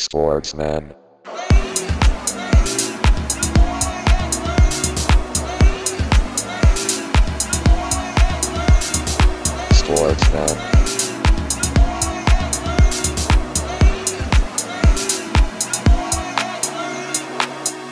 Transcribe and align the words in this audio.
Sportsman. 0.00 0.94
Sportsman. 9.74 10.56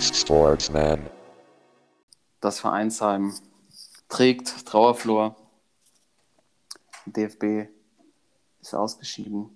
Sportsman. 0.01 1.11
Das 2.41 2.61
Vereinsheim 2.61 3.35
trägt 4.09 4.65
Trauerflor. 4.65 5.35
DFB 7.07 7.69
ist 8.61 8.75
ausgeschieden. 8.75 9.56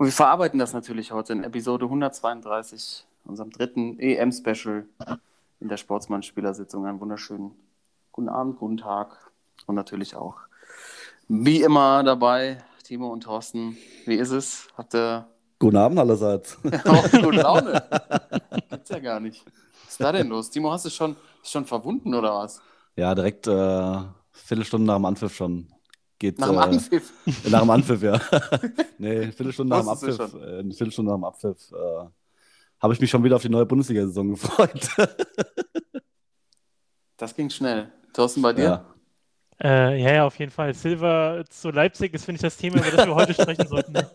Und 0.00 0.06
wir 0.06 0.12
verarbeiten 0.14 0.58
das 0.58 0.72
natürlich 0.72 1.12
heute 1.12 1.34
in 1.34 1.44
Episode 1.44 1.84
132, 1.84 3.04
unserem 3.26 3.50
dritten 3.50 3.98
EM-Special 3.98 4.86
in 5.60 5.68
der 5.68 5.76
Sportsmann-Spielersitzung. 5.76 6.86
Einen 6.86 7.00
wunderschönen 7.00 7.50
guten 8.10 8.30
Abend, 8.30 8.58
guten 8.58 8.78
Tag 8.78 9.30
und 9.66 9.74
natürlich 9.74 10.16
auch 10.16 10.36
wie 11.28 11.60
immer 11.60 12.02
dabei 12.02 12.64
Timo 12.82 13.08
und 13.08 13.24
Thorsten. 13.24 13.76
Wie 14.06 14.14
ist 14.14 14.30
es? 14.30 14.68
Habt 14.74 14.94
ihr 14.94 15.26
Guten 15.58 15.76
Abend 15.76 15.98
allerseits. 15.98 16.56
auch 16.86 17.10
gute 17.10 17.36
Laune? 17.36 17.82
Gibt's 18.70 18.88
ja 18.88 19.00
gar 19.00 19.20
nicht. 19.20 19.44
Was 19.84 19.90
ist 19.90 20.00
da 20.00 20.12
denn 20.12 20.28
los? 20.28 20.48
Timo, 20.48 20.72
hast 20.72 20.86
du 20.86 20.88
schon, 20.88 21.14
schon 21.42 21.66
verwunden 21.66 22.14
oder 22.14 22.36
was? 22.36 22.62
Ja, 22.96 23.14
direkt 23.14 23.46
äh, 23.46 23.98
Viertelstunde 24.32 24.86
nach 24.86 24.96
dem 24.96 25.04
Anpfiff 25.04 25.34
schon. 25.34 25.66
Geht, 26.20 26.38
Nach 26.38 26.48
dem 26.48 26.56
äh, 26.56 26.60
Anpfiff. 26.60 27.12
Nach 27.50 27.60
dem 27.60 27.70
Anpfiff, 27.70 28.02
ja. 28.02 28.20
nee, 28.98 29.22
eine 29.22 29.32
Viertelstunde 29.32 29.74
nach 29.74 29.80
dem 29.80 29.88
Abpfiff. 29.88 30.18
Äh, 30.18 30.58
eine 30.58 30.74
Viertelstunde 30.74 31.10
nach 31.10 31.16
dem 31.16 31.24
Abpfiff 31.24 31.72
äh, 31.72 32.08
habe 32.78 32.92
ich 32.92 33.00
mich 33.00 33.08
schon 33.08 33.24
wieder 33.24 33.36
auf 33.36 33.42
die 33.42 33.48
neue 33.48 33.64
Bundesliga-Saison 33.64 34.28
gefreut. 34.32 34.88
Das 37.16 37.34
ging 37.34 37.48
schnell. 37.48 37.90
Thorsten, 38.12 38.42
bei 38.42 38.52
dir? 38.52 38.62
ja. 38.64 38.84
Äh, 39.62 40.02
ja, 40.02 40.12
ja, 40.12 40.26
auf 40.26 40.38
jeden 40.38 40.52
Fall. 40.52 40.74
Silver 40.74 41.42
zu 41.48 41.70
Leipzig 41.70 42.12
ist, 42.12 42.26
finde 42.26 42.36
ich, 42.36 42.42
das 42.42 42.58
Thema, 42.58 42.76
über 42.76 42.90
das 42.96 43.06
wir 43.06 43.14
heute 43.14 43.32
sprechen 43.32 43.66
sollten. 43.66 43.92
Ne? 43.92 44.10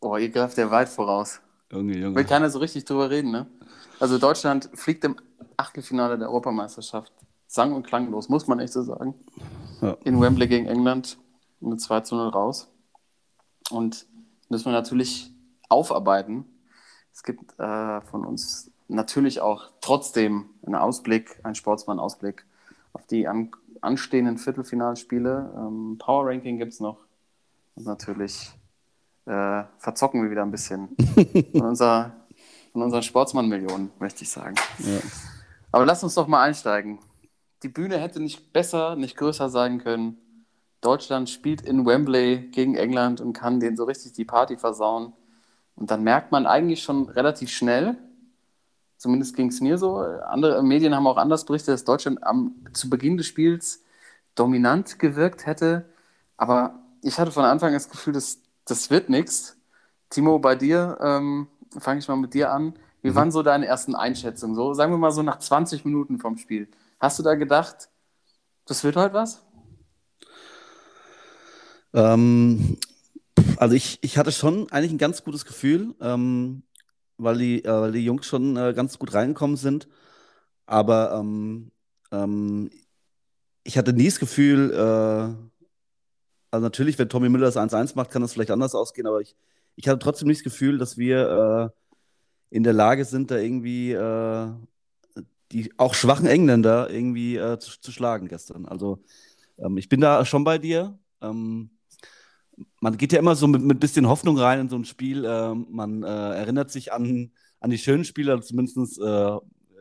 Oh, 0.00 0.16
ihr 0.16 0.28
greift 0.28 0.56
ja 0.58 0.70
weit 0.70 0.88
voraus. 0.88 1.40
Junge, 1.72 1.94
Will 1.94 2.02
Junge. 2.02 2.24
keiner 2.24 2.50
so 2.50 2.60
richtig 2.60 2.84
drüber 2.84 3.10
reden, 3.10 3.32
ne? 3.32 3.46
Also 3.98 4.18
Deutschland 4.18 4.70
fliegt 4.74 5.02
im 5.04 5.16
Achtelfinale 5.56 6.18
der 6.18 6.28
Europameisterschaft. 6.28 7.12
Sang- 7.48 7.72
und 7.72 7.84
klanglos, 7.84 8.28
muss 8.28 8.46
man 8.46 8.60
echt 8.60 8.72
so 8.72 8.82
sagen. 8.82 9.14
Ja. 9.84 9.96
In 10.04 10.20
Wembley 10.20 10.48
gegen 10.48 10.66
England 10.66 11.18
mit 11.60 11.80
2 11.80 12.00
zu 12.00 12.16
0 12.16 12.28
raus. 12.28 12.70
Und 13.70 14.06
müssen 14.48 14.66
wir 14.66 14.72
natürlich 14.72 15.30
aufarbeiten. 15.68 16.46
Es 17.12 17.22
gibt 17.22 17.58
äh, 17.58 18.00
von 18.02 18.24
uns 18.24 18.70
natürlich 18.88 19.40
auch 19.40 19.70
trotzdem 19.80 20.50
einen 20.64 20.74
Ausblick, 20.74 21.38
einen 21.42 21.54
Sportsmann-Ausblick 21.54 22.44
auf 22.92 23.06
die 23.06 23.28
an, 23.28 23.50
anstehenden 23.80 24.38
Viertelfinalspiele. 24.38 25.52
Ähm, 25.56 25.96
Power 25.98 26.26
Ranking 26.26 26.58
gibt 26.58 26.72
es 26.72 26.80
noch. 26.80 26.98
Und 27.74 27.86
natürlich 27.86 28.52
äh, 29.26 29.64
verzocken 29.78 30.22
wir 30.22 30.30
wieder 30.30 30.42
ein 30.42 30.50
bisschen 30.50 30.96
von, 31.52 31.62
unser, 31.62 32.12
von 32.72 32.82
unseren 32.82 33.02
Sportsmann-Millionen, 33.02 33.90
möchte 33.98 34.22
ich 34.22 34.30
sagen. 34.30 34.54
Ja. 34.78 35.00
Aber 35.72 35.84
lass 35.84 36.04
uns 36.04 36.14
doch 36.14 36.26
mal 36.26 36.42
einsteigen. 36.42 37.00
Die 37.64 37.70
Bühne 37.70 37.98
hätte 37.98 38.20
nicht 38.20 38.52
besser, 38.52 38.94
nicht 38.94 39.16
größer 39.16 39.48
sein 39.48 39.78
können. 39.78 40.18
Deutschland 40.82 41.30
spielt 41.30 41.62
in 41.62 41.86
Wembley 41.86 42.50
gegen 42.52 42.74
England 42.74 43.22
und 43.22 43.32
kann 43.32 43.58
denen 43.58 43.78
so 43.78 43.84
richtig 43.84 44.12
die 44.12 44.26
Party 44.26 44.58
versauen. 44.58 45.14
Und 45.74 45.90
dann 45.90 46.02
merkt 46.02 46.30
man 46.30 46.46
eigentlich 46.46 46.82
schon 46.82 47.08
relativ 47.08 47.50
schnell, 47.50 47.96
zumindest 48.98 49.34
ging 49.34 49.48
es 49.48 49.62
mir 49.62 49.78
so, 49.78 49.96
andere 49.96 50.62
Medien 50.62 50.94
haben 50.94 51.06
auch 51.06 51.16
anders 51.16 51.46
berichtet, 51.46 51.72
dass 51.72 51.84
Deutschland 51.84 52.22
am, 52.22 52.54
zu 52.74 52.90
Beginn 52.90 53.16
des 53.16 53.26
Spiels 53.26 53.82
dominant 54.34 54.98
gewirkt 54.98 55.46
hätte. 55.46 55.86
Aber 56.36 56.82
ich 57.00 57.18
hatte 57.18 57.32
von 57.32 57.44
Anfang 57.46 57.68
an 57.68 57.74
das 57.74 57.88
Gefühl, 57.88 58.12
dass 58.12 58.40
das 58.66 58.90
wird 58.90 59.08
nichts. 59.08 59.56
Timo, 60.10 60.38
bei 60.38 60.54
dir, 60.54 60.98
ähm, 61.00 61.48
fange 61.78 62.00
ich 62.00 62.08
mal 62.08 62.16
mit 62.16 62.34
dir 62.34 62.52
an. 62.52 62.74
Wie 63.00 63.14
waren 63.14 63.30
so 63.30 63.42
deine 63.42 63.64
ersten 63.64 63.94
Einschätzungen? 63.94 64.54
So, 64.54 64.74
sagen 64.74 64.92
wir 64.92 64.98
mal 64.98 65.12
so 65.12 65.22
nach 65.22 65.38
20 65.38 65.86
Minuten 65.86 66.18
vom 66.18 66.36
Spiel. 66.36 66.68
Hast 67.04 67.18
du 67.18 67.22
da 67.22 67.34
gedacht, 67.34 67.90
das 68.64 68.82
wird 68.82 68.96
heute 68.96 69.12
was? 69.12 69.44
Ähm, 71.92 72.78
also 73.58 73.74
ich, 73.74 73.98
ich 74.00 74.16
hatte 74.16 74.32
schon 74.32 74.72
eigentlich 74.72 74.92
ein 74.92 74.96
ganz 74.96 75.22
gutes 75.22 75.44
Gefühl, 75.44 75.94
ähm, 76.00 76.62
weil, 77.18 77.36
die, 77.36 77.62
äh, 77.62 77.68
weil 77.68 77.92
die 77.92 78.06
Jungs 78.06 78.24
schon 78.24 78.56
äh, 78.56 78.72
ganz 78.74 78.98
gut 78.98 79.12
reingekommen 79.12 79.58
sind. 79.58 79.86
Aber 80.64 81.12
ähm, 81.12 81.72
ähm, 82.10 82.70
ich 83.64 83.76
hatte 83.76 83.92
nie 83.92 84.06
das 84.06 84.18
Gefühl, 84.18 84.72
äh, 84.72 85.36
also 86.50 86.62
natürlich, 86.62 86.98
wenn 86.98 87.10
Tommy 87.10 87.28
Müller 87.28 87.52
das 87.52 87.58
1-1 87.58 87.96
macht, 87.96 88.12
kann 88.12 88.22
das 88.22 88.32
vielleicht 88.32 88.50
anders 88.50 88.74
ausgehen, 88.74 89.06
aber 89.06 89.20
ich, 89.20 89.36
ich 89.76 89.88
hatte 89.88 89.98
trotzdem 89.98 90.28
nicht 90.28 90.38
das 90.38 90.52
Gefühl, 90.54 90.78
dass 90.78 90.96
wir 90.96 91.72
äh, 92.50 92.56
in 92.56 92.62
der 92.62 92.72
Lage 92.72 93.04
sind, 93.04 93.30
da 93.30 93.36
irgendwie 93.36 93.92
äh, 93.92 94.48
die 95.52 95.72
auch 95.78 95.94
schwachen 95.94 96.26
Engländer 96.26 96.90
irgendwie 96.90 97.36
äh, 97.36 97.58
zu, 97.58 97.80
zu 97.80 97.92
schlagen 97.92 98.28
gestern. 98.28 98.66
Also 98.66 99.02
ähm, 99.58 99.76
ich 99.78 99.88
bin 99.88 100.00
da 100.00 100.24
schon 100.24 100.44
bei 100.44 100.58
dir. 100.58 100.98
Ähm, 101.20 101.70
man 102.80 102.96
geht 102.96 103.12
ja 103.12 103.18
immer 103.18 103.34
so 103.34 103.46
mit, 103.46 103.62
mit 103.62 103.80
bisschen 103.80 104.08
Hoffnung 104.08 104.38
rein 104.38 104.60
in 104.60 104.68
so 104.68 104.76
ein 104.76 104.84
Spiel. 104.84 105.24
Ähm, 105.26 105.66
man 105.70 106.02
äh, 106.02 106.06
erinnert 106.06 106.70
sich 106.70 106.92
an, 106.92 107.32
an 107.60 107.70
die 107.70 107.78
schönen 107.78 108.04
Spiele, 108.04 108.40
zumindest 108.40 109.00
äh, 109.00 109.36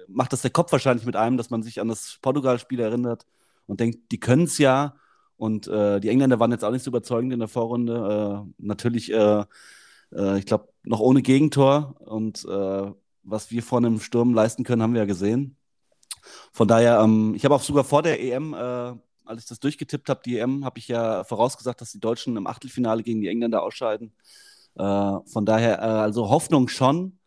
macht 0.07 0.34
das 0.34 0.41
der 0.41 0.51
Kopf 0.51 0.72
wahrscheinlich 0.72 1.06
mit 1.06 1.16
einem, 1.16 1.38
dass 1.38 1.50
man 1.50 1.63
sich 1.63 1.80
an 1.80 1.88
das 1.88 2.18
Portugal-Spiel 2.22 2.80
erinnert 2.80 3.25
und 3.66 3.80
denkt, 3.80 4.12
die 4.12 4.19
können 4.19 4.44
es 4.44 4.57
ja. 4.57 4.95
Und 5.38 5.68
äh, 5.68 6.00
die 6.00 6.09
Engländer 6.09 6.40
waren 6.40 6.51
jetzt 6.51 6.63
auch 6.63 6.72
nicht 6.72 6.84
so 6.84 6.91
überzeugend 6.91 7.34
in 7.34 7.40
der 7.40 7.47
Vorrunde. 7.47 8.45
Äh, 8.47 8.53
natürlich, 8.57 9.12
äh, 9.12 9.45
ich 10.38 10.45
glaube, 10.45 10.69
noch 10.84 11.00
ohne 11.00 11.24
Gegentor. 11.24 11.95
Und 12.00 12.45
was 13.23 13.51
wir 13.51 13.63
vor 13.63 13.79
einem 13.79 14.00
Sturm 14.00 14.34
leisten 14.34 14.63
können, 14.63 14.81
haben 14.81 14.94
wir 14.94 15.01
ja 15.01 15.06
gesehen. 15.07 15.57
Von 16.51 16.67
daher, 16.67 17.00
ähm, 17.00 17.34
ich 17.35 17.44
habe 17.45 17.56
auch 17.56 17.61
sogar 17.61 17.84
vor 17.84 18.01
der 18.01 18.22
EM, 18.22 18.53
äh, 18.53 18.57
als 19.25 19.41
ich 19.44 19.47
das 19.47 19.59
durchgetippt 19.59 20.09
habe, 20.09 20.22
die 20.25 20.38
EM, 20.38 20.66
habe 20.66 20.79
ich 20.79 20.88
ja 20.88 21.23
vorausgesagt, 21.23 21.81
dass 21.81 21.91
die 21.91 22.00
Deutschen 22.00 22.38
im 22.38 22.47
Achtelfinale 22.47 23.03
gegen 23.03 23.22
die 23.22 23.28
Engländer 23.28 23.63
ausscheiden. 23.63 24.13
Äh, 24.75 24.81
von 25.25 25.45
daher, 25.45 25.79
äh, 25.79 25.85
also 25.85 26.29
Hoffnung 26.29 26.67
schon, 26.67 27.17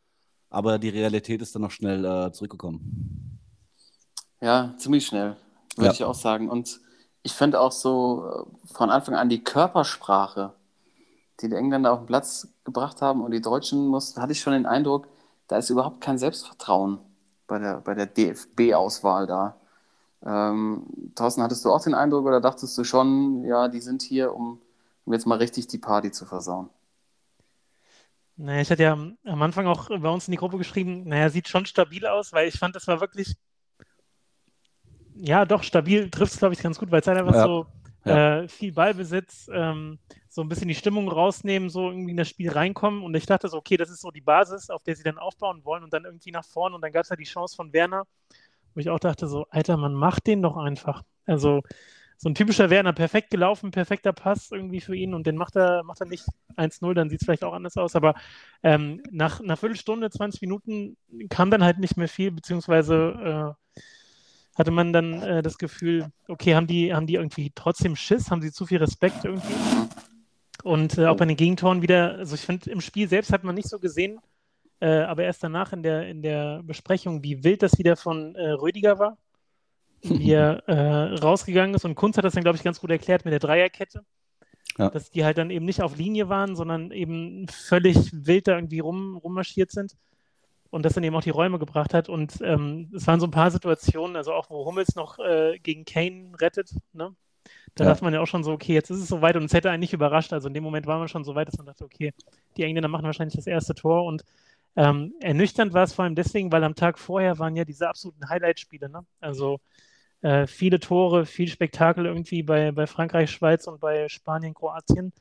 aber 0.50 0.78
die 0.78 0.88
Realität 0.88 1.42
ist 1.42 1.54
dann 1.54 1.62
noch 1.62 1.70
schnell 1.70 2.04
äh, 2.04 2.32
zurückgekommen. 2.32 3.38
Ja, 4.40 4.74
ziemlich 4.78 5.06
schnell, 5.06 5.36
würde 5.76 5.86
Ja. 5.86 5.92
ich 5.92 6.04
auch 6.04 6.14
sagen. 6.14 6.48
Und 6.50 6.80
ich 7.22 7.32
finde 7.32 7.60
auch 7.60 7.72
so 7.72 8.26
äh, 8.28 8.72
von 8.74 8.90
Anfang 8.90 9.14
an 9.14 9.28
die 9.28 9.42
Körpersprache, 9.42 10.54
die 11.40 11.48
die 11.48 11.54
Engländer 11.54 11.92
auf 11.92 12.00
den 12.00 12.06
Platz 12.06 12.48
gebracht 12.64 13.02
haben 13.02 13.22
und 13.22 13.30
die 13.32 13.40
Deutschen 13.40 13.86
mussten, 13.88 14.20
hatte 14.20 14.32
ich 14.32 14.40
schon 14.40 14.52
den 14.52 14.66
Eindruck, 14.66 15.08
da 15.48 15.56
ist 15.58 15.70
überhaupt 15.70 16.00
kein 16.00 16.18
Selbstvertrauen 16.18 16.98
bei 17.46 17.58
der, 17.58 17.80
bei 17.80 17.94
der 17.94 18.06
DFB-Auswahl 18.06 19.26
da. 19.26 19.56
Ähm, 20.24 20.86
Thorsten, 21.14 21.42
hattest 21.42 21.64
du 21.64 21.70
auch 21.72 21.82
den 21.82 21.94
Eindruck 21.94 22.26
oder 22.26 22.40
dachtest 22.40 22.76
du 22.78 22.84
schon, 22.84 23.44
ja, 23.44 23.68
die 23.68 23.80
sind 23.80 24.02
hier, 24.02 24.34
um, 24.34 24.60
um 25.04 25.12
jetzt 25.12 25.26
mal 25.26 25.38
richtig 25.38 25.68
die 25.68 25.78
Party 25.78 26.10
zu 26.12 26.26
versauen? 26.26 26.70
Naja, 28.36 28.60
ich 28.60 28.70
hatte 28.70 28.82
ja 28.82 28.92
am 28.92 29.42
Anfang 29.42 29.66
auch 29.66 29.88
bei 29.88 30.08
uns 30.10 30.28
in 30.28 30.32
die 30.32 30.36
Gruppe 30.38 30.58
geschrieben, 30.58 31.04
naja, 31.04 31.30
sieht 31.30 31.48
schon 31.48 31.64
stabil 31.64 32.06
aus, 32.06 32.32
weil 32.32 32.48
ich 32.48 32.58
fand, 32.58 32.76
das 32.76 32.86
war 32.86 33.00
wirklich, 33.00 33.34
ja, 35.14 35.44
doch, 35.44 35.62
stabil 35.62 36.10
trifft 36.10 36.34
es, 36.34 36.38
glaube 36.38 36.54
ich, 36.54 36.62
ganz 36.62 36.78
gut, 36.78 36.90
weil 36.90 37.00
es 37.00 37.06
halt 37.06 37.18
einfach 37.18 37.34
Ja. 37.34 37.42
so 37.44 37.66
Ja. 38.04 38.42
äh, 38.42 38.48
viel 38.48 38.72
Ballbesitz, 38.72 39.48
ähm, 39.52 39.98
so 40.36 40.42
ein 40.42 40.50
bisschen 40.50 40.68
die 40.68 40.74
Stimmung 40.74 41.08
rausnehmen, 41.08 41.70
so 41.70 41.88
irgendwie 41.88 42.10
in 42.10 42.18
das 42.18 42.28
Spiel 42.28 42.50
reinkommen. 42.50 43.02
Und 43.02 43.14
ich 43.16 43.24
dachte 43.24 43.48
so, 43.48 43.56
okay, 43.56 43.78
das 43.78 43.88
ist 43.88 44.02
so 44.02 44.10
die 44.10 44.20
Basis, 44.20 44.68
auf 44.68 44.82
der 44.82 44.94
sie 44.94 45.02
dann 45.02 45.16
aufbauen 45.16 45.64
wollen 45.64 45.82
und 45.82 45.94
dann 45.94 46.04
irgendwie 46.04 46.30
nach 46.30 46.44
vorn. 46.44 46.74
Und 46.74 46.82
dann 46.82 46.92
gab 46.92 47.04
es 47.04 47.08
ja 47.08 47.16
die 47.16 47.24
Chance 47.24 47.56
von 47.56 47.72
Werner, 47.72 48.04
wo 48.74 48.80
ich 48.80 48.90
auch 48.90 48.98
dachte 48.98 49.28
so, 49.28 49.46
Alter, 49.48 49.78
man 49.78 49.94
macht 49.94 50.26
den 50.26 50.42
doch 50.42 50.58
einfach. 50.58 51.04
Also 51.24 51.62
so 52.18 52.28
ein 52.28 52.34
typischer 52.34 52.68
Werner, 52.68 52.92
perfekt 52.92 53.30
gelaufen, 53.30 53.70
perfekter 53.70 54.12
Pass 54.12 54.50
irgendwie 54.52 54.82
für 54.82 54.94
ihn 54.94 55.14
und 55.14 55.26
den 55.26 55.38
macht 55.38 55.56
er, 55.56 55.82
macht 55.84 56.02
er 56.02 56.06
nicht 56.06 56.26
1-0, 56.58 56.92
dann 56.92 57.08
sieht 57.08 57.22
es 57.22 57.24
vielleicht 57.24 57.42
auch 57.42 57.54
anders 57.54 57.78
aus. 57.78 57.96
Aber 57.96 58.14
ähm, 58.62 59.02
nach 59.10 59.40
einer 59.40 59.56
Viertelstunde, 59.56 60.10
20 60.10 60.42
Minuten 60.42 60.98
kam 61.30 61.50
dann 61.50 61.64
halt 61.64 61.78
nicht 61.78 61.96
mehr 61.96 62.08
viel, 62.08 62.30
beziehungsweise 62.30 63.56
äh, 63.74 63.80
hatte 64.54 64.70
man 64.70 64.92
dann 64.92 65.14
äh, 65.22 65.42
das 65.42 65.56
Gefühl, 65.56 66.10
okay, 66.28 66.54
haben 66.54 66.66
die, 66.66 66.92
haben 66.92 67.06
die 67.06 67.14
irgendwie 67.14 67.52
trotzdem 67.54 67.96
Schiss, 67.96 68.30
haben 68.30 68.42
sie 68.42 68.52
zu 68.52 68.66
viel 68.66 68.78
Respekt 68.78 69.24
irgendwie? 69.24 69.54
Und 70.66 70.98
äh, 70.98 71.06
auch 71.06 71.16
bei 71.16 71.26
den 71.26 71.36
Gegentoren 71.36 71.80
wieder, 71.80 72.16
also 72.16 72.34
ich 72.34 72.40
finde, 72.40 72.70
im 72.70 72.80
Spiel 72.80 73.08
selbst 73.08 73.32
hat 73.32 73.44
man 73.44 73.54
nicht 73.54 73.68
so 73.68 73.78
gesehen, 73.78 74.18
äh, 74.80 75.02
aber 75.02 75.22
erst 75.22 75.44
danach 75.44 75.72
in 75.72 75.84
der, 75.84 76.08
in 76.08 76.22
der 76.22 76.60
Besprechung, 76.64 77.22
wie 77.22 77.44
wild 77.44 77.62
das 77.62 77.78
wieder 77.78 77.94
von 77.94 78.34
äh, 78.34 78.50
Rödiger 78.50 78.98
war, 78.98 79.16
wie 80.02 80.32
er 80.32 80.68
äh, 80.68 81.14
rausgegangen 81.18 81.76
ist. 81.76 81.84
Und 81.84 81.94
Kunz 81.94 82.16
hat 82.16 82.24
das 82.24 82.34
dann, 82.34 82.42
glaube 82.42 82.56
ich, 82.56 82.64
ganz 82.64 82.80
gut 82.80 82.90
erklärt 82.90 83.24
mit 83.24 83.30
der 83.30 83.38
Dreierkette. 83.38 84.04
Ja. 84.78 84.90
dass 84.90 85.10
die 85.10 85.24
halt 85.24 85.38
dann 85.38 85.48
eben 85.48 85.64
nicht 85.64 85.80
auf 85.80 85.96
Linie 85.96 86.28
waren, 86.28 86.54
sondern 86.54 86.90
eben 86.90 87.46
völlig 87.48 88.10
wild 88.12 88.46
da 88.46 88.56
irgendwie 88.56 88.80
rum, 88.80 89.16
rummarschiert 89.16 89.70
sind 89.70 89.96
und 90.68 90.84
das 90.84 90.92
dann 90.92 91.04
eben 91.04 91.16
auch 91.16 91.22
die 91.22 91.30
Räume 91.30 91.58
gebracht 91.58 91.94
hat. 91.94 92.10
Und 92.10 92.42
ähm, 92.42 92.92
es 92.94 93.06
waren 93.06 93.20
so 93.20 93.26
ein 93.26 93.30
paar 93.30 93.50
Situationen, 93.50 94.16
also 94.16 94.34
auch 94.34 94.50
wo 94.50 94.66
Hummels 94.66 94.94
noch 94.94 95.18
äh, 95.18 95.58
gegen 95.60 95.86
Kane 95.86 96.32
rettet, 96.38 96.72
ne? 96.92 97.14
Da 97.76 97.84
Ja. 97.84 97.90
dachte 97.90 98.04
man 98.04 98.14
ja 98.14 98.20
auch 98.20 98.26
schon 98.26 98.42
so, 98.42 98.52
okay, 98.52 98.74
jetzt 98.74 98.90
ist 98.90 98.98
es 99.00 99.08
soweit 99.08 99.36
und 99.36 99.44
es 99.44 99.52
hätte 99.52 99.70
einen 99.70 99.80
nicht 99.80 99.92
überrascht. 99.92 100.32
Also 100.32 100.48
in 100.48 100.54
dem 100.54 100.64
Moment 100.64 100.86
war 100.86 100.98
man 100.98 101.08
schon 101.08 101.24
so 101.24 101.34
weit, 101.34 101.48
dass 101.48 101.58
man 101.58 101.66
dachte, 101.66 101.84
okay, 101.84 102.12
die 102.56 102.64
Engländer 102.64 102.88
machen 102.88 103.04
wahrscheinlich 103.04 103.36
das 103.36 103.46
erste 103.46 103.74
Tor 103.74 104.04
und 104.04 104.24
ähm, 104.76 105.14
ernüchternd 105.20 105.72
war 105.72 105.84
es 105.84 105.94
vor 105.94 106.04
allem 106.04 106.14
deswegen, 106.14 106.52
weil 106.52 106.64
am 106.64 106.74
Tag 106.74 106.98
vorher 106.98 107.38
waren 107.38 107.56
ja 107.56 107.64
diese 107.64 107.88
absoluten 107.88 108.28
Highlight-Spiele, 108.28 108.88
ne? 108.90 109.06
Also 109.20 109.60
äh, 110.22 110.46
viele 110.46 110.80
Tore, 110.80 111.26
viel 111.26 111.48
Spektakel 111.48 112.06
irgendwie 112.06 112.42
bei, 112.42 112.72
bei 112.72 112.86
Frankreich, 112.86 113.30
Schweiz 113.30 113.66
und 113.66 113.80
bei 113.80 114.08
Spanien, 114.08 114.54
Kroatien. 114.54 115.12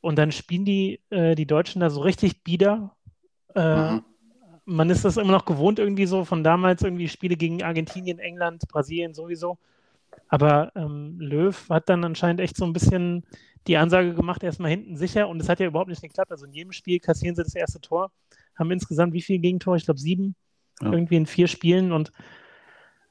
Und 0.00 0.16
dann 0.18 0.32
spielen 0.32 0.64
die, 0.64 1.00
äh, 1.10 1.34
die 1.34 1.46
Deutschen 1.46 1.80
da 1.80 1.90
so 1.90 2.00
richtig 2.00 2.42
bieder. 2.42 2.94
Äh, 3.54 3.76
Mhm. 3.76 4.04
Man 4.64 4.90
ist 4.90 5.04
das 5.04 5.16
immer 5.16 5.32
noch 5.32 5.44
gewohnt, 5.44 5.80
irgendwie 5.80 6.06
so 6.06 6.24
von 6.24 6.44
damals 6.44 6.82
irgendwie 6.82 7.08
Spiele 7.08 7.34
gegen 7.36 7.64
Argentinien, 7.64 8.20
England, 8.20 8.62
Brasilien 8.68 9.12
sowieso. 9.12 9.58
Aber 10.28 10.72
ähm, 10.74 11.18
Löw 11.20 11.68
hat 11.68 11.88
dann 11.88 12.04
anscheinend 12.04 12.40
echt 12.40 12.56
so 12.56 12.64
ein 12.64 12.72
bisschen 12.72 13.24
die 13.66 13.76
Ansage 13.76 14.14
gemacht, 14.14 14.42
erstmal 14.42 14.70
hinten 14.70 14.96
sicher. 14.96 15.28
Und 15.28 15.40
es 15.40 15.48
hat 15.48 15.60
ja 15.60 15.66
überhaupt 15.66 15.90
nicht 15.90 16.02
geklappt. 16.02 16.30
Also 16.32 16.46
in 16.46 16.52
jedem 16.52 16.72
Spiel 16.72 16.98
kassieren 17.00 17.36
sie 17.36 17.42
das 17.44 17.54
erste 17.54 17.80
Tor, 17.80 18.10
haben 18.58 18.70
insgesamt 18.70 19.12
wie 19.12 19.22
viele 19.22 19.38
Gegentore? 19.40 19.76
Ich 19.76 19.84
glaube 19.84 20.00
sieben, 20.00 20.34
Ja. 20.80 20.92
irgendwie 20.92 21.16
in 21.16 21.26
vier 21.26 21.48
Spielen. 21.48 21.92
Und 21.92 22.12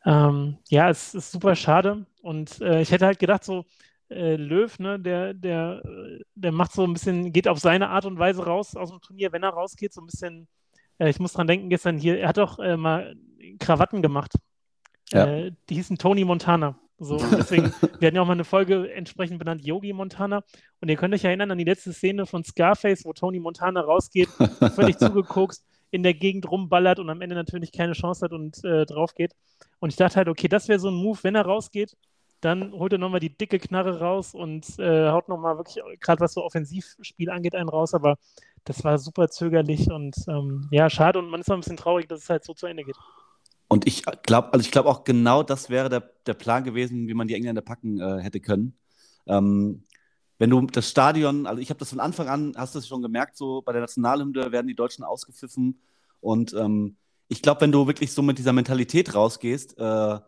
ähm, 0.05 0.57
ja, 0.69 0.89
es 0.89 1.13
ist 1.13 1.31
super 1.31 1.55
schade. 1.55 2.05
Und 2.21 2.59
äh, 2.61 2.81
ich 2.81 2.91
hätte 2.91 3.05
halt 3.05 3.19
gedacht, 3.19 3.43
so 3.43 3.65
äh, 4.09 4.35
Löw, 4.35 4.77
ne, 4.79 4.99
der, 4.99 5.33
der, 5.33 5.81
der 6.35 6.51
macht 6.51 6.73
so 6.73 6.83
ein 6.83 6.93
bisschen, 6.93 7.31
geht 7.31 7.47
auf 7.47 7.59
seine 7.59 7.89
Art 7.89 8.05
und 8.05 8.19
Weise 8.19 8.43
raus 8.45 8.75
aus 8.75 8.89
dem 8.89 8.99
Turnier, 9.01 9.31
wenn 9.31 9.43
er 9.43 9.51
rausgeht, 9.51 9.93
so 9.93 10.01
ein 10.01 10.07
bisschen, 10.07 10.47
äh, 10.97 11.09
ich 11.09 11.19
muss 11.19 11.33
dran 11.33 11.47
denken, 11.47 11.69
gestern 11.69 11.97
hier, 11.97 12.19
er 12.19 12.29
hat 12.29 12.37
doch 12.37 12.59
äh, 12.59 12.75
mal 12.77 13.15
Krawatten 13.59 14.01
gemacht. 14.01 14.33
Ja. 15.11 15.25
Äh, 15.27 15.51
die 15.69 15.75
hießen 15.75 15.97
Tony 15.97 16.25
Montana. 16.25 16.77
So, 17.03 17.17
deswegen, 17.31 17.73
wir 17.99 18.07
hatten 18.07 18.15
ja 18.15 18.21
auch 18.21 18.27
mal 18.27 18.33
eine 18.33 18.43
Folge 18.43 18.93
entsprechend 18.93 19.39
benannt 19.39 19.65
Yogi 19.65 19.91
Montana. 19.91 20.43
Und 20.81 20.89
ihr 20.89 20.95
könnt 20.95 21.15
euch 21.15 21.23
erinnern 21.23 21.49
an 21.49 21.57
die 21.57 21.63
letzte 21.63 21.93
Szene 21.93 22.27
von 22.27 22.43
Scarface, 22.43 23.05
wo 23.05 23.13
Tony 23.13 23.39
Montana 23.39 23.81
rausgeht, 23.81 24.29
völlig 24.75 24.99
zugekokst, 24.99 25.65
in 25.89 26.03
der 26.03 26.13
Gegend 26.13 26.49
rumballert 26.49 26.99
und 26.99 27.09
am 27.09 27.21
Ende 27.21 27.35
natürlich 27.35 27.71
keine 27.71 27.93
Chance 27.93 28.23
hat 28.23 28.33
und 28.33 28.63
äh, 28.63 28.85
drauf 28.85 29.15
geht. 29.15 29.33
Und 29.79 29.89
ich 29.89 29.95
dachte 29.95 30.17
halt, 30.17 30.29
okay, 30.29 30.47
das 30.47 30.67
wäre 30.67 30.79
so 30.79 30.89
ein 30.89 30.93
Move, 30.93 31.17
wenn 31.23 31.33
er 31.33 31.45
rausgeht, 31.45 31.97
dann 32.39 32.71
holt 32.71 32.93
er 32.93 32.99
nochmal 32.99 33.19
die 33.19 33.35
dicke 33.35 33.57
Knarre 33.57 33.99
raus 33.99 34.35
und 34.35 34.77
äh, 34.77 35.09
haut 35.09 35.27
nochmal 35.27 35.57
wirklich, 35.57 35.83
gerade 35.99 36.19
was 36.21 36.33
so 36.33 36.43
Offensivspiel 36.43 37.31
angeht, 37.31 37.55
einen 37.55 37.69
raus. 37.69 37.95
Aber 37.95 38.17
das 38.63 38.83
war 38.83 38.99
super 38.99 39.27
zögerlich 39.29 39.89
und 39.91 40.15
ähm, 40.27 40.67
ja, 40.69 40.87
schade. 40.89 41.17
Und 41.17 41.29
man 41.31 41.41
ist 41.41 41.49
auch 41.49 41.55
ein 41.55 41.61
bisschen 41.61 41.77
traurig, 41.77 42.07
dass 42.07 42.21
es 42.21 42.29
halt 42.29 42.43
so 42.43 42.53
zu 42.53 42.67
Ende 42.67 42.83
geht. 42.83 42.97
Und 43.71 43.87
ich 43.87 44.03
glaube, 44.23 44.51
also 44.51 44.65
ich 44.65 44.69
glaube 44.69 44.89
auch 44.89 45.05
genau 45.05 45.43
das 45.43 45.69
wäre 45.69 45.87
der, 45.87 46.01
der 46.25 46.33
Plan 46.33 46.65
gewesen, 46.65 47.07
wie 47.07 47.13
man 47.13 47.29
die 47.29 47.35
Engländer 47.35 47.61
packen 47.61 48.01
äh, 48.01 48.19
hätte 48.21 48.41
können. 48.41 48.77
Ähm, 49.27 49.85
wenn 50.39 50.49
du 50.49 50.59
das 50.67 50.89
Stadion, 50.89 51.47
also 51.47 51.61
ich 51.61 51.69
habe 51.69 51.79
das 51.79 51.91
von 51.91 52.01
Anfang 52.01 52.27
an, 52.27 52.51
hast 52.57 52.75
du 52.75 52.79
es 52.79 52.87
schon 52.89 53.01
gemerkt, 53.01 53.37
so 53.37 53.61
bei 53.61 53.71
der 53.71 53.79
Nationalhymne 53.79 54.51
werden 54.51 54.67
die 54.67 54.75
Deutschen 54.75 55.05
ausgepfiffen. 55.05 55.79
Und 56.19 56.53
ähm, 56.53 56.97
ich 57.29 57.41
glaube, 57.41 57.61
wenn 57.61 57.71
du 57.71 57.87
wirklich 57.87 58.11
so 58.11 58.21
mit 58.21 58.37
dieser 58.39 58.51
Mentalität 58.51 59.15
rausgehst, 59.15 59.77
äh, 59.77 59.81
all 59.81 60.21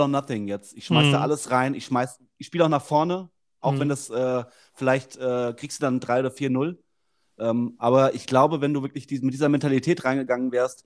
or 0.00 0.06
nothing 0.06 0.46
jetzt, 0.46 0.76
ich 0.76 0.84
schmeiß 0.86 1.10
da 1.10 1.16
Mhm. 1.16 1.22
alles 1.24 1.50
rein, 1.50 1.74
ich 1.74 1.86
schmeiß, 1.86 2.20
ich 2.38 2.46
spiele 2.46 2.66
auch 2.66 2.68
nach 2.68 2.84
vorne, 2.84 3.30
auch 3.58 3.72
Mhm. 3.72 3.80
wenn 3.80 3.88
das 3.88 4.10
äh, 4.10 4.44
vielleicht 4.74 5.16
äh, 5.16 5.54
kriegst 5.56 5.80
du 5.80 5.86
dann 5.86 5.98
3 5.98 6.20
oder 6.20 6.30
4-0. 6.30 6.78
Ähm, 7.36 7.74
aber 7.78 8.14
ich 8.14 8.26
glaube, 8.26 8.60
wenn 8.60 8.74
du 8.74 8.82
wirklich 8.82 9.08
die, 9.08 9.18
mit 9.22 9.34
dieser 9.34 9.48
Mentalität 9.48 10.04
reingegangen 10.04 10.52
wärst, 10.52 10.84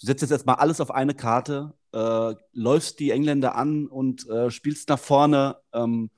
du 0.00 0.06
setzt 0.06 0.22
jetzt 0.22 0.30
erstmal 0.30 0.56
alles 0.56 0.80
auf 0.80 0.90
eine 0.90 1.14
Karte, 1.14 1.74
äh, 1.92 2.34
läufst 2.52 3.00
die 3.00 3.10
Engländer 3.10 3.54
an 3.54 3.86
und 3.86 4.28
äh, 4.28 4.50
spielst 4.50 4.88
nach 4.88 4.98
vorne, 4.98 5.56
ähm, 5.72 6.10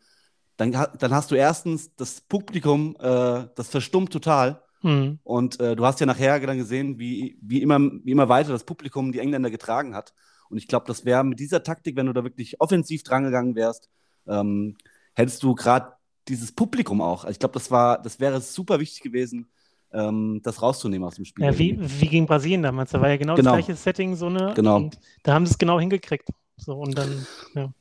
dann, 0.57 0.73
dann 0.73 1.15
hast 1.15 1.31
du 1.31 1.35
erstens 1.35 1.95
das 1.97 2.23
Publikum, 2.23 2.97
äh, 2.99 3.47
das 3.55 3.69
verstummt 3.69 4.13
total. 4.13 4.63
Mhm. 4.83 5.19
Und 5.23 5.61
äh, 5.61 5.77
du 5.77 5.85
hast 5.85 6.01
ja 6.01 6.07
nachher 6.07 6.41
dann 6.41 6.59
gesehen, 6.59 6.99
wie, 6.99 7.39
wie, 7.43 7.63
immer, 7.63 7.79
wie 7.81 8.11
immer 8.11 8.29
weiter 8.29 8.51
das 8.51 8.65
Publikum 8.65 9.13
die 9.13 9.19
Engländer 9.19 9.51
getragen 9.51 9.95
hat. 9.95 10.15
Und 10.49 10.59
ich 10.59 10.69
glaube, 10.69 10.87
das 10.87 11.05
wäre 11.05 11.25
mit 11.25 11.41
dieser 11.41 11.63
Taktik, 11.63 11.97
wenn 11.97 12.07
du 12.07 12.13
da 12.13 12.25
wirklich 12.25 12.61
offensiv 12.61 13.03
drangegangen 13.03 13.55
wärst, 13.55 13.91
ähm, 14.27 14.77
hättest 15.15 15.43
du 15.43 15.55
gerade 15.55 15.93
dieses 16.29 16.53
Publikum 16.53 17.01
auch. 17.01 17.25
Also 17.25 17.33
ich 17.33 17.39
glaube, 17.39 17.55
das 17.55 17.71
war, 17.71 18.01
das 18.01 18.21
wäre 18.21 18.41
super 18.41 18.81
wichtig 18.81 19.03
gewesen, 19.03 19.49
ähm, 19.97 20.41
das 20.43 20.61
rauszunehmen 20.63 21.07
aus 21.07 21.15
dem 21.17 21.25
Spiel. 21.25 21.45
Ja, 21.45 21.59
wie, 21.59 21.79
wie 21.81 22.09
gegen 22.09 22.27
Brasilien 22.27 22.63
damals. 22.63 22.91
Da 22.91 23.01
war 23.01 23.09
ja 23.09 23.17
genau, 23.17 23.35
Genau. 23.35 23.57
das 23.57 23.65
gleiche 23.67 23.77
Setting, 23.81 24.15
so 24.15 24.27
eine. 24.27 24.53
Genau. 24.55 24.77
Und 24.77 24.99
da 25.23 25.35
haben 25.35 25.47
sie 25.47 25.53
es 25.53 25.59
genau 25.59 25.81
hingekriegt. 25.81 26.29
So, 26.57 26.75
und 26.75 26.97
dann, 26.97 27.27
ja. 27.55 27.73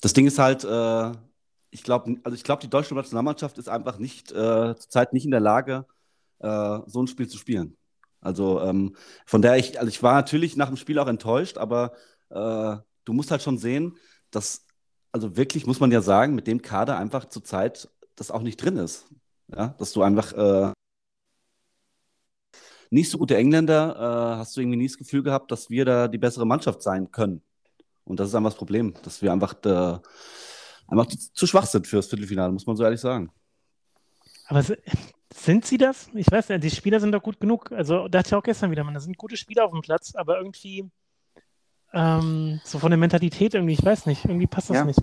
Das 0.00 0.12
Ding 0.12 0.26
ist 0.26 0.38
halt, 0.38 0.64
äh, 0.64 1.12
ich 1.70 1.82
glaube, 1.82 2.16
also 2.22 2.34
ich 2.34 2.44
glaube, 2.44 2.62
die 2.62 2.70
deutsche 2.70 2.94
Nationalmannschaft 2.94 3.58
ist 3.58 3.68
einfach 3.68 3.98
nicht 3.98 4.30
äh, 4.32 4.74
zurzeit 4.76 5.12
nicht 5.12 5.24
in 5.24 5.30
der 5.32 5.40
Lage, 5.40 5.86
äh, 6.38 6.78
so 6.86 7.02
ein 7.02 7.06
Spiel 7.08 7.28
zu 7.28 7.38
spielen. 7.38 7.76
Also 8.20 8.60
ähm, 8.62 8.94
von 9.26 9.42
daher, 9.42 9.58
ich, 9.58 9.78
also 9.78 9.88
ich 9.88 10.02
war 10.02 10.14
natürlich 10.14 10.56
nach 10.56 10.68
dem 10.68 10.76
Spiel 10.76 10.98
auch 10.98 11.08
enttäuscht, 11.08 11.58
aber 11.58 11.92
äh, 12.30 12.76
du 13.04 13.12
musst 13.12 13.30
halt 13.30 13.42
schon 13.42 13.58
sehen, 13.58 13.96
dass, 14.30 14.66
also 15.12 15.36
wirklich 15.36 15.66
muss 15.66 15.80
man 15.80 15.90
ja 15.92 16.00
sagen, 16.00 16.34
mit 16.34 16.46
dem 16.46 16.62
Kader 16.62 16.96
einfach 16.98 17.26
zurzeit 17.26 17.88
das 18.16 18.30
auch 18.30 18.42
nicht 18.42 18.56
drin 18.56 18.76
ist. 18.76 19.06
Ja, 19.54 19.74
dass 19.78 19.92
du 19.92 20.02
einfach 20.02 20.32
äh, 20.32 20.72
nicht 22.94 23.10
so 23.10 23.18
gute 23.18 23.36
Engländer, 23.36 23.96
äh, 23.96 24.38
hast 24.38 24.56
du 24.56 24.60
irgendwie 24.60 24.78
nie 24.78 24.86
das 24.86 24.96
Gefühl 24.96 25.22
gehabt, 25.22 25.50
dass 25.50 25.68
wir 25.68 25.84
da 25.84 26.08
die 26.08 26.18
bessere 26.18 26.46
Mannschaft 26.46 26.82
sein 26.82 27.10
können. 27.10 27.42
Und 28.04 28.20
das 28.20 28.28
ist 28.28 28.34
einfach 28.34 28.50
das 28.50 28.58
Problem, 28.58 28.94
dass 29.02 29.20
wir 29.20 29.32
einfach, 29.32 29.54
äh, 29.64 29.98
einfach 30.88 31.06
zu, 31.06 31.46
schwach 31.46 31.66
sind 31.66 31.86
fürs 31.86 32.06
Viertelfinale, 32.06 32.52
muss 32.52 32.66
man 32.66 32.76
so 32.76 32.84
ehrlich 32.84 33.00
sagen. 33.00 33.30
Aber 34.46 34.62
sind 35.34 35.64
sie 35.64 35.78
das? 35.78 36.08
Ich 36.14 36.30
weiß 36.30 36.50
nicht, 36.50 36.64
die 36.64 36.70
Spieler 36.70 37.00
sind 37.00 37.12
doch 37.12 37.22
gut 37.22 37.40
genug. 37.40 37.72
Also, 37.72 38.08
da 38.08 38.20
hatte 38.20 38.28
ich 38.28 38.34
auch 38.34 38.42
gestern 38.42 38.70
wieder, 38.70 38.84
man, 38.84 38.94
da 38.94 39.00
sind 39.00 39.18
gute 39.18 39.36
Spieler 39.36 39.64
auf 39.64 39.72
dem 39.72 39.80
Platz, 39.80 40.14
aber 40.14 40.38
irgendwie 40.38 40.88
ähm, 41.92 42.60
so 42.64 42.78
von 42.78 42.90
der 42.90 42.98
Mentalität 42.98 43.54
irgendwie, 43.54 43.72
ich 43.74 43.84
weiß 43.84 44.06
nicht, 44.06 44.24
irgendwie 44.24 44.46
passt 44.46 44.70
das 44.70 44.76
Ja. 44.76 44.84
nicht. 44.84 45.00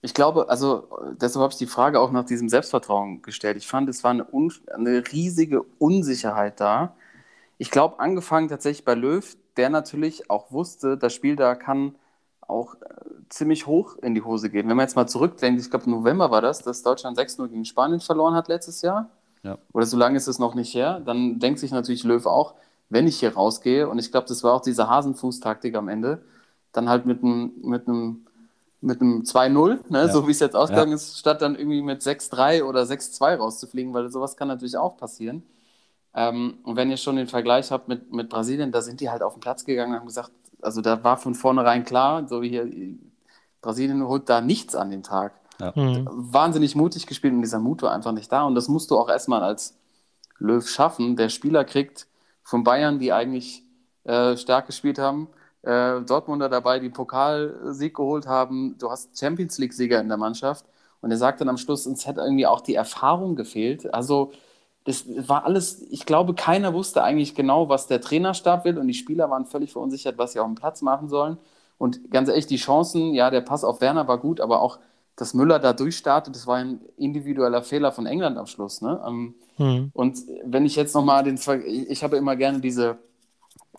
Ich 0.00 0.12
glaube, 0.12 0.50
also 0.50 0.88
deshalb 1.18 1.42
habe 1.42 1.52
ich 1.52 1.58
die 1.58 1.66
Frage 1.66 1.98
auch 1.98 2.12
nach 2.12 2.26
diesem 2.26 2.50
Selbstvertrauen 2.50 3.22
gestellt. 3.22 3.56
Ich 3.56 3.66
fand, 3.66 3.88
es 3.88 4.04
war 4.04 4.10
eine, 4.10 4.26
un 4.30 4.52
eine 4.72 5.02
riesige 5.12 5.62
Unsicherheit 5.78 6.60
da. 6.60 6.94
Ich 7.64 7.70
glaube, 7.70 7.98
angefangen 7.98 8.48
tatsächlich 8.48 8.84
bei 8.84 8.92
Löw, 8.94 9.24
der 9.56 9.70
natürlich 9.70 10.28
auch 10.28 10.52
wusste, 10.52 10.98
das 10.98 11.14
Spiel 11.14 11.34
da 11.34 11.54
kann 11.54 11.94
auch 12.42 12.74
äh, 12.74 12.78
ziemlich 13.30 13.66
hoch 13.66 13.96
in 14.02 14.14
die 14.14 14.20
Hose 14.20 14.50
gehen. 14.50 14.68
Wenn 14.68 14.76
man 14.76 14.84
jetzt 14.84 14.96
mal 14.96 15.06
zurückdenkt, 15.06 15.62
ich 15.62 15.70
glaube, 15.70 15.86
im 15.86 15.92
November 15.92 16.30
war 16.30 16.42
das, 16.42 16.62
dass 16.62 16.82
Deutschland 16.82 17.18
6-0 17.18 17.48
gegen 17.48 17.64
Spanien 17.64 18.00
verloren 18.00 18.34
hat 18.34 18.48
letztes 18.48 18.82
Jahr. 18.82 19.08
Ja. 19.42 19.56
Oder 19.72 19.86
so 19.86 19.96
lange 19.96 20.18
ist 20.18 20.26
es 20.26 20.38
noch 20.38 20.54
nicht 20.54 20.74
her. 20.74 21.00
Dann 21.06 21.38
denkt 21.38 21.58
sich 21.58 21.70
natürlich 21.70 22.04
Löw 22.04 22.26
auch, 22.26 22.52
wenn 22.90 23.06
ich 23.06 23.20
hier 23.20 23.32
rausgehe, 23.32 23.88
und 23.88 23.98
ich 23.98 24.10
glaube, 24.10 24.28
das 24.28 24.44
war 24.44 24.52
auch 24.52 24.60
diese 24.60 24.90
Hasenfuß-Taktik 24.90 25.74
am 25.74 25.88
Ende, 25.88 26.22
dann 26.72 26.90
halt 26.90 27.06
mit 27.06 27.22
einem 27.22 27.52
mit 27.62 27.88
einem 27.88 28.26
mit 28.82 29.00
einem 29.00 29.22
2-0, 29.22 29.78
ne, 29.88 30.00
Ja. 30.00 30.08
so 30.08 30.26
wie 30.28 30.32
es 30.32 30.40
jetzt 30.40 30.54
ausgegangen 30.54 30.92
ist, 30.92 31.18
statt 31.18 31.40
dann 31.40 31.54
irgendwie 31.56 31.80
mit 31.80 32.02
6-3 32.02 32.62
oder 32.64 32.82
6-2 32.82 33.36
rauszufliegen, 33.36 33.94
weil 33.94 34.10
sowas 34.10 34.36
kann 34.36 34.48
natürlich 34.48 34.76
auch 34.76 34.98
passieren. 34.98 35.42
Ähm, 36.14 36.58
und 36.62 36.76
wenn 36.76 36.90
ihr 36.90 36.96
schon 36.96 37.16
den 37.16 37.26
Vergleich 37.26 37.70
habt 37.70 37.88
mit, 37.88 38.12
mit 38.12 38.28
Brasilien, 38.28 38.72
da 38.72 38.82
sind 38.82 39.00
die 39.00 39.10
halt 39.10 39.22
auf 39.22 39.34
den 39.34 39.40
Platz 39.40 39.64
gegangen 39.64 39.92
und 39.92 40.00
haben 40.00 40.06
gesagt, 40.06 40.30
also 40.62 40.80
da 40.80 41.02
war 41.02 41.16
von 41.16 41.34
vornherein 41.34 41.84
klar, 41.84 42.26
so 42.28 42.40
wie 42.42 42.48
hier, 42.48 42.68
Brasilien 43.60 44.06
holt 44.06 44.28
da 44.28 44.40
nichts 44.40 44.74
an 44.74 44.90
den 44.90 45.02
Tag. 45.02 45.32
Mhm. 45.74 46.08
Wahnsinnig 46.10 46.74
mutig 46.74 47.06
gespielt 47.06 47.32
und 47.32 47.42
dieser 47.42 47.58
Mut 47.58 47.82
war 47.82 47.92
einfach 47.92 48.12
nicht 48.12 48.30
da. 48.30 48.44
Und 48.44 48.54
das 48.54 48.68
musst 48.68 48.90
du 48.90 48.98
auch 48.98 49.08
erstmal 49.08 49.42
als 49.42 49.76
Löw 50.38 50.66
schaffen. 50.68 51.16
Der 51.16 51.28
Spieler 51.28 51.64
kriegt 51.64 52.06
von 52.42 52.64
Bayern, 52.64 52.98
die 52.98 53.12
eigentlich 53.12 53.62
äh, 54.04 54.36
stark 54.36 54.66
gespielt 54.66 54.98
haben, 54.98 55.28
äh, 55.62 56.00
Dortmunder 56.02 56.48
dabei, 56.48 56.78
die 56.78 56.90
Pokalsieg 56.90 57.94
geholt 57.94 58.26
haben. 58.26 58.76
Du 58.78 58.90
hast 58.90 59.18
Champions 59.18 59.58
League-Sieger 59.58 60.00
in 60.00 60.08
der 60.08 60.18
Mannschaft. 60.18 60.66
Und 61.00 61.10
er 61.10 61.16
sagt 61.18 61.40
dann 61.40 61.48
am 61.48 61.58
Schluss, 61.58 61.86
uns 61.86 62.06
hätte 62.06 62.20
irgendwie 62.20 62.46
auch 62.46 62.60
die 62.60 62.74
Erfahrung 62.74 63.36
gefehlt. 63.36 63.92
Also, 63.92 64.32
das 64.84 65.04
war 65.28 65.44
alles, 65.44 65.82
ich 65.90 66.06
glaube, 66.06 66.34
keiner 66.34 66.74
wusste 66.74 67.02
eigentlich 67.02 67.34
genau, 67.34 67.68
was 67.68 67.86
der 67.86 68.00
Trainerstab 68.00 68.64
will. 68.64 68.78
Und 68.78 68.88
die 68.88 68.94
Spieler 68.94 69.30
waren 69.30 69.46
völlig 69.46 69.72
verunsichert, 69.72 70.18
was 70.18 70.32
sie 70.32 70.40
auf 70.40 70.46
dem 70.46 70.56
Platz 70.56 70.82
machen 70.82 71.08
sollen. 71.08 71.38
Und 71.78 72.10
ganz 72.10 72.28
ehrlich, 72.28 72.46
die 72.46 72.56
Chancen, 72.56 73.14
ja, 73.14 73.30
der 73.30 73.40
Pass 73.40 73.64
auf 73.64 73.80
Werner 73.80 74.06
war 74.08 74.18
gut, 74.18 74.40
aber 74.40 74.60
auch, 74.60 74.78
dass 75.16 75.34
Müller 75.34 75.58
da 75.58 75.72
durchstartet, 75.72 76.34
das 76.34 76.46
war 76.46 76.56
ein 76.56 76.80
individueller 76.96 77.62
Fehler 77.62 77.92
von 77.92 78.06
England 78.06 78.36
am 78.38 78.46
Schluss. 78.46 78.82
Ne? 78.82 79.02
Ähm, 79.06 79.34
Mhm. 79.58 79.92
und 79.94 80.18
wenn 80.44 80.66
ich 80.66 80.74
jetzt 80.76 80.94
nochmal 80.94 81.22
den, 81.24 81.36
ich 81.36 81.90
ich 81.90 82.02
habe 82.04 82.16
immer 82.16 82.34
gerne 82.36 82.60
diese 82.60 82.98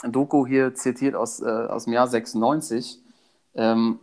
Doku 0.04 0.46
hier 0.46 0.74
zitiert 0.76 1.16
aus, 1.16 1.42
äh, 1.42 1.46
aus 1.46 1.86
dem 1.86 1.94
Jahr 1.94 2.08
96. 2.08 3.02
Ähm, 3.56 4.00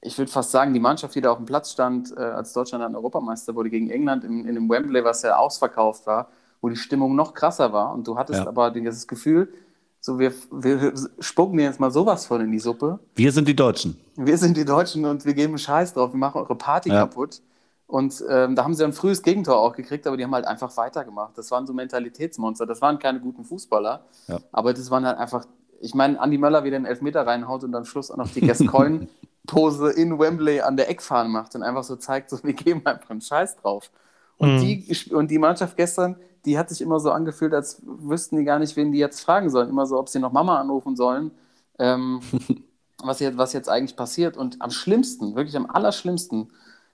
ich 0.00 0.16
würde 0.18 0.30
fast 0.30 0.50
sagen, 0.50 0.72
die 0.74 0.80
Mannschaft, 0.80 1.14
die 1.14 1.20
da 1.20 1.32
auf 1.32 1.38
dem 1.38 1.46
Platz 1.46 1.72
stand, 1.72 2.12
äh, 2.16 2.20
als 2.20 2.52
Deutschland 2.52 2.82
dann 2.84 2.94
Europameister 2.96 3.54
wurde 3.54 3.70
gegen 3.70 3.90
England 3.90 4.24
in, 4.24 4.44
in 4.46 4.54
dem 4.54 4.68
Wembley, 4.68 5.04
was 5.04 5.22
ja 5.22 5.36
ausverkauft 5.36 6.06
war, 6.06 6.28
wo 6.60 6.68
die 6.68 6.76
Stimmung 6.76 7.14
noch 7.16 7.34
krasser 7.34 7.72
war. 7.72 7.92
Und 7.92 8.06
du 8.06 8.16
hattest 8.18 8.40
Ja. 8.40 8.48
aber 8.48 8.70
das 8.70 9.06
Gefühl, 9.06 9.52
so 10.00 10.18
wir, 10.18 10.32
wir 10.50 10.92
spucken 11.18 11.56
dir 11.58 11.64
jetzt 11.64 11.80
mal 11.80 11.90
sowas 11.90 12.26
von 12.26 12.40
in 12.40 12.52
die 12.52 12.58
Suppe. 12.60 12.98
Wir 13.14 13.32
sind 13.32 13.48
die 13.48 13.56
Deutschen. 13.56 13.98
Wir 14.16 14.38
sind 14.38 14.56
die 14.56 14.64
Deutschen 14.64 15.04
und 15.04 15.24
wir 15.24 15.34
geben 15.34 15.58
Scheiß 15.58 15.94
drauf, 15.94 16.12
wir 16.12 16.18
machen 16.18 16.40
eure 16.40 16.54
Party 16.54 16.90
Ja. 16.90 17.00
kaputt. 17.06 17.42
Und 17.88 18.22
ähm, 18.28 18.56
da 18.56 18.64
haben 18.64 18.74
sie 18.74 18.82
ein 18.84 18.92
frühes 18.92 19.22
Gegentor 19.22 19.58
auch 19.58 19.72
gekriegt, 19.76 20.06
aber 20.08 20.16
die 20.16 20.24
haben 20.24 20.34
halt 20.34 20.44
einfach 20.46 20.76
weitergemacht. 20.76 21.38
Das 21.38 21.50
waren 21.52 21.66
so 21.68 21.72
Mentalitätsmonster. 21.72 22.66
Das 22.66 22.80
waren 22.82 22.98
keine 22.98 23.20
guten 23.20 23.44
Fußballer, 23.44 24.04
Ja. 24.26 24.40
aber 24.52 24.72
das 24.74 24.90
waren 24.90 25.06
halt 25.06 25.18
einfach. 25.18 25.44
Ich 25.80 25.94
meine, 25.94 26.18
Andi 26.18 26.36
Möller 26.38 26.64
wieder 26.64 26.76
einen 26.76 26.86
Elfmeter 26.86 27.24
reinhaut 27.26 27.62
und 27.62 27.74
am 27.74 27.84
Schluss 27.84 28.10
auch 28.10 28.16
noch 28.16 28.30
die 28.30 28.40
Gascoigne-Pose 28.40 29.90
in 29.92 30.18
Wembley 30.18 30.60
an 30.60 30.76
der 30.76 30.88
Eckfahne 30.90 31.28
macht 31.28 31.54
und 31.54 31.62
einfach 31.62 31.84
so 31.84 31.96
zeigt, 31.96 32.30
so, 32.30 32.42
wir 32.42 32.54
geben 32.54 32.82
einfach 32.84 33.10
einen 33.10 33.20
Scheiß 33.20 33.56
drauf. 33.56 33.90
Und, 34.38 34.56
Mhm. 34.56 34.60
die, 34.60 35.14
und 35.14 35.30
die 35.30 35.38
Mannschaft 35.38 35.76
gestern, 35.76 36.16
die 36.46 36.58
hat 36.58 36.70
sich 36.70 36.80
immer 36.80 37.00
so 37.00 37.10
angefühlt, 37.10 37.52
als 37.52 37.82
wüssten 37.84 38.36
die 38.36 38.44
gar 38.44 38.58
nicht, 38.58 38.76
wen 38.76 38.92
die 38.92 38.98
jetzt 38.98 39.20
fragen 39.20 39.50
sollen. 39.50 39.68
Immer 39.68 39.86
so, 39.86 39.98
ob 39.98 40.08
sie 40.08 40.20
noch 40.20 40.32
Mama 40.32 40.58
anrufen 40.58 40.96
sollen. 40.96 41.32
Ähm, 41.78 42.20
was, 43.02 43.20
jetzt, 43.20 43.36
was 43.36 43.52
jetzt 43.52 43.68
eigentlich 43.68 43.96
passiert. 43.96 44.36
Und 44.36 44.62
am 44.62 44.70
schlimmsten, 44.70 45.34
wirklich 45.34 45.56
am 45.56 45.66
allerschlimmsten, 45.68 46.50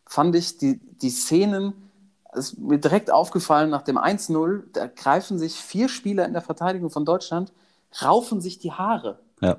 fand 0.06 0.34
ich 0.34 0.58
die, 0.58 0.80
die 1.00 1.10
Szenen, 1.10 1.74
es 2.32 2.52
ist 2.52 2.58
mir 2.58 2.78
direkt 2.78 3.10
aufgefallen, 3.10 3.70
nach 3.70 3.82
dem 3.82 3.98
1-0, 3.98 4.62
da 4.72 4.86
greifen 4.86 5.38
sich 5.38 5.54
vier 5.54 5.88
Spieler 5.88 6.24
in 6.26 6.32
der 6.32 6.42
Verteidigung 6.42 6.90
von 6.90 7.04
Deutschland, 7.04 7.52
raufen 8.02 8.40
sich 8.40 8.58
die 8.58 8.72
Haare 8.72 9.20
Ja. 9.40 9.58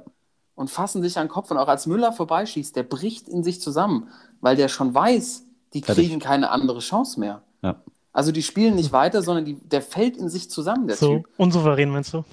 und 0.55 0.71
fassen 0.71 1.03
sich 1.03 1.17
an 1.19 1.27
den 1.27 1.31
Kopf. 1.31 1.51
Und 1.51 1.57
auch 1.59 1.67
als 1.67 1.85
Müller 1.85 2.11
vorbeischießt, 2.11 2.75
der 2.75 2.83
bricht 2.83 3.29
in 3.29 3.43
sich 3.43 3.61
zusammen, 3.61 4.09
weil 4.41 4.55
der 4.55 4.67
schon 4.69 4.93
weiß, 4.93 5.43
die 5.73 5.81
Fertig. 5.83 6.07
kriegen 6.07 6.19
keine 6.19 6.49
andere 6.49 6.79
Chance 6.79 7.19
mehr. 7.19 7.41
Ja. 7.61 7.75
Also 8.13 8.31
die 8.31 8.43
spielen 8.43 8.75
nicht 8.75 8.91
weiter, 8.91 9.21
sondern 9.23 9.43
die, 9.45 9.55
der 9.55 9.81
fällt 9.81 10.15
in 10.17 10.29
sich 10.29 10.49
zusammen, 10.49 10.87
der 10.87 10.95
So 10.97 11.17
Typ. 11.17 11.29
unsouverän, 11.37 11.89
meinst 11.89 12.13
du? 12.13 12.23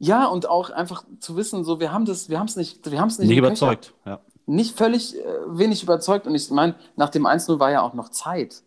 Ja, 0.00 0.26
und 0.26 0.48
auch 0.48 0.70
einfach 0.70 1.04
zu 1.20 1.36
wissen, 1.36 1.64
so 1.64 1.80
wir 1.80 1.92
haben 1.92 2.04
das, 2.04 2.28
wir 2.28 2.38
haben 2.38 2.46
es 2.48 2.56
nicht, 2.56 2.88
wir 2.90 3.00
haben 3.00 3.08
es 3.08 3.18
nicht, 3.18 3.28
Nicht 3.28 3.38
überzeugt. 3.38 3.94
Ja. 4.04 4.20
Nicht 4.46 4.76
völlig 4.76 5.16
äh, 5.16 5.22
wenig 5.48 5.82
überzeugt. 5.82 6.26
Und 6.26 6.34
ich 6.34 6.50
meine, 6.50 6.74
nach 6.96 7.10
dem 7.10 7.26
1-0 7.26 7.58
war 7.58 7.70
ja 7.70 7.82
auch 7.82 7.94
noch 7.94 8.08
Zeit. 8.10 8.62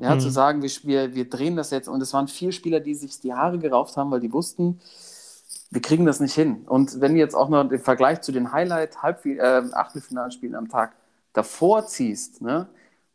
Ja, 0.00 0.14
Mhm. 0.14 0.20
zu 0.20 0.28
sagen, 0.30 0.62
wir, 0.62 0.70
wir, 0.82 1.14
wir 1.14 1.28
drehen 1.30 1.56
das 1.56 1.70
jetzt. 1.70 1.88
Und 1.88 2.02
es 2.02 2.12
waren 2.12 2.28
vier 2.28 2.52
Spieler, 2.52 2.80
die 2.80 2.94
sich 2.94 3.20
die 3.20 3.32
Haare 3.34 3.58
gerauft 3.58 3.96
haben, 3.96 4.10
weil 4.10 4.20
die 4.20 4.32
wussten, 4.32 4.80
wir 5.70 5.80
kriegen 5.82 6.04
das 6.06 6.20
nicht 6.20 6.34
hin. 6.34 6.64
Und 6.66 7.00
wenn 7.00 7.14
du 7.14 7.18
jetzt 7.20 7.34
auch 7.34 7.48
noch 7.48 7.64
den 7.64 7.80
Vergleich 7.80 8.20
zu 8.20 8.30
den 8.32 8.52
Highlight-Halbfinal- 8.52 9.70
äh, 9.70 9.74
Achtelfinalspielen 9.74 10.54
am 10.54 10.68
Tag 10.68 10.94
davor 11.32 11.86
ziehst, 11.86 12.42
ne, 12.42 12.68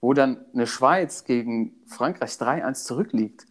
wo 0.04 0.14
dann 0.14 0.44
eine 0.54 0.68
Schweiz 0.68 1.24
gegen 1.24 1.72
Frankreich 1.88 2.32
3-1 2.32 2.84
zurückliegt 2.84 3.46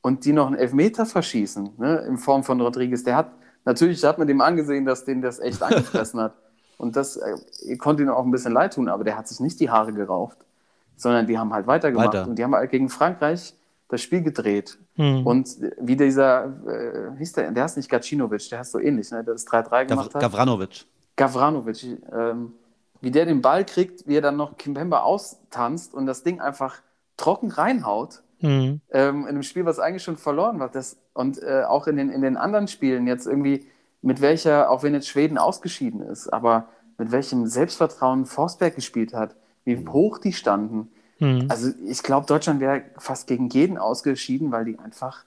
und 0.00 0.24
die 0.24 0.32
noch 0.32 0.48
einen 0.48 0.56
Elfmeter 0.56 1.06
verschießen, 1.06 1.74
ne, 1.78 1.98
in 2.08 2.18
Form 2.18 2.42
von 2.42 2.60
Rodriguez, 2.60 3.04
der 3.04 3.14
hat, 3.14 3.30
natürlich 3.64 4.02
hat 4.02 4.18
man 4.18 4.26
dem 4.26 4.40
angesehen, 4.40 4.84
dass 4.84 5.04
den 5.04 5.22
das 5.22 5.38
echt 5.38 5.62
angefressen 5.62 6.20
hat. 6.20 6.34
Und 6.78 6.96
das 6.96 7.16
äh, 7.16 7.76
konnte 7.76 8.02
ihm 8.02 8.08
auch 8.08 8.24
ein 8.24 8.32
bisschen 8.32 8.52
leid 8.52 8.74
tun, 8.74 8.88
aber 8.88 9.04
der 9.04 9.16
hat 9.16 9.28
sich 9.28 9.38
nicht 9.38 9.60
die 9.60 9.70
Haare 9.70 9.92
gerauft, 9.92 10.38
sondern 10.96 11.28
die 11.28 11.38
haben 11.38 11.54
halt 11.54 11.68
weitergemacht. 11.68 12.08
Weiter. 12.08 12.26
Und 12.26 12.36
die 12.36 12.42
haben 12.42 12.56
halt 12.56 12.72
gegen 12.72 12.88
Frankreich 12.88 13.54
das 13.88 14.02
Spiel 14.02 14.22
gedreht. 14.22 14.76
Hm. 14.96 15.24
Und 15.24 15.48
wie 15.80 15.94
dieser, 15.94 16.46
äh, 16.66 17.16
hieß 17.16 17.34
der, 17.34 17.52
der 17.52 17.62
heißt 17.62 17.76
nicht 17.76 17.88
Gacinovic, 17.88 18.50
der 18.50 18.58
heißt 18.58 18.72
so 18.72 18.80
ähnlich, 18.80 19.12
ne, 19.12 19.22
der 19.22 19.34
das 19.34 19.46
3-3 19.46 19.84
gemacht 19.86 20.12
Gav 20.12 20.14
hat. 20.14 20.22
Gavranovic. 20.22 20.86
Gavranovic, 21.14 21.84
ähm, 22.12 22.52
wie 23.04 23.10
der 23.10 23.26
den 23.26 23.42
Ball 23.42 23.64
kriegt, 23.64 24.06
wie 24.06 24.16
er 24.16 24.22
dann 24.22 24.36
noch 24.36 24.56
Kimpemba 24.56 25.00
austanzt 25.00 25.94
und 25.94 26.06
das 26.06 26.22
Ding 26.22 26.40
einfach 26.40 26.82
trocken 27.16 27.50
reinhaut, 27.50 28.24
Hm. 28.44 28.82
ähm, 28.90 29.22
in 29.22 29.28
einem 29.28 29.42
Spiel, 29.42 29.64
was 29.64 29.78
eigentlich 29.78 30.02
schon 30.02 30.18
verloren 30.18 30.60
war. 30.60 30.68
Das, 30.68 30.98
und 31.14 31.42
äh, 31.42 31.62
auch 31.66 31.86
in 31.86 31.96
den, 31.96 32.10
in 32.10 32.20
den 32.20 32.36
anderen 32.36 32.68
Spielen 32.68 33.06
jetzt 33.06 33.26
irgendwie, 33.26 33.66
mit 34.02 34.20
welcher, 34.20 34.70
auch 34.70 34.82
wenn 34.82 34.92
jetzt 34.92 35.08
Schweden 35.08 35.38
ausgeschieden 35.38 36.02
ist, 36.02 36.28
aber 36.28 36.68
mit 36.98 37.10
welchem 37.10 37.46
Selbstvertrauen 37.46 38.26
Forsberg 38.26 38.74
gespielt 38.74 39.14
hat, 39.14 39.34
wie 39.64 39.86
hoch 39.88 40.18
die 40.18 40.34
standen. 40.34 40.90
Hm. 41.18 41.46
Also 41.48 41.70
ich 41.86 42.02
glaube, 42.02 42.26
Deutschland 42.26 42.60
wäre 42.60 42.82
fast 42.98 43.26
gegen 43.26 43.48
jeden 43.48 43.78
ausgeschieden, 43.78 44.52
weil 44.52 44.66
die 44.66 44.78
einfach, 44.78 45.24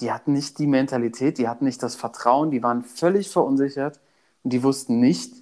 die 0.00 0.12
hatten 0.12 0.34
nicht 0.34 0.58
die 0.58 0.66
Mentalität, 0.66 1.38
die 1.38 1.48
hatten 1.48 1.64
nicht 1.64 1.82
das 1.82 1.94
Vertrauen, 1.94 2.50
die 2.50 2.62
waren 2.62 2.82
völlig 2.82 3.30
verunsichert 3.30 4.00
und 4.42 4.52
die 4.52 4.62
wussten 4.62 5.00
nicht, 5.00 5.32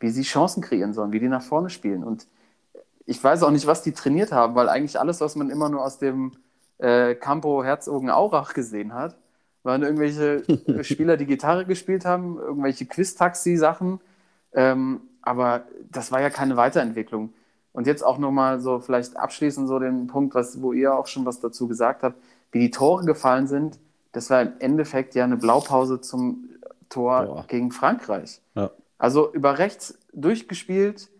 wie 0.00 0.10
sie 0.10 0.22
Chancen 0.22 0.62
kreieren 0.62 0.92
sollen, 0.92 1.12
wie 1.12 1.20
die 1.20 1.28
nach 1.28 1.42
vorne 1.42 1.70
spielen. 1.70 2.04
Und 2.04 2.26
ich 3.06 3.22
weiß 3.22 3.42
auch 3.42 3.50
nicht, 3.50 3.66
was 3.66 3.82
die 3.82 3.92
trainiert 3.92 4.32
haben, 4.32 4.54
weil 4.54 4.68
eigentlich 4.68 4.98
alles, 4.98 5.20
was 5.20 5.36
man 5.36 5.50
immer 5.50 5.68
nur 5.68 5.84
aus 5.84 5.98
dem 5.98 6.32
äh, 6.78 7.14
Campo 7.14 7.64
Herzogen-Aurach 7.64 8.52
gesehen 8.52 8.94
hat, 8.94 9.16
waren 9.62 9.82
irgendwelche 9.82 10.42
Spieler, 10.84 11.16
die 11.16 11.26
Gitarre 11.26 11.66
gespielt 11.66 12.04
haben, 12.04 12.38
irgendwelche 12.38 12.86
Quiz-Taxi-Sachen. 12.86 14.00
Ähm, 14.52 15.00
aber 15.22 15.64
das 15.90 16.12
war 16.12 16.20
ja 16.20 16.30
keine 16.30 16.56
Weiterentwicklung. 16.56 17.32
Und 17.72 17.86
jetzt 17.86 18.02
auch 18.02 18.18
nochmal 18.18 18.60
so 18.60 18.80
vielleicht 18.80 19.16
abschließend 19.16 19.68
so 19.68 19.78
den 19.78 20.06
Punkt, 20.06 20.34
was, 20.34 20.62
wo 20.62 20.72
ihr 20.72 20.94
auch 20.94 21.06
schon 21.06 21.26
was 21.26 21.40
dazu 21.40 21.68
gesagt 21.68 22.02
habt, 22.02 22.16
wie 22.52 22.60
die 22.60 22.70
Tore 22.70 23.04
gefallen 23.04 23.46
sind. 23.46 23.78
Das 24.12 24.30
war 24.30 24.40
im 24.40 24.52
Endeffekt 24.60 25.14
ja 25.14 25.24
eine 25.24 25.36
Blaupause 25.36 26.00
zum 26.00 26.48
Tor 26.88 27.26
Boah. 27.26 27.44
gegen 27.48 27.70
Frankreich. 27.70 28.40
Ja. 28.54 28.70
Also 28.98 29.32
über 29.32 29.58
rechts 29.58 29.98
durchgespielt, 30.12 31.10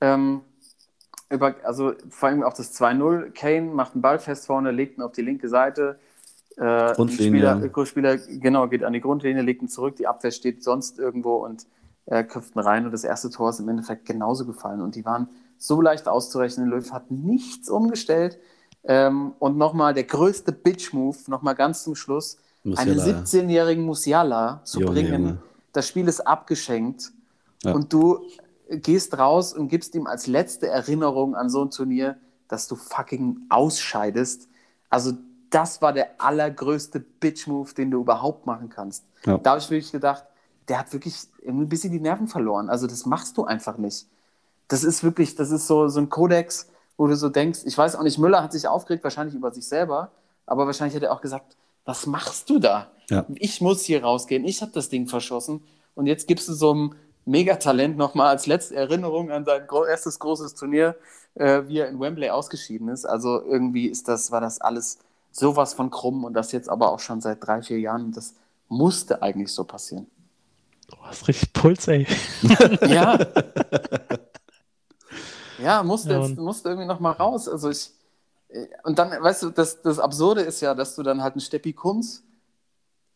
ähm, 0.00 0.42
über, 1.30 1.56
also 1.64 1.92
vor 2.08 2.28
allem 2.28 2.42
auch 2.42 2.54
das 2.54 2.72
2-0. 2.80 3.30
Kane 3.32 3.72
macht 3.72 3.94
einen 3.94 4.02
Ball 4.02 4.18
fest 4.18 4.46
vorne, 4.46 4.70
legt 4.70 4.98
ihn 4.98 5.02
auf 5.02 5.12
die 5.12 5.22
linke 5.22 5.48
Seite. 5.48 5.98
Äh. 6.56 6.94
Spieler, 7.08 7.70
Spieler, 7.84 8.16
genau, 8.16 8.68
geht 8.68 8.84
an 8.84 8.92
die 8.92 9.00
Grundlinie, 9.00 9.42
legt 9.42 9.62
ihn 9.62 9.68
zurück, 9.68 9.96
die 9.96 10.06
Abwehr 10.06 10.30
steht 10.30 10.62
sonst 10.64 10.98
irgendwo 10.98 11.36
und 11.36 11.66
köpft 12.06 12.54
ihn 12.54 12.60
rein 12.60 12.86
und 12.86 12.92
das 12.92 13.02
erste 13.02 13.30
Tor 13.30 13.50
ist 13.50 13.58
im 13.58 13.68
Endeffekt 13.68 14.06
genauso 14.06 14.46
gefallen. 14.46 14.80
Und 14.80 14.94
die 14.94 15.04
waren 15.04 15.28
so 15.58 15.80
leicht 15.80 16.08
auszurechnen. 16.08 16.68
Löw 16.68 16.92
hat 16.92 17.10
nichts 17.10 17.68
umgestellt. 17.68 18.38
Ähm, 18.84 19.32
und 19.40 19.56
nochmal 19.56 19.94
der 19.94 20.04
größte 20.04 20.52
Bitch-Move, 20.52 21.16
nochmal 21.26 21.56
ganz 21.56 21.82
zum 21.82 21.96
Schluss, 21.96 22.38
einen 22.64 22.94
Musiala. 22.94 23.18
17-jährigen 23.20 23.84
Musiala 23.84 24.60
zu 24.64 24.80
Junge, 24.80 24.92
bringen. 24.92 25.12
Junge. 25.12 25.38
Das 25.72 25.88
Spiel 25.88 26.06
ist 26.06 26.20
abgeschenkt 26.20 27.10
Ja. 27.62 27.72
und 27.72 27.92
du 27.92 28.20
gehst 28.68 29.16
raus 29.18 29.52
und 29.52 29.68
gibst 29.68 29.94
ihm 29.94 30.06
als 30.06 30.26
letzte 30.26 30.68
Erinnerung 30.68 31.34
an 31.34 31.48
so 31.48 31.62
ein 31.62 31.70
Turnier, 31.70 32.16
dass 32.48 32.68
du 32.68 32.76
fucking 32.76 33.38
ausscheidest. 33.48 34.48
Also 34.90 35.12
das 35.50 35.80
war 35.80 35.92
der 35.92 36.20
allergrößte 36.20 37.00
Bitch-Move, 37.00 37.72
den 37.74 37.90
du 37.90 38.00
überhaupt 38.00 38.46
machen 38.46 38.68
kannst. 38.68 39.04
Ja. 39.24 39.38
Da 39.38 39.50
habe 39.50 39.60
ich 39.60 39.70
wirklich 39.70 39.92
gedacht, 39.92 40.24
der 40.68 40.80
hat 40.80 40.92
wirklich 40.92 41.16
ein 41.46 41.68
bisschen 41.68 41.92
die 41.92 42.00
Nerven 42.00 42.28
verloren. 42.28 42.68
Also 42.68 42.86
das 42.86 43.06
machst 43.06 43.36
du 43.36 43.44
einfach 43.44 43.78
nicht. 43.78 44.06
Das 44.68 44.82
ist 44.82 45.04
wirklich, 45.04 45.36
das 45.36 45.50
ist 45.50 45.66
so, 45.66 45.88
so 45.88 46.00
ein 46.00 46.08
Kodex, 46.08 46.68
wo 46.96 47.06
du 47.06 47.16
so 47.16 47.28
denkst, 47.28 47.60
ich 47.64 47.78
weiß 47.78 47.94
auch 47.96 48.02
nicht, 48.02 48.18
Müller 48.18 48.42
hat 48.42 48.52
sich 48.52 48.66
aufgeregt, 48.66 49.04
wahrscheinlich 49.04 49.34
über 49.34 49.52
sich 49.52 49.66
selber, 49.68 50.10
aber 50.44 50.66
wahrscheinlich 50.66 50.96
hat 50.96 51.02
er 51.02 51.12
auch 51.12 51.20
gesagt, 51.20 51.56
was 51.84 52.06
machst 52.06 52.50
du 52.50 52.58
da? 52.58 52.90
Ja. 53.08 53.24
Ich 53.34 53.60
muss 53.60 53.82
hier 53.82 54.02
rausgehen, 54.02 54.44
ich 54.44 54.62
habe 54.62 54.72
das 54.72 54.88
Ding 54.88 55.06
verschossen 55.06 55.62
und 55.94 56.06
jetzt 56.06 56.26
gibst 56.26 56.48
du 56.48 56.54
so 56.54 56.72
einem 56.72 56.94
Megatalent 57.26 57.96
nochmal 57.96 58.28
als 58.28 58.46
letzte 58.46 58.76
Erinnerung 58.76 59.30
an 59.30 59.44
sein 59.44 59.66
erstes 59.88 60.18
großes 60.18 60.54
Turnier, 60.54 60.96
äh, 61.34 61.62
wie 61.66 61.78
er 61.78 61.88
in 61.88 62.00
Wembley 62.00 62.30
ausgeschieden 62.30 62.88
ist. 62.88 63.04
Also 63.04 63.42
irgendwie 63.42 63.86
ist 63.86 64.08
das, 64.08 64.30
war 64.30 64.40
das 64.40 64.60
alles 64.60 64.98
sowas 65.32 65.74
von 65.74 65.90
krumm 65.90 66.24
und 66.24 66.34
das 66.34 66.52
jetzt 66.52 66.68
aber 66.68 66.92
auch 66.92 67.00
schon 67.00 67.20
seit 67.20 67.44
drei, 67.44 67.60
vier 67.62 67.80
Jahren 67.80 68.12
das 68.12 68.34
musste 68.68 69.22
eigentlich 69.22 69.52
so 69.52 69.64
passieren. 69.64 70.06
Du 70.88 70.96
hast 71.02 71.26
richtig 71.28 71.52
Puls, 71.52 71.88
ey. 71.88 72.06
Ja. 72.86 73.18
ja, 75.58 75.82
musste, 75.82 76.12
Ja, 76.12 76.26
jetzt, 76.26 76.38
musste 76.38 76.68
irgendwie 76.68 76.86
noch 76.86 77.00
mal 77.00 77.12
raus. 77.12 77.48
Also 77.48 77.70
ich, 77.70 77.90
äh, 78.48 78.66
und 78.84 78.98
dann, 78.98 79.10
weißt 79.10 79.42
du, 79.42 79.50
das, 79.50 79.82
das 79.82 79.98
Absurde 79.98 80.42
ist 80.42 80.60
ja, 80.60 80.74
dass 80.74 80.94
du 80.94 81.02
dann 81.02 81.22
halt 81.22 81.34
einen 81.34 81.40
Steppi 81.40 81.72
Kunz 81.72 82.22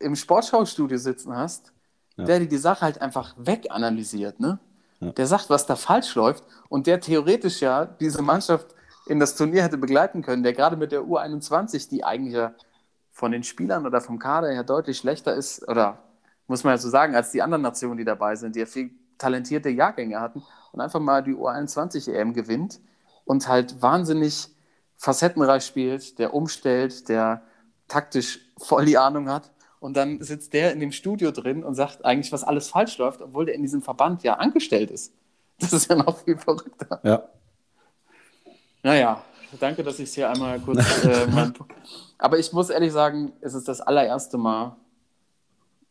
im 0.00 0.16
Sportschaustudio 0.16 0.98
sitzen 0.98 1.36
hast, 1.36 1.72
Ja. 2.20 2.26
der 2.26 2.40
dir 2.40 2.48
die 2.48 2.56
Sache 2.58 2.82
halt 2.82 3.00
einfach 3.00 3.34
weganalysiert, 3.38 4.40
ne? 4.40 4.58
Ja. 5.00 5.12
Der 5.12 5.26
sagt, 5.26 5.48
was 5.48 5.66
da 5.66 5.76
falsch 5.76 6.14
läuft 6.14 6.44
und 6.68 6.86
der 6.86 7.00
theoretisch 7.00 7.60
ja 7.60 7.86
diese 7.86 8.22
Mannschaft 8.22 8.74
in 9.06 9.18
das 9.18 9.34
Turnier 9.34 9.62
hätte 9.62 9.78
begleiten 9.78 10.22
können, 10.22 10.42
der 10.42 10.52
gerade 10.52 10.76
mit 10.76 10.92
der 10.92 11.02
U21, 11.02 11.88
die 11.88 12.04
eigentlich 12.04 12.34
ja 12.34 12.52
von 13.10 13.32
den 13.32 13.42
Spielern 13.42 13.86
oder 13.86 14.00
vom 14.00 14.18
Kader 14.18 14.48
her 14.48 14.62
deutlich 14.62 14.98
schlechter 14.98 15.34
ist, 15.34 15.66
oder 15.68 15.98
muss 16.46 16.64
man 16.64 16.74
ja 16.74 16.78
so 16.78 16.88
sagen, 16.88 17.14
als 17.14 17.30
die 17.30 17.42
anderen 17.42 17.62
Nationen, 17.62 17.96
die 17.96 18.04
dabei 18.04 18.36
sind, 18.36 18.56
die 18.56 18.60
ja 18.60 18.66
viel 18.66 18.90
talentierte 19.18 19.68
Jahrgänge 19.68 20.20
hatten 20.20 20.42
und 20.72 20.80
einfach 20.80 21.00
mal 21.00 21.22
die 21.22 21.34
U21 21.34 22.12
EM 22.12 22.32
gewinnt 22.32 22.80
und 23.24 23.48
halt 23.48 23.80
wahnsinnig 23.80 24.48
facettenreich 24.96 25.64
spielt, 25.64 26.18
der 26.18 26.34
umstellt, 26.34 27.08
der 27.08 27.42
taktisch 27.88 28.40
voll 28.58 28.84
die 28.84 28.98
Ahnung 28.98 29.28
hat. 29.28 29.50
Und 29.80 29.96
dann 29.96 30.22
sitzt 30.22 30.52
der 30.52 30.72
in 30.72 30.80
dem 30.80 30.92
Studio 30.92 31.30
drin 31.30 31.64
und 31.64 31.74
sagt 31.74 32.04
eigentlich, 32.04 32.30
was 32.32 32.44
alles 32.44 32.68
falsch 32.68 32.98
läuft, 32.98 33.22
obwohl 33.22 33.46
der 33.46 33.54
in 33.54 33.62
diesem 33.62 33.80
Verband 33.82 34.22
ja 34.22 34.34
angestellt 34.34 34.90
ist. 34.90 35.12
Das 35.60 35.74
ist 35.74 35.90
ja 35.90 35.96
noch 35.96 36.24
viel 36.24 36.38
verrückter. 36.38 37.00
Ja. 37.02 37.22
Naja, 38.82 39.22
danke, 39.58 39.82
dass 39.82 39.98
ich 39.98 40.08
es 40.08 40.14
hier 40.14 40.30
einmal 40.30 40.58
kurz. 40.58 41.04
Äh, 41.04 41.26
mein... 41.34 41.52
Aber 42.16 42.38
ich 42.38 42.50
muss 42.54 42.70
ehrlich 42.70 42.92
sagen, 42.92 43.32
es 43.42 43.52
ist 43.52 43.68
das 43.68 43.82
allererste 43.82 44.38
Mal, 44.38 44.76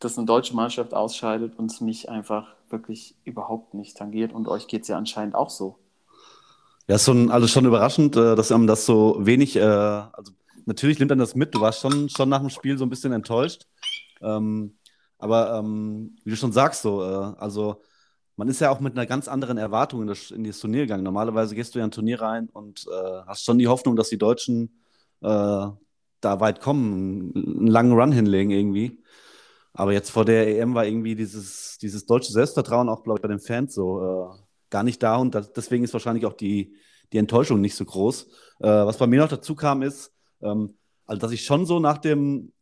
dass 0.00 0.18
eine 0.18 0.26
deutsche 0.26 0.56
Mannschaft 0.56 0.92
ausscheidet 0.92 1.56
und 1.56 1.70
es 1.70 1.80
mich 1.80 2.08
einfach 2.08 2.48
wirklich 2.68 3.14
überhaupt 3.24 3.74
nicht 3.74 3.96
tangiert. 3.96 4.32
Und 4.32 4.48
euch 4.48 4.66
geht 4.66 4.82
es 4.82 4.88
ja 4.88 4.96
anscheinend 4.96 5.36
auch 5.36 5.50
so. 5.50 5.76
Ja, 6.88 6.96
ist 6.96 7.04
schon, 7.04 7.30
also 7.30 7.46
schon 7.46 7.66
überraschend, 7.66 8.16
äh, 8.16 8.34
dass 8.34 8.50
einem 8.50 8.66
das 8.66 8.86
so 8.86 9.16
wenig, 9.20 9.54
äh, 9.54 9.60
also 9.60 10.32
natürlich 10.66 10.98
nimmt 10.98 11.10
man 11.10 11.18
das 11.18 11.34
mit. 11.34 11.54
Du 11.54 11.60
warst 11.60 11.80
schon, 11.80 12.08
schon 12.08 12.28
nach 12.28 12.40
dem 12.40 12.50
Spiel 12.50 12.78
so 12.78 12.84
ein 12.84 12.90
bisschen 12.90 13.12
enttäuscht. 13.12 13.66
Ähm, 14.20 14.76
aber 15.18 15.58
ähm, 15.58 16.16
wie 16.24 16.30
du 16.30 16.36
schon 16.36 16.52
sagst, 16.52 16.82
so, 16.82 17.02
äh, 17.02 17.34
also 17.38 17.82
man 18.36 18.48
ist 18.48 18.60
ja 18.60 18.70
auch 18.70 18.80
mit 18.80 18.96
einer 18.96 19.06
ganz 19.06 19.28
anderen 19.28 19.58
Erwartung 19.58 20.02
in 20.02 20.08
das, 20.08 20.30
in 20.30 20.44
das 20.44 20.58
Turnier 20.58 20.82
gegangen. 20.82 21.04
Normalerweise 21.04 21.54
gehst 21.54 21.74
du 21.74 21.78
ja 21.78 21.84
in 21.84 21.88
ein 21.88 21.92
Turnier 21.92 22.22
rein 22.22 22.48
und 22.52 22.86
äh, 22.86 23.20
hast 23.26 23.44
schon 23.44 23.58
die 23.58 23.68
Hoffnung, 23.68 23.96
dass 23.96 24.08
die 24.08 24.18
Deutschen 24.18 24.80
äh, 25.20 25.66
da 26.20 26.40
weit 26.40 26.60
kommen, 26.60 27.32
einen 27.34 27.66
langen 27.66 27.92
Run 27.92 28.12
hinlegen 28.12 28.50
irgendwie. 28.50 29.02
Aber 29.72 29.92
jetzt 29.92 30.10
vor 30.10 30.24
der 30.24 30.48
EM 30.48 30.74
war 30.74 30.86
irgendwie 30.86 31.14
dieses, 31.14 31.78
dieses 31.80 32.06
deutsche 32.06 32.32
Selbstvertrauen 32.32 32.88
auch, 32.88 33.02
glaube 33.02 33.18
ich, 33.18 33.22
bei 33.22 33.28
den 33.28 33.40
Fans 33.40 33.74
so 33.74 34.00
äh, 34.00 34.38
gar 34.70 34.82
nicht 34.82 35.02
da 35.02 35.16
und 35.16 35.34
das, 35.34 35.52
deswegen 35.52 35.84
ist 35.84 35.92
wahrscheinlich 35.92 36.26
auch 36.26 36.32
die, 36.32 36.74
die 37.12 37.18
Enttäuschung 37.18 37.60
nicht 37.60 37.74
so 37.74 37.84
groß. 37.84 38.26
Äh, 38.60 38.68
was 38.68 38.96
bei 38.96 39.06
mir 39.06 39.20
noch 39.20 39.28
dazu 39.28 39.54
kam, 39.54 39.82
ist, 39.82 40.12
ähm, 40.42 40.74
also 41.06 41.20
dass 41.20 41.32
ich 41.32 41.44
schon 41.44 41.66
so 41.66 41.80
nach 41.80 41.98
dem, 41.98 42.52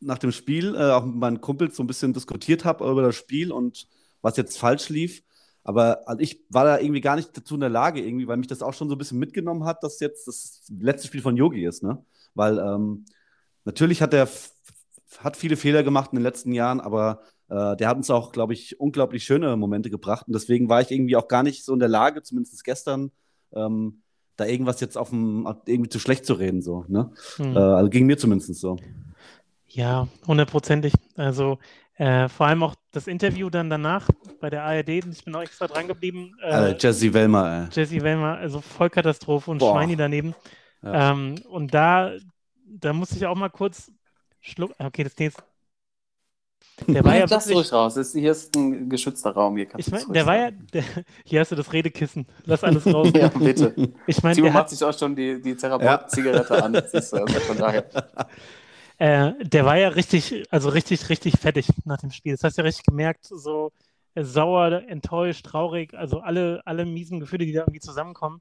nach 0.00 0.18
dem 0.18 0.32
Spiel 0.32 0.74
äh, 0.74 0.90
auch 0.90 1.04
mit 1.04 1.16
meinen 1.16 1.40
Kumpels 1.40 1.76
so 1.76 1.82
ein 1.82 1.86
bisschen 1.86 2.12
diskutiert 2.12 2.64
habe 2.64 2.90
über 2.90 3.02
das 3.02 3.16
Spiel 3.16 3.52
und 3.52 3.88
was 4.22 4.36
jetzt 4.36 4.58
falsch 4.58 4.88
lief. 4.88 5.22
Aber 5.64 6.08
also 6.08 6.20
ich 6.20 6.44
war 6.48 6.64
da 6.64 6.78
irgendwie 6.78 7.02
gar 7.02 7.16
nicht 7.16 7.36
dazu 7.36 7.54
in 7.54 7.60
der 7.60 7.68
Lage, 7.68 8.00
irgendwie, 8.00 8.26
weil 8.26 8.38
mich 8.38 8.46
das 8.46 8.62
auch 8.62 8.72
schon 8.72 8.88
so 8.88 8.94
ein 8.94 8.98
bisschen 8.98 9.18
mitgenommen 9.18 9.64
hat, 9.64 9.82
dass 9.82 10.00
jetzt 10.00 10.26
das 10.26 10.62
letzte 10.80 11.08
Spiel 11.08 11.20
von 11.20 11.36
Yogi 11.36 11.66
ist, 11.66 11.82
ne? 11.82 12.02
Weil 12.34 12.58
ähm, 12.58 13.04
natürlich 13.64 14.00
hat 14.00 14.14
er 14.14 14.28
hat 15.18 15.36
viele 15.36 15.56
Fehler 15.56 15.82
gemacht 15.82 16.10
in 16.12 16.16
den 16.16 16.22
letzten 16.22 16.52
Jahren, 16.52 16.80
aber 16.80 17.22
äh, 17.48 17.76
der 17.76 17.88
hat 17.88 17.96
uns 17.96 18.10
auch, 18.10 18.32
glaube 18.32 18.52
ich, 18.52 18.78
unglaublich 18.78 19.24
schöne 19.24 19.56
Momente 19.56 19.90
gebracht. 19.90 20.26
Und 20.26 20.34
deswegen 20.34 20.68
war 20.68 20.80
ich 20.80 20.90
irgendwie 20.90 21.16
auch 21.16 21.28
gar 21.28 21.42
nicht 21.42 21.64
so 21.64 21.72
in 21.72 21.80
der 21.80 21.88
Lage, 21.88 22.22
zumindest 22.22 22.62
gestern, 22.64 23.10
ähm, 23.52 24.02
da 24.38 24.46
irgendwas 24.46 24.80
jetzt 24.80 24.96
auf 24.96 25.10
dem, 25.10 25.46
irgendwie 25.66 25.90
zu 25.90 25.98
schlecht 25.98 26.24
zu 26.24 26.34
reden. 26.34 26.62
So, 26.62 26.84
ne? 26.88 27.10
Hm. 27.36 27.56
Äh, 27.56 27.58
also 27.58 27.90
ging 27.90 28.06
mir 28.06 28.16
zumindest 28.16 28.54
so. 28.54 28.76
Ja, 29.66 30.08
hundertprozentig. 30.26 30.94
Also 31.16 31.58
äh, 31.96 32.28
vor 32.28 32.46
allem 32.46 32.62
auch 32.62 32.76
das 32.92 33.08
Interview 33.08 33.50
dann 33.50 33.68
danach 33.68 34.08
bei 34.40 34.48
der 34.48 34.62
ARD, 34.62 34.88
ich 34.88 35.24
bin 35.24 35.34
auch 35.34 35.42
extra 35.42 35.66
dran 35.66 35.88
geblieben. 35.88 36.34
Äh, 36.40 36.46
also 36.46 36.76
Jesse 36.78 37.12
Wellmer, 37.12 37.64
ey. 37.64 37.68
Jesse 37.72 38.00
Wellmer, 38.00 38.38
also 38.38 38.60
Vollkatastrophe 38.60 39.50
und 39.50 39.58
Boah. 39.58 39.74
Schweini 39.74 39.96
daneben. 39.96 40.34
Ja. 40.82 41.10
Ähm, 41.10 41.34
und 41.48 41.74
da, 41.74 42.12
da 42.64 42.92
musste 42.92 43.16
ich 43.16 43.26
auch 43.26 43.36
mal 43.36 43.50
kurz 43.50 43.90
schlucken. 44.40 44.74
Okay, 44.78 45.02
das 45.02 45.18
nächste, 45.18 45.42
der 46.86 47.04
war 47.04 47.16
ja 47.16 47.26
das 47.26 47.48
wirklich, 47.48 47.66
ruhig 47.66 47.72
raus. 47.72 47.94
Das, 47.94 48.12
hier 48.12 48.32
ist 48.32 48.54
ein 48.56 48.88
geschützter 48.88 49.30
Raum. 49.30 49.56
Hier 49.56 49.66
ich 49.76 49.90
mein, 49.90 50.12
der 50.12 50.26
war 50.26 50.36
ja, 50.36 50.50
der, 50.72 50.84
hier 51.24 51.40
hast 51.40 51.52
du 51.52 51.56
das 51.56 51.72
Redekissen. 51.72 52.26
Lass 52.44 52.62
alles 52.62 52.86
raus. 52.92 53.08
ja, 53.14 53.28
bitte. 53.28 53.74
Ich 54.06 54.22
mein, 54.22 54.34
Timo 54.34 54.48
macht 54.48 54.56
hat, 54.56 54.70
sich 54.70 54.82
auch 54.84 54.96
schon 54.96 55.14
die, 55.16 55.40
die 55.40 55.56
Therapeut-Zigarette 55.56 56.54
ja. 56.54 56.64
an. 56.64 56.72
Das 56.72 56.92
ist, 56.92 57.14
also 57.14 57.40
von 57.40 57.56
daher. 57.56 57.84
Äh, 59.00 59.32
der 59.44 59.64
war 59.64 59.78
ja 59.78 59.90
richtig, 59.90 60.42
also 60.50 60.70
richtig, 60.70 61.08
richtig 61.08 61.38
fettig 61.38 61.68
nach 61.84 61.98
dem 61.98 62.10
Spiel. 62.10 62.32
Das 62.32 62.42
hast 62.42 62.58
du 62.58 62.62
ja 62.62 62.66
richtig 62.66 62.84
gemerkt, 62.84 63.26
so 63.26 63.70
äh, 64.14 64.24
sauer, 64.24 64.82
enttäuscht, 64.88 65.46
traurig, 65.46 65.94
also 65.94 66.18
alle, 66.18 66.62
alle 66.64 66.84
miesen 66.84 67.20
Gefühle, 67.20 67.46
die 67.46 67.52
da 67.52 67.60
irgendwie 67.60 67.78
zusammenkommen. 67.78 68.40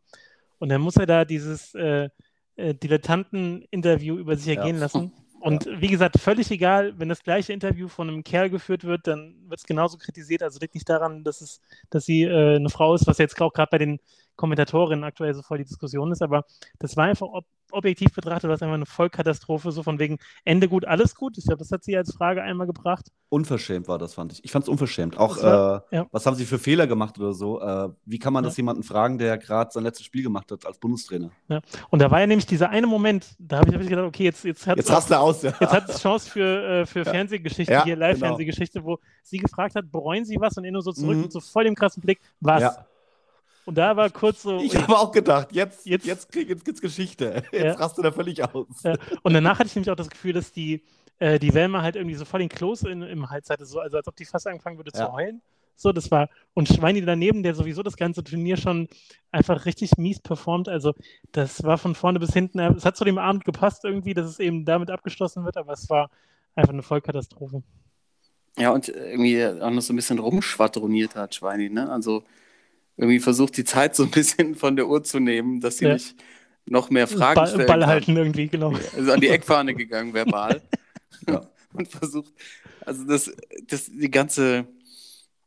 Und 0.58 0.70
dann 0.70 0.82
muss 0.82 0.96
er 0.96 1.06
da 1.06 1.26
dieses 1.26 1.76
äh, 1.76 2.10
äh 2.56 2.74
Dilettanten-Interview 2.74 4.18
über 4.18 4.36
sich 4.36 4.48
ergehen 4.58 4.78
ja. 4.78 4.82
lassen. 4.82 5.14
Und 5.40 5.66
ja. 5.66 5.82
wie 5.82 5.88
gesagt, 5.88 6.20
völlig 6.20 6.50
egal, 6.52 6.98
wenn 6.98 7.10
das 7.10 7.24
gleiche 7.24 7.54
Interview 7.54 7.88
von 7.88 8.10
einem 8.10 8.24
Kerl 8.24 8.50
geführt 8.50 8.84
wird, 8.84 9.08
dann 9.08 9.36
wird 9.48 9.60
es 9.60 9.66
genauso 9.66 9.98
kritisiert. 9.98 10.44
Also 10.44 10.60
liegt 10.60 10.74
nicht 10.74 10.90
daran, 10.90 11.24
dass, 11.24 11.42
es, 11.42 11.62
dass 11.90 12.06
sie 12.06 12.24
äh, 12.24 12.56
eine 12.56 12.70
Frau 12.70 12.96
ist, 12.96 13.08
was 13.08 13.18
jetzt 13.18 13.40
auch 13.42 13.54
gerade 13.54 13.70
bei 13.70 13.78
den 13.78 14.00
Kommentatorinnen 14.36 15.04
aktuell 15.04 15.34
so 15.34 15.42
voll 15.42 15.58
die 15.58 15.66
Diskussion 15.66 16.12
ist, 16.12 16.22
aber 16.22 16.46
das 16.80 16.96
war 16.96 17.06
einfach 17.06 17.28
ob, 17.28 17.46
objektiv 17.72 18.14
betrachtet, 18.14 18.50
was 18.50 18.62
einfach 18.62 18.76
eine 18.76 18.86
Vollkatastrophe, 18.86 19.72
so 19.72 19.84
von 19.84 20.00
wegen 20.00 20.18
Ende 20.46 20.68
gut, 20.68 20.86
alles 20.86 21.16
gut. 21.16 21.38
Ich 21.38 21.46
glaube, 21.46 21.60
das 21.60 21.72
hat 21.72 21.84
sie 21.84 21.98
als 21.98 22.14
Frage 22.14 22.42
einmal 22.42 22.68
gebracht. 22.68 23.12
Unverschämt 23.30 23.88
war 23.88 23.98
das, 23.98 24.14
fand 24.14 24.34
ich. 24.34 24.44
Ich 24.44 24.52
fand 24.52 24.64
es 24.64 24.70
unverschämt. 24.70 25.18
Auch, 25.18 25.42
war, 25.42 25.84
äh, 25.92 25.98
ja. 25.98 26.08
was 26.12 26.26
haben 26.26 26.36
sie 26.36 26.46
für 26.46 26.60
Fehler 26.60 26.88
gemacht 26.88 27.20
oder 27.20 27.34
so? 27.34 27.62
Äh, 27.62 27.90
wie 28.06 28.20
kann 28.20 28.34
man 28.34 28.44
ja. 28.44 28.50
das 28.50 28.58
jemanden 28.58 28.84
fragen, 28.84 29.18
der 29.18 29.38
gerade 29.38 29.72
sein 29.72 29.84
letztes 29.84 30.06
Spiel 30.06 30.24
gemacht 30.24 30.52
hat 30.52 30.66
als 30.66 30.78
Bundestrainer? 30.78 31.32
Ja. 31.50 31.62
Und 31.90 32.02
da 32.02 32.10
war 32.10 32.20
ja 32.20 32.28
nämlich 32.28 32.46
dieser 32.46 32.70
eine 32.70 32.88
Moment, 32.88 33.36
da 33.40 33.58
habe 33.58 33.70
ich, 33.70 33.76
hab 33.76 33.82
ich, 33.82 33.90
gedacht, 33.90 34.06
okay, 34.06 34.24
jetzt, 34.24 34.46
jetzt 34.46 34.66
hat 34.66 34.80
es 34.80 34.88
jetzt 34.88 35.14
aus, 35.14 35.42
ja. 35.42 35.54
jetzt 35.60 35.74
hat 35.74 35.90
es 35.90 36.02
Chance 36.02 36.30
für, 36.30 36.64
äh, 36.64 36.86
für 36.86 37.04
Fernsehgeschichte, 37.06 37.84
hier. 37.84 37.96
Live-Fernsehgeschichte, 37.96 38.80
genau. 38.80 38.94
wo 38.94 39.00
sie 39.24 39.40
gefragt 39.40 39.76
hat, 39.76 39.92
bereuen 39.92 40.26
sie 40.26 40.38
was? 40.40 40.58
Und 40.58 40.66
er 40.66 40.72
nur 40.72 40.82
so 40.82 40.92
zurück 40.92 41.18
mhm. 41.18 41.24
mit 41.24 41.32
so 41.32 41.40
voll 41.40 41.66
dem 41.66 41.76
krassen 41.76 42.02
Blick, 42.02 42.20
was? 42.40 42.78
Und 43.68 43.78
da 43.78 43.98
war 43.98 44.10
kurz 44.10 44.44
so. 44.44 44.60
Ich 44.62 44.78
habe 44.78 44.98
auch 44.98 45.12
gedacht, 45.12 45.50
jetzt, 45.52 45.86
jetzt, 45.86 46.06
jetzt, 46.06 46.32
krieg, 46.32 46.48
jetzt 46.48 46.64
gibt's 46.64 46.80
Geschichte. 46.80 47.44
Jetzt 47.52 47.64
ja. 47.64 47.74
rast 47.74 47.98
du 47.98 48.02
da 48.02 48.14
völlig 48.14 48.42
aus. 48.42 48.66
Ja. 48.82 48.96
Und 49.24 49.34
danach 49.34 49.60
hatte 49.60 49.68
ich 49.68 49.76
nämlich 49.76 49.92
auch 49.92 49.98
das 49.98 50.10
Gefühl, 50.10 50.32
dass 50.32 50.54
die, 50.54 50.86
äh, 51.20 51.38
die 51.38 51.54
Welma 51.54 51.82
halt 51.82 51.98
irgendwie 51.98 52.16
so 52.16 52.24
voll 52.24 52.40
den 52.40 52.48
Kloß 52.48 52.84
in, 52.84 53.02
im 53.02 53.30
Hals 53.30 53.50
hatte, 53.50 53.66
so, 53.66 53.82
also 53.82 53.98
als 53.98 54.08
ob 54.08 54.16
die 54.16 54.24
fast 54.24 54.48
angefangen 54.48 54.78
würde 54.78 54.92
ja. 54.96 55.06
zu 55.06 55.12
heulen. 55.12 55.42
So, 55.76 55.92
das 55.92 56.10
war. 56.12 56.30
Und 56.54 56.70
Schweini 56.70 57.02
daneben, 57.02 57.44
der 57.44 57.56
sowieso 57.56 57.84
das 57.84 57.98
ganze 57.98 58.24
Turnier 58.24 58.56
schon 58.56 58.88
einfach 59.32 59.66
richtig 59.66 59.98
mies 59.98 60.22
performt. 60.22 60.70
Also, 60.70 60.94
das 61.34 61.62
war 61.64 61.78
von 61.78 61.94
vorne 61.94 62.20
bis 62.20 62.32
hinten. 62.32 62.60
Es 62.60 62.86
hat 62.86 62.96
zu 62.96 63.04
dem 63.04 63.18
Abend 63.18 63.44
gepasst 63.44 63.84
irgendwie, 63.84 64.14
dass 64.14 64.28
es 64.28 64.40
eben 64.40 64.64
damit 64.64 64.90
abgeschlossen 64.90 65.44
wird, 65.44 65.58
aber 65.58 65.74
es 65.74 65.90
war 65.90 66.10
einfach 66.56 66.72
eine 66.72 66.84
Vollkatastrophe. 66.84 67.64
Ja, 68.58 68.72
und 68.72 68.88
irgendwie 68.88 69.46
auch 69.46 69.72
noch 69.72 69.82
so 69.82 69.92
ein 69.92 69.98
bisschen 69.98 70.20
rumschwadroniert 70.20 71.16
hat, 71.18 71.36
Schweini, 71.36 71.70
ne? 71.70 71.92
Also 71.92 72.24
irgendwie 72.98 73.20
versucht, 73.20 73.56
die 73.58 73.64
Zeit 73.64 73.96
so 73.96 74.04
ein 74.04 74.12
bisschen 74.12 74.56
von 74.56 74.76
der 74.76 74.88
Uhr 74.88 75.04
zu 75.04 75.20
nehmen, 75.20 75.62
dass 75.62 75.78
sie 75.78 75.86
ja. 75.86 75.94
nicht 75.94 76.16
noch 76.66 76.90
mehr 76.90 77.08
Fragen 77.08 77.36
Ball, 77.36 77.48
stellen 77.48 77.68
Ball 77.68 77.86
halten 77.86 78.18
irgendwie, 78.18 78.48
genau. 78.48 78.74
Also 78.96 79.12
an 79.12 79.22
die 79.22 79.30
Eckfahne 79.30 79.74
gegangen, 79.74 80.14
verbal. 80.14 80.62
ja. 81.28 81.42
Und 81.74 81.88
versucht, 81.88 82.34
also 82.86 83.06
das, 83.06 83.32
das, 83.68 83.86
die 83.86 84.12
ganze, 84.12 84.68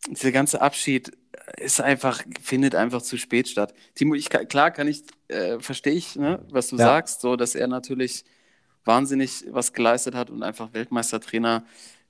dieser 0.08 0.32
ganze 0.32 0.60
Abschied 0.60 1.12
ist 1.56 1.80
einfach, 1.80 2.22
findet 2.40 2.74
einfach 2.74 3.02
zu 3.02 3.16
spät 3.16 3.48
statt. 3.48 3.74
Timo, 3.94 4.14
ich, 4.14 4.30
klar 4.30 4.70
kann 4.70 4.88
ich, 4.88 5.02
äh, 5.28 5.58
verstehe 5.58 5.94
ich, 5.94 6.16
ne, 6.16 6.44
was 6.50 6.68
du 6.68 6.76
ja. 6.76 6.84
sagst, 6.84 7.20
so, 7.20 7.36
dass 7.36 7.54
er 7.54 7.66
natürlich 7.66 8.24
wahnsinnig 8.84 9.44
was 9.50 9.72
geleistet 9.72 10.14
hat 10.14 10.30
und 10.30 10.42
einfach 10.42 10.72
Weltmeistertrainer 10.72 11.64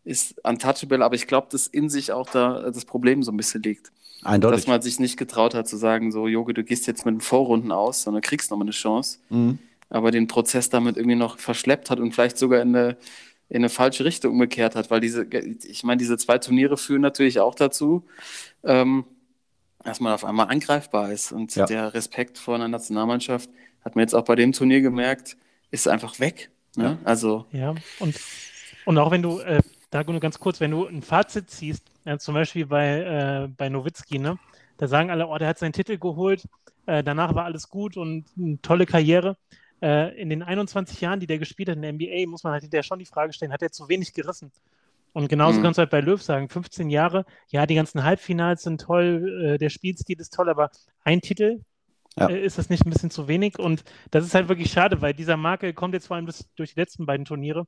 ist 0.05 0.43
untouchable, 0.45 1.05
aber 1.05 1.15
ich 1.15 1.27
glaube, 1.27 1.49
dass 1.51 1.67
in 1.67 1.91
sich 1.91 2.13
auch 2.13 2.29
da 2.31 2.71
das 2.71 2.85
Problem 2.85 3.23
so 3.23 3.33
ein 3.33 3.37
bisschen 3.37 3.63
liegt. 3.63 3.93
Eindeutig. 4.23 4.61
Dass 4.61 4.67
man 4.67 4.83
sich 4.83 4.99
nicht 4.99 5.17
getraut 5.17 5.55
hat 5.55 5.69
zu 5.69 5.77
sagen, 5.77 6.13
so, 6.13 6.29
Jogi, 6.29 6.53
du 6.53 6.63
gehst 6.63 6.87
jetzt 6.87 7.07
mit 7.07 7.15
den 7.15 7.21
Vorrunden 7.21 7.73
aus, 7.73 8.03
sondern 8.03 8.23
kriegst 8.23 8.51
nochmal 8.51 8.67
eine 8.67 8.73
Chance. 8.73 9.19
Mhm. 9.31 9.59
Aber 9.89 10.11
den 10.11 10.27
Prozess 10.29 10.69
damit 10.69 10.97
irgendwie 10.97 11.17
noch 11.17 11.39
verschleppt 11.39 11.91
hat 11.91 12.01
und 12.01 12.13
vielleicht 12.13 12.39
sogar 12.39 12.61
in 12.61 12.77
eine, 12.77 12.97
in 13.49 13.57
eine 13.57 13.69
falsche 13.69 14.05
Richtung 14.05 14.33
umgekehrt 14.33 14.77
hat, 14.77 14.91
weil 14.91 15.01
diese, 15.01 15.25
ich 15.25 15.83
meine, 15.83 15.99
diese 15.99 16.17
zwei 16.17 16.39
Turniere 16.39 16.77
führen 16.77 17.01
natürlich 17.01 17.41
auch 17.41 17.55
dazu, 17.55 18.05
ähm, 18.63 19.05
dass 19.83 20.01
man 20.01 20.13
auf 20.13 20.25
einmal 20.25 20.49
angreifbar 20.49 21.11
ist. 21.11 21.33
Und 21.33 21.55
ja. 21.57 21.67
der 21.67 21.95
Respekt 21.95 22.39
vor 22.39 22.55
einer 22.55 22.69
Nationalmannschaft 22.69 23.51
hat 23.85 23.97
man 23.97 24.03
jetzt 24.03 24.15
auch 24.15 24.25
bei 24.25 24.37
dem 24.37 24.53
Turnier 24.53 24.83
gemerkt, 24.83 25.37
ist 25.71 25.89
einfach 25.89 26.21
weg. 26.21 26.51
Ne? 26.77 26.85
Ja. 26.85 26.99
Also. 27.05 27.47
Ja, 27.53 27.75
und, 27.99 28.21
und 28.85 28.99
auch 28.99 29.11
wenn 29.11 29.23
du, 29.23 29.41
äh, 29.41 29.61
da 29.91 30.05
nur 30.05 30.21
ganz 30.21 30.39
kurz, 30.39 30.61
wenn 30.61 30.71
du 30.71 30.87
ein 30.87 31.03
Fazit 31.03 31.51
ziehst, 31.51 31.90
ja, 32.05 32.19
zum 32.19 32.35
Beispiel 32.35 32.67
bei, 32.67 33.01
äh, 33.01 33.49
bei 33.49 33.69
Nowitzki, 33.69 34.19
ne? 34.19 34.39
Da 34.77 34.89
sagen 34.89 35.11
alle, 35.11 35.27
oh, 35.27 35.37
der 35.37 35.49
hat 35.49 35.59
seinen 35.59 35.73
Titel 35.73 35.99
geholt, 35.99 36.45
äh, 36.87 37.05
danach 37.05 37.35
war 37.35 37.45
alles 37.45 37.69
gut 37.69 37.97
und 37.97 38.25
eine 38.39 38.61
tolle 38.63 38.87
Karriere. 38.87 39.37
Äh, 39.83 40.21
in 40.21 40.31
den 40.31 40.43
21 40.43 41.01
Jahren, 41.01 41.21
die 41.21 41.27
der 41.27 41.39
gespielt 41.39 41.69
hat 41.69 41.77
in 41.77 41.83
der 41.83 41.93
NBA, 41.93 42.29
muss 42.29 42.45
man 42.45 42.55
halt 42.55 42.73
der 42.73 42.83
schon 42.83 42.99
die 42.99 43.07
Frage 43.07 43.33
stellen, 43.33 43.53
hat 43.53 43.63
er 43.63 43.71
zu 43.71 43.89
wenig 43.89 44.15
gerissen? 44.15 44.51
Und 45.13 45.29
genauso 45.29 45.59
mhm. 45.59 45.65
kannst 45.65 45.79
du 45.79 45.81
halt 45.81 45.91
bei 45.91 46.01
Löw 46.01 46.23
sagen, 46.23 46.49
15 46.49 46.89
Jahre, 46.89 47.27
ja, 47.49 47.67
die 47.67 47.75
ganzen 47.75 48.05
Halbfinals 48.05 48.63
sind 48.63 48.81
toll, 48.81 49.55
äh, 49.55 49.59
der 49.59 49.69
Spielstil 49.71 50.21
ist 50.21 50.33
toll, 50.33 50.49
aber 50.49 50.71
ein 51.05 51.21
Titel, 51.21 51.61
ja. 52.17 52.29
Äh, 52.29 52.45
ist 52.45 52.59
das 52.59 52.69
nicht 52.71 52.85
ein 52.85 52.91
bisschen 52.91 53.11
zu 53.11 53.29
wenig? 53.29 53.59
Und 53.59 53.85
das 54.11 54.25
ist 54.25 54.35
halt 54.35 54.49
wirklich 54.49 54.71
schade, 54.71 55.01
weil 55.01 55.15
dieser 55.15 55.37
Marke 55.37 55.73
kommt 55.73 55.95
jetzt 55.95 56.09
vor 56.09 56.17
allem 56.17 56.29
durch 56.57 56.75
die 56.75 56.81
letzten 56.81 57.07
beiden 57.07 57.25
Turniere, 57.25 57.67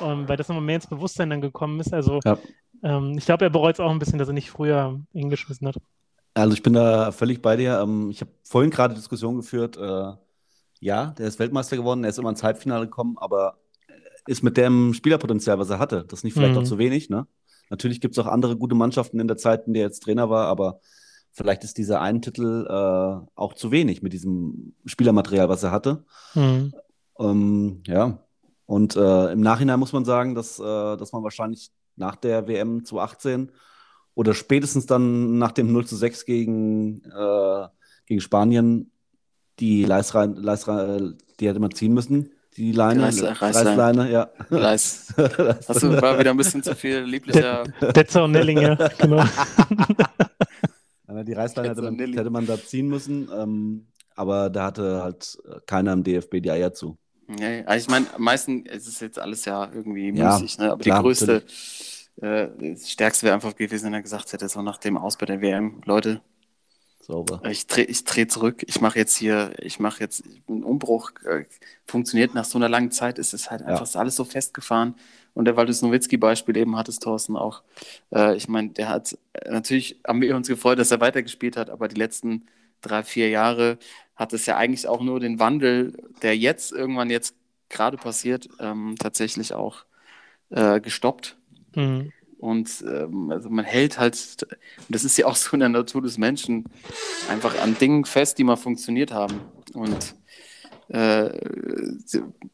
ähm, 0.00 0.28
weil 0.28 0.36
das 0.36 0.48
nochmal 0.48 0.64
mehr 0.64 0.76
ins 0.76 0.88
Bewusstsein 0.88 1.30
dann 1.30 1.40
gekommen 1.40 1.78
ist. 1.80 1.94
Also 1.94 2.20
ja. 2.24 2.38
Ähm, 2.82 3.16
ich 3.18 3.24
glaube, 3.24 3.44
er 3.44 3.50
bereut 3.50 3.74
es 3.74 3.80
auch 3.80 3.90
ein 3.90 3.98
bisschen, 3.98 4.18
dass 4.18 4.28
er 4.28 4.34
nicht 4.34 4.50
früher 4.50 5.00
hingeschmissen 5.12 5.66
hat. 5.66 5.76
Also 6.34 6.54
ich 6.54 6.62
bin 6.62 6.74
da 6.74 7.12
völlig 7.12 7.40
bei 7.40 7.56
dir. 7.56 7.80
Ähm, 7.80 8.10
ich 8.10 8.20
habe 8.20 8.30
vorhin 8.42 8.70
gerade 8.70 8.94
Diskussion 8.94 9.36
geführt. 9.36 9.76
Äh, 9.76 10.12
ja, 10.80 11.06
der 11.18 11.26
ist 11.26 11.38
Weltmeister 11.38 11.76
geworden, 11.76 12.04
er 12.04 12.10
ist 12.10 12.18
immer 12.18 12.30
ins 12.30 12.42
Halbfinale 12.42 12.84
gekommen, 12.84 13.16
aber 13.18 13.58
ist 14.26 14.42
mit 14.42 14.56
dem 14.56 14.92
Spielerpotenzial, 14.92 15.58
was 15.58 15.70
er 15.70 15.78
hatte, 15.78 16.04
das 16.04 16.20
ist 16.20 16.24
nicht 16.24 16.34
vielleicht 16.34 16.54
mhm. 16.54 16.60
auch 16.60 16.64
zu 16.64 16.78
wenig. 16.78 17.08
Ne? 17.08 17.26
Natürlich 17.70 18.00
gibt 18.00 18.16
es 18.16 18.18
auch 18.18 18.26
andere 18.26 18.56
gute 18.56 18.74
Mannschaften 18.74 19.20
in 19.20 19.28
der 19.28 19.36
Zeit, 19.36 19.66
in 19.66 19.72
der 19.72 19.84
er 19.84 19.88
jetzt 19.88 20.00
Trainer 20.00 20.28
war, 20.30 20.46
aber 20.48 20.80
vielleicht 21.32 21.64
ist 21.64 21.78
dieser 21.78 22.00
ein 22.00 22.22
Titel 22.22 22.66
äh, 22.68 23.26
auch 23.34 23.54
zu 23.54 23.70
wenig 23.70 24.02
mit 24.02 24.12
diesem 24.12 24.74
Spielermaterial, 24.84 25.48
was 25.48 25.62
er 25.62 25.70
hatte. 25.70 26.04
Mhm. 26.34 26.74
Ähm, 27.18 27.82
ja, 27.86 28.18
und 28.66 28.96
äh, 28.96 29.32
im 29.32 29.40
Nachhinein 29.40 29.78
muss 29.78 29.92
man 29.92 30.04
sagen, 30.04 30.34
dass, 30.34 30.58
äh, 30.58 30.96
dass 30.96 31.12
man 31.12 31.22
wahrscheinlich 31.22 31.70
nach 31.96 32.16
der 32.16 32.46
WM 32.48 32.84
zu 32.84 33.00
18 33.00 33.50
oder 34.14 34.34
spätestens 34.34 34.86
dann 34.86 35.38
nach 35.38 35.52
dem 35.52 35.72
0 35.72 35.86
zu 35.86 35.96
6 35.96 36.24
gegen, 36.24 37.02
äh, 37.04 37.66
gegen 38.06 38.20
Spanien 38.20 38.90
die 39.58 39.84
Leisrein, 39.84 40.34
Leisrein, 40.36 41.16
die 41.40 41.48
hätte 41.48 41.60
man 41.60 41.70
ziehen 41.72 41.94
müssen. 41.94 42.30
Die 42.56 42.72
Leine, 42.72 43.08
Reiß- 43.08 43.22
Reißleine. 43.42 43.70
Reißleine, 43.70 44.10
ja. 44.10 44.30
Leis. 44.48 45.12
Hast 45.68 45.82
du, 45.82 46.00
war 46.00 46.18
wieder 46.18 46.30
ein 46.30 46.36
bisschen 46.38 46.62
zu 46.62 46.74
viel 46.74 47.00
lieblicher. 47.00 47.64
Detzer 47.94 48.24
und 48.24 48.32
Nellinger, 48.32 48.76
genau. 48.98 49.22
Ja, 51.08 51.22
Die 51.22 51.32
Reißleine 51.32 51.68
hätte 51.70 51.82
man, 51.82 51.94
Nelly. 51.96 52.14
hätte 52.16 52.30
man 52.30 52.46
da 52.46 52.58
ziehen 52.58 52.88
müssen, 52.88 53.28
ähm, 53.34 53.86
aber 54.16 54.50
da 54.50 54.66
hatte 54.66 55.02
halt 55.02 55.38
keiner 55.66 55.92
im 55.92 56.02
DFB 56.02 56.40
die 56.42 56.50
Eier 56.50 56.72
zu. 56.72 56.98
Nee, 57.28 57.64
also 57.66 57.84
ich 57.84 57.88
meine, 57.90 58.12
am 58.14 58.22
meisten 58.22 58.66
es 58.66 58.86
ist 58.86 59.00
jetzt 59.00 59.18
alles 59.18 59.44
ja 59.46 59.70
irgendwie 59.72 60.12
Ja, 60.12 60.12
müßig, 60.12 60.58
ne? 60.58 60.70
aber 60.70 60.78
klar, 60.78 60.84
die 60.84 60.92
größte, 60.92 61.42
äh, 62.20 62.48
das 62.72 62.90
Stärkste 62.90 63.26
wäre 63.26 63.34
einfach 63.34 63.56
gewesen, 63.56 63.86
wenn 63.86 63.94
er 63.94 64.02
gesagt 64.02 64.32
hätte, 64.32 64.48
so 64.48 64.62
nach 64.62 64.78
dem 64.78 64.96
Aus 64.96 65.16
bei 65.16 65.26
der 65.26 65.40
WM, 65.40 65.80
Leute, 65.84 66.22
Sauber. 67.00 67.42
ich 67.48 67.66
drehe 67.66 67.84
ich 67.84 68.04
dreh 68.04 68.26
zurück, 68.26 68.64
ich 68.66 68.80
mache 68.80 68.98
jetzt 68.98 69.16
hier, 69.16 69.52
ich 69.60 69.78
mache 69.78 70.00
jetzt 70.00 70.24
einen 70.48 70.64
Umbruch, 70.64 71.12
äh, 71.24 71.44
funktioniert 71.86 72.34
nach 72.34 72.44
so 72.44 72.58
einer 72.58 72.68
langen 72.68 72.90
Zeit, 72.90 73.18
ist 73.18 73.34
es 73.34 73.50
halt 73.50 73.62
Ja. 73.66 73.68
einfach 73.68 73.94
alles 73.94 74.16
so 74.16 74.24
festgefahren. 74.24 74.94
Und 75.34 75.44
der 75.44 75.56
Waldes 75.56 75.82
Nowitzki-Beispiel 75.82 76.56
eben 76.56 76.76
hattest, 76.76 77.02
Thorsten, 77.02 77.36
auch. 77.36 77.62
Äh, 78.12 78.36
ich 78.36 78.48
meine, 78.48 78.70
der 78.70 78.88
hat, 78.88 79.16
äh, 79.34 79.50
natürlich 79.50 80.00
haben 80.06 80.22
wir 80.22 80.34
uns 80.34 80.48
gefreut, 80.48 80.78
dass 80.78 80.90
er 80.90 81.00
weitergespielt 81.00 81.56
hat, 81.58 81.68
aber 81.70 81.88
die 81.88 81.96
letzten 81.96 82.46
drei, 82.80 83.02
vier 83.04 83.28
Jahre 83.28 83.78
hat 84.16 84.32
es 84.32 84.46
ja 84.46 84.56
eigentlich 84.56 84.88
auch 84.88 85.02
nur 85.02 85.20
den 85.20 85.38
Wandel, 85.38 85.92
der 86.22 86.36
jetzt 86.36 86.72
irgendwann 86.72 87.10
jetzt 87.10 87.34
gerade 87.68 87.96
passiert, 87.96 88.48
ähm, 88.58 88.96
tatsächlich 88.98 89.52
auch 89.52 89.84
äh, 90.50 90.80
gestoppt. 90.80 91.36
Mhm. 91.74 92.12
Und 92.38 92.84
ähm, 92.86 93.30
also 93.30 93.48
man 93.48 93.64
hält 93.64 93.98
halt, 93.98 94.42
und 94.42 94.94
das 94.94 95.04
ist 95.04 95.16
ja 95.16 95.26
auch 95.26 95.36
so 95.36 95.52
in 95.54 95.60
der 95.60 95.68
Natur 95.68 96.02
des 96.02 96.18
Menschen, 96.18 96.64
einfach 97.30 97.60
an 97.60 97.76
Dingen 97.78 98.04
fest, 98.04 98.38
die 98.38 98.44
mal 98.44 98.56
funktioniert 98.56 99.12
haben. 99.12 99.40
Und 99.72 100.14
äh, 100.88 101.30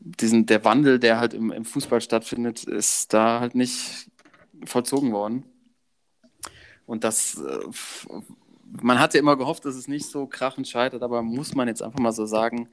diesen, 0.01 0.47
der 0.47 0.65
Wandel, 0.65 0.99
der 0.99 1.19
halt 1.19 1.35
im, 1.35 1.51
im 1.53 1.65
Fußball 1.65 2.01
stattfindet, 2.01 2.65
ist 2.65 3.13
da 3.13 3.41
halt 3.41 3.55
nicht 3.55 4.09
vollzogen 4.65 5.13
worden. 5.13 5.45
Und 6.87 7.05
das, 7.05 7.39
äh, 7.39 7.59
man 8.81 8.99
hatte 8.99 9.19
immer 9.19 9.37
gehofft, 9.37 9.65
dass 9.65 9.75
es 9.77 9.89
nicht 9.89 10.07
so 10.07 10.27
krachend 10.27 10.69
scheitert, 10.69 11.03
aber 11.03 11.23
muss 11.23 11.55
man 11.55 11.69
jetzt 11.69 11.83
einfach 11.83 11.99
mal 11.99 12.13
so 12.13 12.27
sagen, 12.27 12.69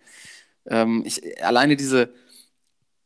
ähm, 0.68 1.04
ich, 1.06 1.44
alleine 1.44 1.76
diese, 1.76 2.14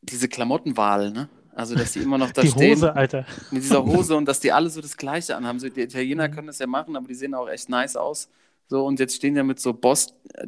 diese 0.02 0.28
Klamottenwahl, 0.28 1.10
ne? 1.10 1.28
Also, 1.54 1.76
dass 1.76 1.92
die 1.92 2.00
immer 2.02 2.18
noch 2.18 2.32
da 2.32 2.42
Die 2.42 2.48
stehen 2.48 2.78
Hose, 2.78 2.94
Alter. 2.96 3.26
mit 3.50 3.62
dieser 3.62 3.84
Hose 3.84 4.16
und 4.16 4.26
dass 4.26 4.40
die 4.40 4.52
alle 4.52 4.70
so 4.70 4.80
das 4.80 4.96
Gleiche 4.96 5.36
anhaben. 5.36 5.60
So, 5.60 5.68
die 5.68 5.82
Italiener 5.82 6.28
können 6.28 6.48
das 6.48 6.58
ja 6.58 6.66
machen, 6.66 6.96
aber 6.96 7.06
die 7.06 7.14
sehen 7.14 7.34
auch 7.34 7.48
echt 7.48 7.68
nice 7.68 7.96
aus. 7.96 8.28
So, 8.68 8.84
und 8.84 8.98
jetzt 8.98 9.16
stehen 9.16 9.36
ja 9.36 9.44
mit 9.44 9.60
so 9.60 9.72
Boss 9.72 10.14
äh, 10.34 10.46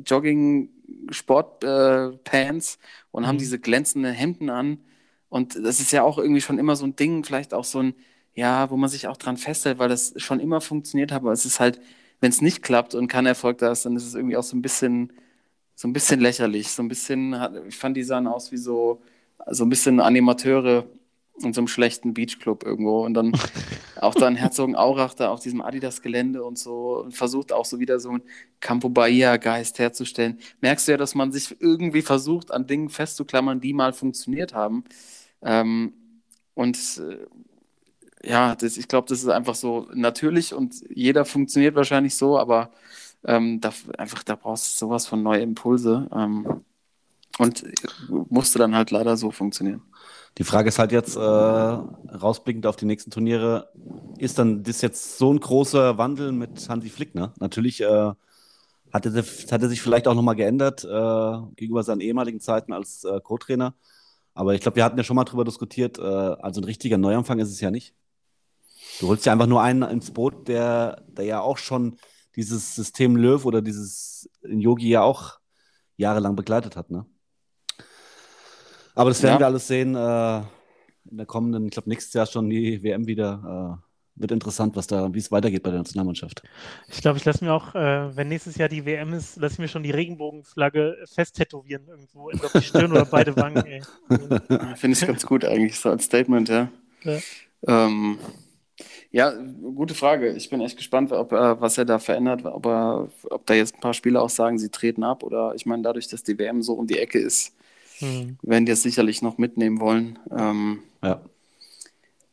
und 3.12 3.26
haben 3.26 3.36
Mhm. 3.36 3.38
diese 3.38 3.58
glänzenden 3.58 4.12
Hemden 4.14 4.50
an. 4.50 4.78
Und 5.28 5.54
das 5.56 5.80
ist 5.80 5.92
ja 5.92 6.02
auch 6.02 6.18
irgendwie 6.18 6.40
schon 6.40 6.58
immer 6.58 6.76
so 6.76 6.84
ein 6.86 6.96
Ding, 6.96 7.24
vielleicht 7.24 7.54
auch 7.54 7.64
so 7.64 7.80
ein, 7.80 7.94
ja, 8.34 8.70
wo 8.70 8.76
man 8.76 8.90
sich 8.90 9.08
auch 9.08 9.16
dran 9.16 9.36
festhält, 9.36 9.78
weil 9.78 9.88
das 9.88 10.14
schon 10.16 10.40
immer 10.40 10.60
funktioniert 10.60 11.12
hat. 11.12 11.22
Aber 11.22 11.32
es 11.32 11.44
ist 11.46 11.60
halt, 11.60 11.80
wenn 12.20 12.30
es 12.30 12.40
nicht 12.40 12.62
klappt 12.62 12.94
und 12.94 13.08
kein 13.08 13.26
Erfolg 13.26 13.58
da 13.58 13.72
ist, 13.72 13.84
dann 13.84 13.96
ist 13.96 14.06
es 14.06 14.14
irgendwie 14.14 14.36
auch 14.36 14.42
so 14.42 14.56
ein 14.56 14.62
bisschen, 14.62 15.12
so 15.74 15.88
ein 15.88 15.92
bisschen 15.92 16.20
lächerlich. 16.20 16.70
So 16.70 16.82
ein 16.82 16.88
bisschen, 16.88 17.36
ich 17.68 17.76
fand, 17.76 17.96
die 17.96 18.02
sahen 18.04 18.26
aus 18.26 18.52
wie 18.52 18.56
so, 18.56 19.02
so 19.50 19.64
ein 19.64 19.68
bisschen 19.68 20.00
Animateure 20.00 20.86
in 21.42 21.52
so 21.52 21.60
einem 21.60 21.68
schlechten 21.68 22.14
Beachclub 22.14 22.64
irgendwo. 22.64 23.04
Und 23.04 23.14
dann 23.14 23.32
auch 24.00 24.14
dann 24.14 24.36
Herzogenaurach 24.36 25.14
da 25.14 25.30
auf 25.30 25.40
diesem 25.40 25.60
Adidas-Gelände 25.60 26.42
und 26.44 26.58
so 26.58 27.02
und 27.02 27.12
versucht 27.14 27.52
auch 27.52 27.64
so 27.64 27.78
wieder 27.78 28.00
so 28.00 28.10
einen 28.10 28.22
Campo 28.60 28.88
Bahia-Geist 28.88 29.78
herzustellen. 29.78 30.38
Merkst 30.60 30.88
du 30.88 30.92
ja, 30.92 30.98
dass 30.98 31.14
man 31.14 31.32
sich 31.32 31.56
irgendwie 31.60 32.02
versucht, 32.02 32.50
an 32.50 32.66
Dingen 32.66 32.88
festzuklammern, 32.88 33.60
die 33.60 33.72
mal 33.72 33.92
funktioniert 33.92 34.54
haben. 34.54 34.84
Ähm, 35.42 35.92
und 36.54 36.76
äh, 36.98 37.26
ja, 38.26 38.54
das, 38.54 38.76
ich 38.76 38.88
glaube, 38.88 39.08
das 39.08 39.20
ist 39.20 39.28
einfach 39.28 39.54
so 39.54 39.88
natürlich 39.94 40.54
und 40.54 40.74
jeder 40.88 41.24
funktioniert 41.24 41.74
wahrscheinlich 41.74 42.14
so, 42.16 42.38
aber 42.38 42.70
ähm, 43.24 43.60
da, 43.60 43.72
einfach, 43.98 44.22
da 44.22 44.36
brauchst 44.36 44.74
du 44.80 44.86
sowas 44.86 45.06
von 45.06 45.22
neue 45.22 45.40
Impulse. 45.40 46.08
Ähm, 46.14 46.64
und 47.38 47.64
musste 48.08 48.58
dann 48.58 48.74
halt 48.74 48.90
leider 48.90 49.16
so 49.16 49.30
funktionieren. 49.30 49.82
Die 50.38 50.44
Frage 50.44 50.68
ist 50.68 50.78
halt 50.78 50.92
jetzt, 50.92 51.16
äh, 51.16 51.20
rausblickend 51.20 52.66
auf 52.66 52.76
die 52.76 52.84
nächsten 52.84 53.10
Turniere, 53.10 53.70
ist 54.18 54.38
dann 54.38 54.62
das 54.62 54.82
jetzt 54.82 55.18
so 55.18 55.32
ein 55.32 55.40
großer 55.40 55.98
Wandel 55.98 56.32
mit 56.32 56.68
Hansi 56.68 56.90
Flick, 56.90 57.14
ne? 57.14 57.32
Natürlich 57.38 57.80
äh, 57.80 58.12
hat, 58.92 59.06
er, 59.06 59.12
hat 59.14 59.62
er 59.62 59.68
sich 59.68 59.80
vielleicht 59.82 60.08
auch 60.08 60.14
nochmal 60.14 60.36
geändert 60.36 60.84
äh, 60.84 61.38
gegenüber 61.56 61.82
seinen 61.82 62.00
ehemaligen 62.00 62.40
Zeiten 62.40 62.72
als 62.72 63.04
äh, 63.04 63.20
Co-Trainer. 63.20 63.74
Aber 64.34 64.54
ich 64.54 64.60
glaube, 64.60 64.76
wir 64.76 64.84
hatten 64.84 64.98
ja 64.98 65.04
schon 65.04 65.16
mal 65.16 65.24
drüber 65.24 65.44
diskutiert, 65.44 65.98
äh, 65.98 66.02
also 66.02 66.60
ein 66.60 66.64
richtiger 66.64 66.98
Neuanfang 66.98 67.38
ist 67.38 67.50
es 67.50 67.60
ja 67.60 67.70
nicht. 67.70 67.94
Du 69.00 69.08
holst 69.08 69.26
ja 69.26 69.32
einfach 69.32 69.46
nur 69.46 69.62
einen 69.62 69.82
ins 69.82 70.10
Boot, 70.10 70.48
der, 70.48 71.02
der 71.08 71.24
ja 71.24 71.40
auch 71.40 71.58
schon 71.58 71.96
dieses 72.34 72.74
System 72.74 73.16
Löw 73.16 73.44
oder 73.44 73.62
dieses 73.62 74.28
Yogi 74.42 74.88
ja 74.88 75.02
auch 75.02 75.38
jahrelang 75.96 76.36
begleitet 76.36 76.76
hat, 76.76 76.90
ne? 76.90 77.06
Aber 78.94 79.10
das 79.10 79.22
werden 79.22 79.34
Ja. 79.34 79.40
wir 79.40 79.46
alles 79.46 79.66
sehen 79.66 79.94
äh, 79.94 80.38
in 81.10 81.16
der 81.18 81.26
kommenden, 81.26 81.66
ich 81.66 81.70
glaube, 81.72 81.88
nächstes 81.88 82.14
Jahr 82.14 82.26
schon 82.26 82.48
die 82.48 82.82
WM 82.82 83.06
wieder. 83.06 83.78
Äh, 83.82 83.86
wird 84.18 84.32
interessant, 84.32 84.74
was 84.76 84.86
da, 84.86 85.12
wie 85.12 85.18
es 85.18 85.30
weitergeht 85.30 85.62
bei 85.62 85.68
der 85.68 85.80
Nationalmannschaft. 85.80 86.42
Ich 86.88 87.02
glaube, 87.02 87.18
ich 87.18 87.24
lasse 87.26 87.44
mir 87.44 87.52
auch, 87.52 87.74
äh, 87.74 88.16
wenn 88.16 88.28
nächstes 88.28 88.56
Jahr 88.56 88.70
die 88.70 88.86
WM 88.86 89.12
ist, 89.12 89.36
lasse 89.36 89.52
ich 89.54 89.58
mir 89.58 89.68
schon 89.68 89.82
die 89.82 89.90
Regenbogenflagge 89.90 91.04
fest 91.04 91.36
tätowieren 91.36 91.86
irgendwo, 91.86 92.30
auf 92.30 92.52
die 92.52 92.62
Stirn 92.62 92.92
oder 92.92 93.04
beide 93.04 93.36
Wangen. 93.36 93.62
Finde 94.76 94.98
ich 94.98 95.06
ganz 95.06 95.26
gut 95.26 95.44
eigentlich, 95.44 95.78
so 95.78 95.90
als 95.90 96.04
Statement, 96.04 96.48
ja. 96.48 96.70
Ja. 97.02 97.18
Ähm, 97.68 98.18
ja, 99.10 99.32
gute 99.74 99.94
Frage. 99.94 100.32
Ich 100.32 100.50
bin 100.50 100.60
echt 100.60 100.76
gespannt, 100.76 101.12
ob, 101.12 101.32
äh, 101.32 101.60
was 101.60 101.78
er 101.78 101.84
da 101.84 101.98
verändert, 101.98 102.44
ob, 102.44 102.66
er, 102.66 103.08
ob 103.30 103.46
da 103.46 103.54
jetzt 103.54 103.74
ein 103.74 103.80
paar 103.80 103.94
Spieler 103.94 104.22
auch 104.22 104.30
sagen, 104.30 104.58
sie 104.58 104.70
treten 104.70 105.02
ab 105.04 105.22
oder 105.22 105.54
ich 105.54 105.66
meine, 105.66 105.82
dadurch, 105.82 106.08
dass 106.08 106.22
die 106.22 106.38
WM 106.38 106.62
so 106.62 106.74
um 106.74 106.86
die 106.86 106.98
Ecke 106.98 107.18
ist, 107.18 107.54
Hm. 107.98 108.36
werden 108.42 108.66
die 108.66 108.72
es 108.72 108.82
sicherlich 108.82 109.22
noch 109.22 109.38
mitnehmen 109.38 109.80
wollen. 109.80 110.18
Ähm, 110.36 110.82
Ja. 111.02 111.22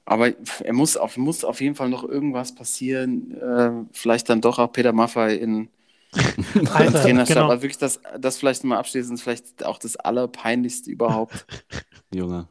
aber 0.06 0.34
er 0.64 0.74
muss 0.74 0.98
auf, 0.98 1.16
muss 1.18 1.46
auf 1.46 1.62
jeden 1.62 1.76
Fall 1.76 1.90
noch 1.90 2.04
irgendwas 2.04 2.54
passieren. 2.54 3.32
Äh, 3.40 3.72
vielleicht 3.94 4.30
dann 4.30 4.42
doch 4.42 4.60
auch 4.60 4.72
Peter 4.74 4.92
Maffay 4.92 5.38
in, 5.38 5.70
Alter, 6.74 7.02
Trainerstab. 7.02 7.36
genau. 7.38 7.46
Aber 7.46 7.62
wirklich 7.62 7.78
das, 7.78 8.02
das 8.20 8.38
vielleicht 8.38 8.64
mal 8.66 8.78
abschließend, 8.78 9.20
vielleicht 9.22 9.66
auch 9.66 9.78
das 9.80 9.96
Allerpeinlichste 9.96 10.92
überhaupt. 10.92 11.46
Junge. 12.14 12.48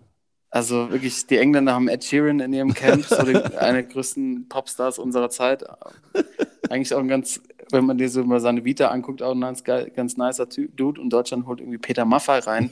Also 0.54 0.90
wirklich, 0.90 1.26
die 1.26 1.38
Engländer 1.38 1.72
haben 1.72 1.88
Ed 1.88 2.04
Sheeran 2.04 2.38
in 2.40 2.52
ihrem 2.52 2.74
Camp, 2.74 3.06
so 3.06 3.22
den, 3.22 3.36
einer 3.56 3.72
der 3.72 3.82
größten 3.84 4.50
Popstars 4.50 4.98
unserer 4.98 5.30
Zeit. 5.30 5.64
Eigentlich 6.68 6.92
auch 6.92 6.98
ein 6.98 7.08
ganz, 7.08 7.40
wenn 7.70 7.86
man 7.86 7.96
dir 7.96 8.10
so 8.10 8.22
mal 8.22 8.38
seine 8.38 8.62
Vita 8.62 8.88
anguckt, 8.88 9.22
auch 9.22 9.34
ein 9.34 9.40
ganz, 9.40 9.64
ganz 9.64 10.18
nicer 10.18 10.44
Dude. 10.44 11.00
Und 11.00 11.08
Deutschland 11.08 11.46
holt 11.46 11.60
irgendwie 11.60 11.78
Peter 11.78 12.04
Maffay 12.04 12.40
rein, 12.40 12.70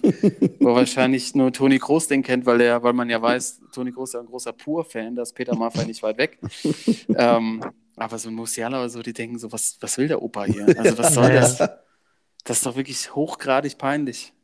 wo 0.60 0.74
wahrscheinlich 0.74 1.34
nur 1.34 1.54
Toni 1.54 1.78
Kroos 1.78 2.06
den 2.06 2.22
kennt, 2.22 2.44
weil, 2.44 2.58
der, 2.58 2.82
weil 2.82 2.92
man 2.92 3.08
ja 3.08 3.22
weiß, 3.22 3.62
Toni 3.72 3.92
Kroos 3.92 4.10
ist 4.10 4.14
ja 4.14 4.20
ein 4.20 4.26
großer 4.26 4.52
Pur-Fan, 4.52 5.14
da 5.14 5.22
ist 5.22 5.32
Peter 5.32 5.56
Maffay 5.56 5.86
nicht 5.86 6.02
weit 6.02 6.18
weg. 6.18 6.38
ähm, 7.16 7.64
aber 7.96 8.18
so 8.18 8.28
ein 8.28 8.34
Musiala 8.34 8.78
oder 8.78 8.90
so, 8.90 9.00
die 9.00 9.14
denken 9.14 9.38
so, 9.38 9.50
was, 9.52 9.78
was 9.80 9.96
will 9.96 10.06
der 10.06 10.20
Opa 10.20 10.44
hier? 10.44 10.66
Also 10.78 10.98
was 10.98 11.14
soll 11.14 11.32
das? 11.32 11.56
Das 12.44 12.58
ist 12.58 12.66
doch 12.66 12.76
wirklich 12.76 13.14
hochgradig 13.14 13.78
peinlich. 13.78 14.34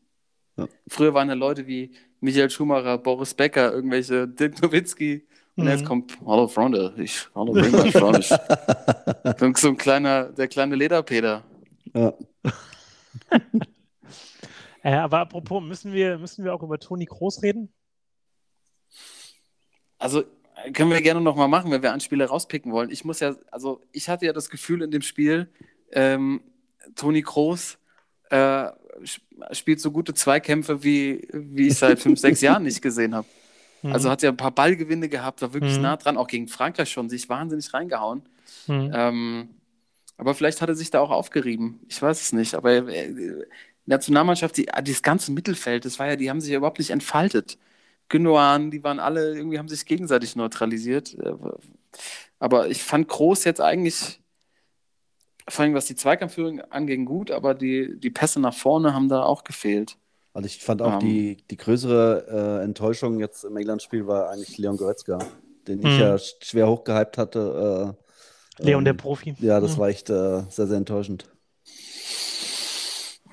Ja. 0.57 0.69
Früher 0.89 1.13
waren 1.13 1.29
da 1.29 1.35
Leute 1.35 1.67
wie 1.67 1.93
Michael 2.27 2.51
Schumacher, 2.51 2.99
Boris 2.99 3.35
Becker, 3.35 3.73
irgendwelche 3.73 4.27
Dirk 4.27 4.61
Nowitzki. 4.61 5.25
Und 5.55 5.65
Mhm. 5.65 5.71
jetzt 5.71 5.85
kommt, 5.85 6.19
hallo 6.27 6.49
Freunde, 6.49 6.93
ich, 6.99 7.29
hallo 7.37 7.53
mich. 7.53 7.71
so, 9.57 9.69
ein 9.69 9.77
kleiner, 9.77 10.25
der 10.33 10.49
kleine 10.49 10.75
Lederpeter. 10.75 11.45
Ja. 11.95 12.13
Äh, 14.83 14.95
aber 14.95 15.19
apropos, 15.19 15.61
müssen 15.65 15.93
wir, 15.93 16.17
müssen 16.17 16.45
wir 16.45 16.55
auch 16.55 16.63
über 16.63 16.79
Toni 16.79 17.07
Kroos 17.07 17.43
reden? 17.43 17.73
Also 19.99 20.23
können 20.75 20.93
wir 20.93 21.03
gerne 21.03 21.21
noch 21.21 21.35
mal 21.35 21.49
machen, 21.49 21.73
wenn 21.73 21.83
wir 21.83 21.91
einen 21.91 22.01
Spieler 22.01 22.27
rauspicken 22.27 22.71
wollen. 22.71 22.91
Ich 22.91 23.05
muss 23.05 23.19
ja, 23.19 23.35
also 23.51 23.83
ich 23.91 24.09
hatte 24.09 24.27
ja 24.27 24.33
das 24.33 24.49
Gefühl 24.49 24.83
in 24.83 24.93
dem 24.93 25.03
Spiel, 25.03 25.51
ähm, 25.91 26.41
Toni 26.95 27.23
Kroos 27.23 27.79
äh, 28.31 28.69
spielt 29.53 29.81
so 29.81 29.91
gute 29.93 30.15
Zweikämpfe, 30.15 30.83
wie, 30.83 31.29
wie 31.33 31.69
ich 31.69 31.77
seit 31.79 32.01
fünf, 32.01 32.19
sechs 32.21 32.41
Jahren 32.41 32.65
nicht 32.65 32.83
gesehen 32.83 33.15
habe. 33.15 33.29
Hm. 33.83 33.93
Also 33.93 34.11
hat 34.11 34.23
ja 34.23 34.31
ein 34.31 34.37
paar 34.37 34.53
Ballgewinne 34.53 35.09
gehabt, 35.09 35.43
war 35.43 35.55
wirklich 35.55 35.79
Mhm. 35.79 35.83
nah 35.83 35.97
dran, 35.97 36.17
auch 36.17 36.29
gegen 36.29 36.49
Frankreich 36.49 36.91
schon, 36.91 37.09
sich 37.11 37.29
wahnsinnig 37.29 37.73
reingehauen. 37.75 38.23
Hm. 38.67 38.91
Ähm, 38.95 39.51
Aber 40.19 40.35
vielleicht 40.35 40.63
hat 40.63 40.69
er 40.71 40.77
sich 40.77 40.91
da 40.91 41.01
auch 41.01 41.11
aufgerieben. 41.11 41.81
Ich 41.89 42.01
weiß 42.03 42.21
es 42.23 42.33
nicht. 42.33 42.55
Aber 42.55 42.73
äh, 42.89 43.47
Nationalmannschaft, 43.87 44.57
die, 44.59 44.67
das 44.67 45.03
ganze 45.03 45.33
Mittelfeld, 45.33 45.85
das 45.85 45.99
war 45.99 46.09
ja, 46.09 46.17
die 46.17 46.31
haben 46.31 46.41
sich 46.41 46.51
ja 46.53 46.59
überhaupt 46.59 46.79
nicht 46.79 46.91
entfaltet. 46.91 47.59
Gündogan, 48.09 48.71
die 48.71 48.83
waren 48.85 49.01
alle, 49.01 49.37
irgendwie 49.37 49.59
haben 49.59 49.69
sich 49.69 49.85
gegenseitig 49.87 50.37
neutralisiert. 50.37 51.15
Äh, 51.21 51.35
Aber 52.39 52.69
ich 52.69 52.83
fand 52.83 53.09
Groß 53.09 53.45
jetzt 53.45 53.61
eigentlich, 53.61 54.21
vor 55.49 55.65
allem 55.65 55.75
was 55.75 55.87
die 55.87 55.95
Zweikampfführung 55.97 56.61
anging, 56.61 57.05
gut, 57.05 57.31
aber 57.31 57.55
die, 57.55 57.99
die 57.99 58.11
Pässe 58.11 58.41
nach 58.41 58.55
vorne 58.55 58.95
haben 58.95 59.09
da 59.09 59.23
auch 59.23 59.45
gefehlt. 59.45 59.97
Also 60.33 60.47
ich 60.47 60.59
fand 60.63 60.83
auch 60.83 60.95
Ähm. 60.95 60.99
die, 61.01 61.37
die 61.51 61.57
größere 61.57 62.59
äh, 62.61 62.65
Enttäuschung 62.65 63.21
jetzt 63.21 63.45
im 63.45 63.57
England-Spiel 63.57 64.07
war 64.07 64.31
eigentlich 64.31 64.59
Leon 64.59 64.77
Goretzka, 64.77 65.19
den 65.67 65.79
ich 65.79 65.85
Mhm. 65.85 66.01
ja 66.01 66.15
sch- 66.17 66.45
schwer 66.45 66.69
hochgehypt 66.69 67.17
hatte. 67.17 67.95
Äh, 68.59 68.63
Leon, 68.65 68.81
ähm, 68.81 68.85
der 68.85 68.93
Profi. 68.95 69.35
Ja, 69.39 69.61
das 69.61 69.77
Mhm. 69.77 69.81
war 69.81 69.89
echt 69.89 70.11
äh, 70.11 70.43
sehr, 70.51 70.67
sehr 70.67 70.77
enttäuschend. 70.77 71.27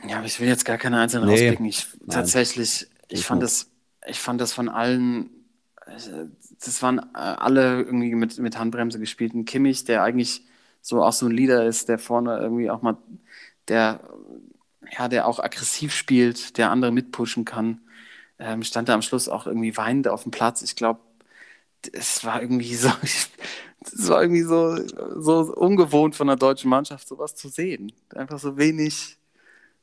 Ja, 0.08 0.18
aber 0.18 0.26
ich 0.26 0.40
will 0.40 0.48
jetzt 0.48 0.66
gar 0.66 0.78
keine 0.78 1.00
einzelnen 1.00 1.28
Nee. 1.28 1.32
rauspicken. 1.48 1.66
Ich 1.66 1.88
tatsächlich, 2.10 2.88
ich 3.10 3.26
fand 3.26 3.42
das, 3.42 3.72
ich 4.08 4.20
fand 4.20 4.42
das 4.42 4.52
von 4.54 4.68
allen, 4.70 5.30
äh, 5.86 6.26
das 6.64 6.82
waren 6.82 7.00
äh, 7.00 7.04
alle 7.18 7.82
irgendwie 7.82 8.14
mit, 8.16 8.38
mit 8.40 8.58
Handbremse 8.60 9.00
gespielt. 9.00 9.34
Ein 9.34 9.46
Kimmich, 9.46 9.86
der 9.86 10.04
eigentlich 10.04 10.44
so 10.84 11.02
auch 11.02 11.14
so 11.14 11.26
ein 11.28 11.32
Leader 11.32 11.66
ist, 11.66 11.90
der 11.90 11.98
vorne 11.98 12.38
irgendwie 12.38 12.70
auch 12.70 12.82
mal, 12.82 12.98
der, 13.70 14.02
ja, 14.98 15.08
der 15.08 15.28
auch 15.28 15.40
aggressiv 15.40 15.94
spielt, 15.96 16.58
der 16.58 16.70
andere 16.72 16.92
mitpushen 16.92 17.46
kann, 17.46 17.82
ähm, 18.38 18.64
stand 18.64 18.90
da 18.90 18.94
am 18.94 19.02
Schluss 19.02 19.30
auch 19.30 19.48
irgendwie 19.48 19.76
weinend 19.78 20.10
auf 20.10 20.24
dem 20.24 20.32
Platz. 20.32 20.62
Ich 20.62 20.76
glaube, 20.76 21.00
es 21.94 22.26
war 22.26 22.42
irgendwie 22.42 22.76
so, 22.76 22.90
es 23.02 24.10
war 24.10 24.22
irgendwie 24.22 24.42
so, 24.44 24.78
so 25.22 25.56
ungewohnt 25.56 26.16
von 26.16 26.28
der 26.28 26.36
deutschen 26.36 26.70
Mannschaft, 26.70 27.08
sowas 27.08 27.34
zu 27.36 27.48
sehen. 27.48 27.94
Einfach 28.14 28.40
so 28.40 28.58
wenig. 28.58 29.18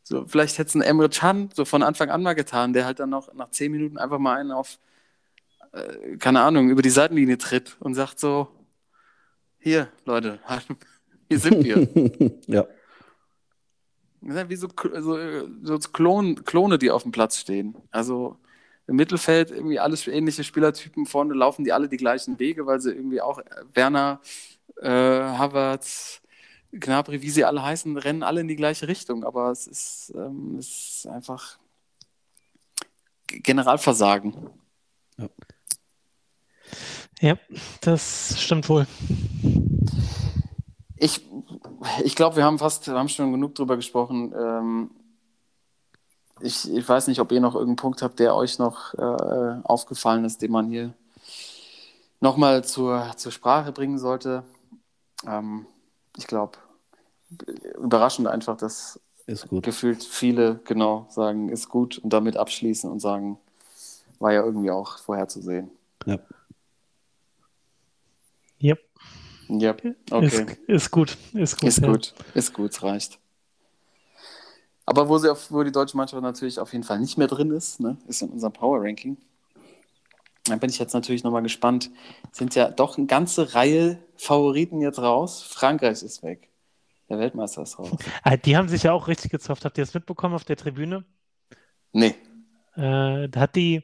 So, 0.02 0.26
vielleicht 0.26 0.58
hätte 0.58 0.68
es 0.68 0.74
ein 0.74 0.82
Emre 0.82 1.08
Can 1.08 1.48
so 1.54 1.64
von 1.64 1.82
Anfang 1.82 2.10
an 2.10 2.22
mal 2.22 2.34
getan, 2.34 2.74
der 2.74 2.84
halt 2.84 3.00
dann 3.00 3.10
noch 3.10 3.32
nach 3.34 3.50
zehn 3.50 3.72
Minuten 3.72 3.96
einfach 3.96 4.18
mal 4.18 4.36
einen 4.38 4.52
auf, 4.52 4.78
äh, 5.72 6.16
keine 6.18 6.42
Ahnung, 6.42 6.68
über 6.70 6.82
die 6.82 6.90
Seitenlinie 6.90 7.38
tritt 7.38 7.76
und 7.80 7.94
sagt 7.94 8.20
so, 8.20 8.48
hier, 9.60 9.88
Leute, 10.04 10.40
hier 11.28 11.38
sind 11.38 11.64
wir. 11.64 11.88
ja. 12.46 12.66
Das 14.22 14.34
sind 14.34 14.50
wie 14.50 14.56
so, 14.56 14.68
so, 14.98 15.48
so 15.62 15.78
Klon, 15.92 16.44
Klone, 16.44 16.78
die 16.78 16.90
auf 16.90 17.04
dem 17.04 17.12
Platz 17.12 17.38
stehen. 17.38 17.76
Also 17.90 18.36
im 18.86 18.96
Mittelfeld 18.96 19.50
irgendwie 19.50 19.78
alles 19.78 20.06
ähnliche 20.06 20.44
Spielertypen, 20.44 21.06
vorne 21.06 21.34
laufen 21.34 21.64
die 21.64 21.72
alle 21.72 21.88
die 21.88 21.96
gleichen 21.96 22.38
Wege, 22.38 22.66
weil 22.66 22.80
sie 22.80 22.90
irgendwie 22.90 23.20
auch 23.20 23.40
Werner, 23.72 24.20
äh, 24.76 24.88
Havertz, 24.88 26.20
Gnabry, 26.72 27.22
wie 27.22 27.30
sie 27.30 27.44
alle 27.44 27.62
heißen, 27.62 27.96
rennen 27.96 28.22
alle 28.22 28.40
in 28.40 28.48
die 28.48 28.56
gleiche 28.56 28.88
Richtung. 28.88 29.24
Aber 29.24 29.50
es 29.50 29.66
ist, 29.66 30.12
ähm, 30.14 30.56
es 30.58 30.66
ist 30.68 31.06
einfach 31.06 31.58
Generalversagen. 33.26 34.50
Ja, 35.18 35.28
das 37.80 38.40
stimmt 38.40 38.68
wohl. 38.68 38.86
Ich, 40.96 41.26
ich 42.04 42.14
glaube, 42.14 42.36
wir 42.36 42.44
haben 42.44 42.58
fast, 42.58 42.86
wir 42.86 42.94
haben 42.94 43.08
schon 43.08 43.32
genug 43.32 43.54
drüber 43.54 43.76
gesprochen. 43.76 44.34
Ähm, 44.38 44.90
ich, 46.40 46.70
ich 46.70 46.88
weiß 46.88 47.08
nicht, 47.08 47.20
ob 47.20 47.32
ihr 47.32 47.40
noch 47.40 47.54
irgendeinen 47.54 47.76
Punkt 47.76 48.02
habt, 48.02 48.18
der 48.18 48.34
euch 48.34 48.58
noch 48.58 48.94
äh, 48.94 49.60
aufgefallen 49.64 50.24
ist, 50.24 50.42
den 50.42 50.52
man 50.52 50.68
hier 50.68 50.94
nochmal 52.20 52.64
zur, 52.64 53.12
zur 53.16 53.32
Sprache 53.32 53.72
bringen 53.72 53.98
sollte. 53.98 54.44
Ähm, 55.26 55.66
ich 56.16 56.26
glaube, 56.26 56.58
überraschend 57.78 58.28
einfach, 58.28 58.56
dass 58.56 59.00
Ist 59.26 59.48
gut. 59.48 59.64
gefühlt 59.64 60.04
viele 60.04 60.60
genau 60.64 61.06
sagen, 61.10 61.48
ist 61.48 61.68
gut 61.68 61.98
und 61.98 62.12
damit 62.12 62.36
abschließen 62.36 62.90
und 62.90 63.00
sagen, 63.00 63.38
war 64.18 64.32
ja 64.32 64.42
irgendwie 64.42 64.70
auch 64.70 64.98
vorherzusehen. 64.98 65.70
Ja. 66.06 66.18
Yep. 68.62 68.80
Ja, 69.48 69.74
okay. 70.10 70.46
Ist, 70.66 70.68
ist 70.68 70.90
gut. 70.90 71.16
Ist 71.32 71.58
gut. 71.58 71.68
Ist 71.68 71.78
ja. 71.80 71.88
gut, 71.88 72.14
ist 72.34 72.52
gut, 72.52 72.70
es 72.70 72.82
reicht. 72.82 73.18
Aber 74.86 75.08
wo, 75.08 75.18
sie 75.18 75.30
auf, 75.30 75.50
wo 75.50 75.62
die 75.62 75.72
deutsche 75.72 75.96
Mannschaft 75.96 76.22
natürlich 76.22 76.58
auf 76.58 76.72
jeden 76.72 76.84
Fall 76.84 77.00
nicht 77.00 77.16
mehr 77.16 77.26
drin 77.26 77.50
ist, 77.50 77.80
ne, 77.80 77.96
ist 78.06 78.22
in 78.22 78.30
unserem 78.30 78.52
Power 78.52 78.80
Ranking. 78.82 79.16
Da 80.44 80.56
bin 80.56 80.70
ich 80.70 80.78
jetzt 80.78 80.94
natürlich 80.94 81.22
nochmal 81.22 81.42
gespannt. 81.42 81.90
Sind 82.32 82.54
ja 82.54 82.70
doch 82.70 82.96
eine 82.96 83.06
ganze 83.06 83.54
Reihe 83.54 84.02
Favoriten 84.16 84.80
jetzt 84.80 84.98
raus. 84.98 85.42
Frankreich 85.42 86.02
ist 86.02 86.22
weg. 86.22 86.48
Der 87.08 87.18
Weltmeister 87.18 87.62
ist 87.62 87.78
raus. 87.78 87.90
Ah, 88.22 88.36
Die 88.36 88.56
haben 88.56 88.68
sich 88.68 88.84
ja 88.84 88.92
auch 88.92 89.08
richtig 89.08 89.30
gezofft. 89.30 89.64
Habt 89.64 89.78
ihr 89.78 89.84
das 89.84 89.94
mitbekommen 89.94 90.34
auf 90.34 90.44
der 90.44 90.56
Tribüne? 90.56 91.04
Nee. 91.92 92.14
Äh, 92.74 93.28
da 93.28 93.40
hat 93.40 93.56
die, 93.56 93.82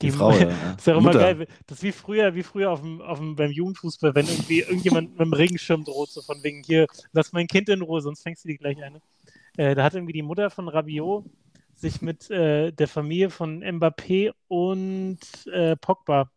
Die 0.00 0.10
Frau, 0.10 0.32
ja. 0.32 0.48
ist 0.78 0.86
ja 0.86 0.94
auch 0.94 0.98
immer 0.98 1.12
geil. 1.12 1.46
Das 1.66 1.78
ist 1.78 1.82
wie 1.82 1.92
früher, 1.92 2.34
wie 2.34 2.42
früher 2.42 2.70
auf 2.70 2.80
dem, 2.80 3.00
auf 3.00 3.18
dem, 3.18 3.36
beim 3.36 3.50
Jugendfußball, 3.50 4.14
wenn 4.14 4.26
irgendwie 4.26 4.60
irgendjemand 4.60 5.10
mit 5.10 5.20
dem 5.20 5.32
Regenschirm 5.32 5.84
droht, 5.84 6.10
so 6.10 6.22
von 6.22 6.42
wegen 6.42 6.62
hier, 6.62 6.86
lass 7.12 7.32
mein 7.32 7.46
Kind 7.46 7.68
in 7.68 7.82
Ruhe, 7.82 8.00
sonst 8.00 8.22
fängst 8.22 8.44
du 8.44 8.48
die 8.48 8.58
gleich 8.58 8.82
eine. 8.82 9.00
Äh, 9.56 9.74
da 9.74 9.82
hat 9.84 9.94
irgendwie 9.94 10.12
die 10.12 10.22
Mutter 10.22 10.50
von 10.50 10.68
Rabiot 10.68 11.24
sich 11.74 12.00
mit 12.02 12.30
äh, 12.30 12.72
der 12.72 12.88
Familie 12.88 13.30
von 13.30 13.62
Mbappé 13.62 14.32
und 14.48 15.18
äh, 15.52 15.76
Pogba 15.76 16.30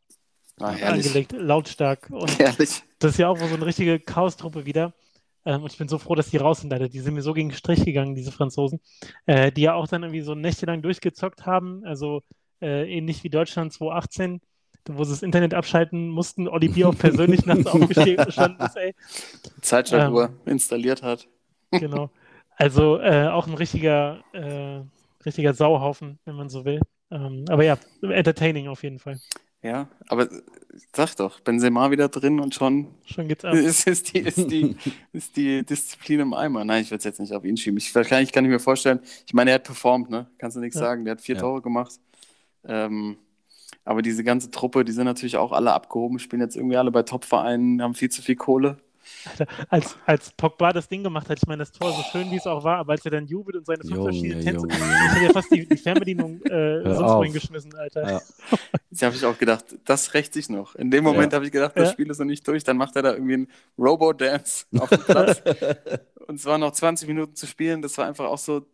Ah, 0.61 0.75
angelegt, 0.91 1.31
lautstark. 1.31 2.09
Und 2.11 2.37
Herrlich. 2.37 2.83
das 2.99 3.11
ist 3.11 3.17
ja 3.17 3.29
auch 3.29 3.37
so 3.37 3.45
eine 3.45 3.65
richtige 3.65 3.99
Chaostruppe 3.99 4.65
wieder. 4.65 4.93
Ähm, 5.43 5.63
und 5.63 5.71
ich 5.71 5.77
bin 5.77 5.87
so 5.87 5.97
froh, 5.97 6.13
dass 6.13 6.29
die 6.29 6.37
raus 6.37 6.61
sind, 6.61 6.69
leider. 6.69 6.87
Die 6.87 6.99
sind 6.99 7.15
mir 7.15 7.23
so 7.23 7.33
gegen 7.33 7.49
den 7.49 7.55
Strich 7.55 7.83
gegangen, 7.83 8.13
diese 8.15 8.31
Franzosen. 8.31 8.79
Äh, 9.25 9.51
die 9.51 9.61
ja 9.61 9.73
auch 9.73 9.87
dann 9.87 10.03
irgendwie 10.03 10.21
so 10.21 10.35
nächtelang 10.35 10.81
durchgezockt 10.81 11.45
haben. 11.45 11.83
Also 11.83 12.21
äh, 12.61 12.89
ähnlich 12.91 13.23
wie 13.23 13.29
Deutschland 13.29 13.73
2018, 13.73 14.41
wo 14.89 15.03
sie 15.03 15.11
das 15.11 15.23
Internet 15.23 15.53
abschalten 15.53 16.09
mussten. 16.09 16.47
Oli 16.47 16.69
Bier 16.69 16.89
auch 16.89 16.97
persönlich 16.97 17.45
nachts 17.45 17.65
aufgestanden 17.67 18.65
ist, 18.65 18.75
ey. 18.77 18.93
Zeitschaltuhr 19.61 20.25
Ähm. 20.29 20.35
installiert 20.53 21.03
hat. 21.03 21.27
Genau. 21.71 22.09
Also 22.57 22.99
äh, 22.99 23.27
auch 23.27 23.47
ein 23.47 23.53
richtiger, 23.53 24.23
äh, 24.33 24.81
richtiger 25.25 25.53
Sauhaufen, 25.53 26.19
wenn 26.25 26.35
man 26.35 26.49
so 26.49 26.65
will. 26.65 26.81
Ähm, 27.11 27.45
aber 27.49 27.63
ja, 27.63 27.77
entertaining 28.01 28.67
auf 28.67 28.83
jeden 28.83 28.99
Fall. 28.99 29.19
Ja, 29.63 29.87
aber 30.07 30.27
sag 30.95 31.15
doch, 31.17 31.39
Benzema 31.41 31.91
wieder 31.91 32.09
drin 32.09 32.39
und 32.39 32.55
schon 32.55 32.87
Schon 33.05 33.27
geht's 33.27 33.45
ab. 33.45 33.53
ist, 33.53 33.85
ist, 33.87 34.11
die, 34.13 34.19
ist, 34.19 34.49
die, 34.49 34.75
ist 35.13 35.37
die 35.37 35.63
Disziplin 35.63 36.19
im 36.21 36.33
Eimer. 36.33 36.65
Nein, 36.65 36.81
ich 36.81 36.89
würde 36.89 36.97
es 36.99 37.03
jetzt 37.03 37.19
nicht 37.19 37.33
auf 37.33 37.45
ihn 37.45 37.57
schieben. 37.57 37.77
Ich, 37.77 37.93
wahrscheinlich 37.93 38.31
kann 38.31 38.43
ich 38.45 38.49
mir 38.49 38.59
vorstellen, 38.59 38.99
ich 39.27 39.33
meine, 39.33 39.51
er 39.51 39.55
hat 39.55 39.63
performt, 39.65 40.09
ne? 40.09 40.27
Kannst 40.39 40.57
du 40.57 40.61
nichts 40.61 40.75
Ja. 40.75 40.81
sagen. 40.81 41.05
Der 41.05 41.11
hat 41.13 41.21
vier 41.21 41.35
Ja. 41.35 41.41
Tore 41.41 41.61
gemacht. 41.61 41.93
Ähm, 42.65 43.17
aber 43.83 44.01
diese 44.01 44.23
ganze 44.23 44.51
Truppe, 44.51 44.85
die 44.85 44.91
sind 44.91 45.05
natürlich 45.05 45.37
auch 45.37 45.51
alle 45.51 45.73
abgehoben, 45.73 46.19
spielen 46.19 46.41
jetzt 46.41 46.55
irgendwie 46.55 46.77
alle 46.77 46.91
bei 46.91 47.03
Top-Vereinen, 47.03 47.81
haben 47.81 47.95
viel 47.95 48.09
zu 48.09 48.21
viel 48.21 48.35
Kohle. 48.35 48.77
Als, 49.69 49.97
als 50.05 50.31
Pogba 50.31 50.71
das 50.73 50.87
Ding 50.87 51.03
gemacht 51.03 51.27
hat, 51.27 51.39
ich 51.39 51.47
meine, 51.47 51.59
das 51.59 51.71
Tor 51.71 51.91
so 51.91 52.01
schön, 52.11 52.29
wie 52.31 52.35
es 52.37 52.45
auch 52.45 52.63
war, 52.63 52.77
aber 52.77 52.93
als 52.93 53.03
er 53.03 53.11
dann 53.11 53.25
jubelt 53.25 53.57
und 53.57 53.65
seine 53.65 53.79
fünf 53.79 53.95
Junge, 53.95 54.03
verschiedenen 54.11 54.43
Tänze, 54.43 54.67
Junge, 54.67 54.73
ich 54.75 55.11
hätte 55.11 55.25
ja 55.25 55.31
fast 55.31 55.51
die, 55.51 55.65
die 55.67 55.77
Fernbedienung 55.77 56.41
äh, 56.43 56.83
sonst 56.83 57.11
wohin 57.15 57.33
geschmissen, 57.33 57.75
Alter. 57.75 58.09
Ja. 58.09 58.21
Jetzt 58.91 59.01
habe 59.03 59.15
ich 59.15 59.25
auch 59.25 59.37
gedacht, 59.37 59.65
das 59.85 60.13
rächt 60.13 60.33
sich 60.33 60.49
noch. 60.49 60.75
In 60.75 60.91
dem 60.91 61.03
Moment 61.03 61.33
Ja. 61.33 61.37
habe 61.37 61.45
ich 61.45 61.51
gedacht, 61.51 61.73
das 61.75 61.89
Ja. 61.89 61.93
Spiel 61.93 62.09
ist 62.11 62.19
noch 62.19 62.25
nicht 62.25 62.47
durch. 62.47 62.63
Dann 62.63 62.77
macht 62.77 62.95
er 62.95 63.01
da 63.01 63.13
irgendwie 63.13 63.33
einen 63.33 63.47
Robo-Dance 63.77 64.65
auf 64.77 64.89
dem 64.89 64.99
Platz. 65.03 65.41
und 66.27 66.35
es 66.35 66.45
waren 66.45 66.61
noch 66.61 66.71
20 66.71 67.07
Minuten 67.07 67.35
zu 67.35 67.47
spielen. 67.47 67.81
Das 67.81 67.97
war 67.97 68.05
einfach 68.07 68.25
auch 68.25 68.37
so 68.37 68.65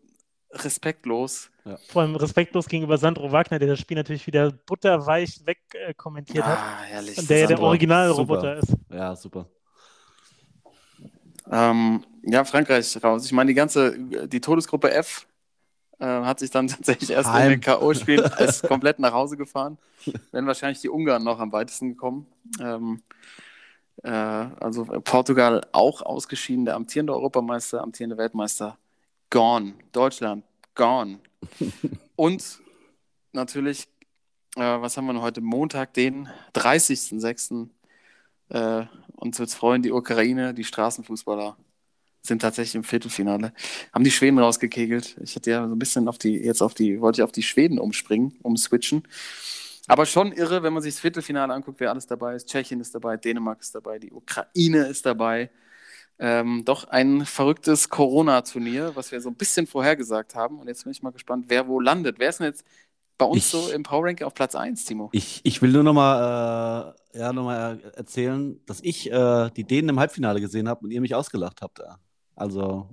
respektlos. 0.51 1.49
Vor 1.89 2.01
allem 2.01 2.15
respektlos 2.15 2.67
gegenüber 2.67 2.97
Sandro 2.97 3.31
Wagner, 3.31 3.59
der 3.59 3.67
das 3.69 3.79
Spiel 3.79 3.97
natürlich 3.97 4.25
wieder 4.25 4.51
butterweich 4.51 5.41
wegkommentiert 5.45 5.89
äh, 5.89 5.93
kommentiert 5.93 6.45
hat. 6.45 6.57
Ah, 6.57 6.83
herrlich. 6.83 7.17
Und 7.17 7.29
der 7.29 7.39
ja 7.39 7.47
der 7.47 7.59
Originalroboter 7.59 8.57
ist. 8.57 8.73
ja, 8.89 9.15
super. 9.15 9.47
Ähm, 11.49 12.05
ja, 12.23 12.43
Frankreich 12.43 13.01
raus. 13.03 13.25
Ich 13.25 13.31
meine, 13.31 13.49
die 13.49 13.53
ganze, 13.53 13.97
die 14.27 14.41
Todesgruppe 14.41 14.91
F 14.91 15.27
äh, 15.99 16.05
hat 16.05 16.39
sich 16.39 16.51
dann 16.51 16.67
tatsächlich 16.67 17.09
erst 17.09 17.29
in 17.29 17.33
Heim. 17.33 17.49
den 17.51 17.61
K.O.-Spielen 17.61 18.23
als 18.33 18.61
komplett 18.67 18.99
nach 18.99 19.13
Hause 19.13 19.37
gefahren. 19.37 19.77
Wären 20.31 20.47
wahrscheinlich 20.47 20.81
die 20.81 20.89
Ungarn 20.89 21.23
noch 21.23 21.39
am 21.39 21.51
weitesten 21.51 21.89
gekommen. 21.89 22.27
Ähm, 22.59 23.01
äh, 24.03 24.09
also 24.09 24.85
Portugal 24.85 25.65
auch 25.71 26.01
ausgeschieden, 26.01 26.65
der 26.65 26.75
amtierende 26.75 27.13
Europameister, 27.13 27.81
amtierende 27.81 28.17
Weltmeister, 28.17 28.77
gone. 29.29 29.73
Deutschland, 29.91 30.43
gone. 30.75 31.19
Und 32.15 32.59
natürlich, 33.33 33.87
äh, 34.55 34.61
was 34.61 34.97
haben 34.97 35.05
wir 35.05 35.13
noch 35.13 35.21
heute? 35.21 35.41
Montag, 35.41 35.93
den 35.93 36.29
30.06. 36.53 37.69
Äh, 38.49 38.85
uns 39.15 39.39
wird 39.39 39.49
es 39.49 39.55
freuen, 39.55 39.81
die 39.81 39.91
Ukraine, 39.91 40.53
die 40.53 40.63
Straßenfußballer 40.63 41.57
sind 42.21 42.41
tatsächlich 42.41 42.75
im 42.75 42.83
Viertelfinale. 42.83 43.53
Haben 43.93 44.03
die 44.03 44.11
Schweden 44.11 44.37
rausgekegelt. 44.37 45.17
Ich 45.23 45.35
hätte 45.35 45.51
ja 45.51 45.67
so 45.67 45.75
ein 45.75 45.79
bisschen 45.79 46.07
auf 46.07 46.17
die, 46.17 46.35
jetzt 46.35 46.61
auf 46.61 46.73
die, 46.73 46.99
wollte 47.01 47.21
ich 47.21 47.23
auf 47.23 47.31
die 47.31 47.43
Schweden 47.43 47.79
umspringen, 47.79 48.37
umswitchen. 48.43 49.03
Aber 49.87 50.05
schon 50.05 50.33
irre, 50.33 50.63
wenn 50.63 50.73
man 50.73 50.83
sich 50.83 50.95
das 50.95 50.99
Viertelfinale 50.99 51.53
anguckt, 51.53 51.79
wer 51.79 51.89
alles 51.89 52.05
dabei 52.05 52.35
ist. 52.35 52.47
Tschechien 52.49 52.81
ist 52.81 52.93
dabei, 52.93 53.15
Dänemark 53.15 53.61
ist 53.61 53.73
dabei, 53.73 53.99
die 53.99 54.11
Ukraine 54.11 54.85
ist 54.87 55.05
dabei. 55.05 55.49
Ähm, 56.19 56.63
doch 56.65 56.85
ein 56.89 57.25
verrücktes 57.25 57.89
Corona-Turnier, 57.89 58.91
was 58.95 59.11
wir 59.11 59.21
so 59.21 59.29
ein 59.29 59.35
bisschen 59.35 59.67
vorhergesagt 59.67 60.35
haben. 60.35 60.59
Und 60.59 60.67
jetzt 60.67 60.83
bin 60.83 60.91
ich 60.91 61.01
mal 61.03 61.11
gespannt, 61.11 61.45
wer 61.49 61.67
wo 61.67 61.79
landet. 61.79 62.17
Wer 62.19 62.29
ist 62.29 62.39
denn 62.39 62.47
jetzt 62.47 62.65
bei 63.17 63.25
uns 63.25 63.37
Ich- 63.37 63.45
so 63.45 63.69
im 63.71 63.83
Power 63.83 64.05
Ranking 64.05 64.25
auf 64.27 64.33
Platz 64.33 64.55
1, 64.55 64.85
Timo? 64.85 65.09
Ich, 65.11 65.41
ich 65.43 65.61
will 65.61 65.71
nur 65.71 65.83
nochmal 65.83 66.95
äh, 67.13 67.19
ja, 67.19 67.33
noch 67.33 67.43
mal 67.45 67.79
erzählen, 67.95 68.59
dass 68.65 68.79
ich 68.81 69.11
äh, 69.11 69.49
die 69.55 69.63
Dänen 69.63 69.89
im 69.89 69.99
Halbfinale 69.99 70.39
gesehen 70.41 70.67
habe 70.69 70.85
und 70.85 70.91
ihr 70.91 71.01
mich 71.01 71.13
ausgelacht 71.15 71.61
habt. 71.61 71.79
Ja. 71.79 71.97
Also, 72.35 72.89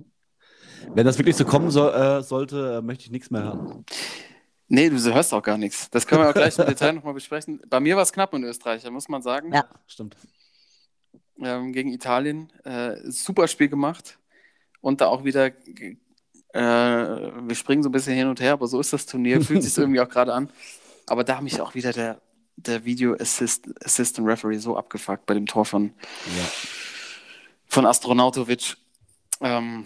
wenn 0.93 1.05
das 1.05 1.17
wirklich 1.17 1.35
so 1.35 1.45
kommen 1.45 1.71
soll, 1.71 1.93
äh, 1.93 2.21
sollte, 2.23 2.77
äh, 2.77 2.81
möchte 2.81 3.05
ich 3.05 3.11
nichts 3.11 3.29
mehr 3.31 3.43
hören. 3.43 3.85
Nee, 4.67 4.89
du 4.89 4.97
hörst 5.13 5.31
auch 5.33 5.43
gar 5.43 5.59
nichts. 5.59 5.89
Das 5.91 6.07
können 6.07 6.21
wir 6.23 6.29
auch 6.29 6.33
gleich 6.33 6.57
im 6.57 6.65
Detail 6.67 6.93
nochmal 6.93 7.13
besprechen. 7.13 7.61
Bei 7.69 7.79
mir 7.79 7.95
war 7.95 8.01
es 8.03 8.11
knapp 8.11 8.33
in 8.33 8.43
Österreich, 8.43 8.81
da 8.83 8.89
muss 8.89 9.07
man 9.07 9.21
sagen. 9.21 9.53
Ja, 9.53 9.65
stimmt. 9.85 10.15
Ähm, 11.41 11.73
gegen 11.73 11.91
Italien. 11.91 12.51
Äh, 12.63 12.95
super 13.09 13.47
Spiel 13.47 13.69
gemacht. 13.69 14.17
Und 14.81 15.01
da 15.01 15.07
auch 15.07 15.23
wieder, 15.23 15.47
äh, 15.47 15.51
wir 16.53 17.55
springen 17.55 17.83
so 17.83 17.89
ein 17.89 17.91
bisschen 17.91 18.15
hin 18.15 18.27
und 18.27 18.39
her, 18.39 18.53
aber 18.53 18.67
so 18.67 18.79
ist 18.79 18.93
das 18.93 19.05
Turnier, 19.05 19.41
fühlt 19.41 19.63
sich 19.63 19.77
irgendwie 19.77 19.99
auch 19.99 20.09
gerade 20.09 20.33
an. 20.33 20.49
Aber 21.07 21.23
da 21.23 21.37
hat 21.37 21.43
mich 21.43 21.59
auch 21.61 21.75
wieder 21.75 21.91
der, 21.91 22.21
der 22.55 22.85
Video 22.85 23.15
Assist, 23.15 23.67
Assistant 23.83 24.27
Referee 24.27 24.57
so 24.57 24.77
abgefuckt 24.77 25.25
bei 25.25 25.33
dem 25.33 25.45
Tor 25.45 25.65
von, 25.65 25.93
Ja. 26.37 26.43
von 27.67 27.85
Astronautovic. 27.85 28.77
Ähm, 29.41 29.85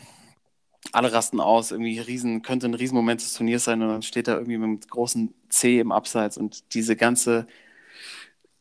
alle 0.91 1.11
rasten 1.11 1.39
aus, 1.39 1.71
irgendwie 1.71 1.99
riesen, 1.99 2.41
könnte 2.41 2.67
ein 2.67 2.73
Riesenmoment 2.73 3.21
des 3.21 3.33
Turniers 3.33 3.63
sein 3.65 3.81
und 3.81 3.89
dann 3.89 4.01
steht 4.01 4.27
er 4.27 4.35
irgendwie 4.35 4.57
mit 4.57 4.65
einem 4.65 4.79
großen 4.79 5.33
C 5.49 5.79
im 5.79 5.91
Abseits 5.91 6.37
und 6.37 6.73
diese 6.73 6.95
ganze, 6.95 7.47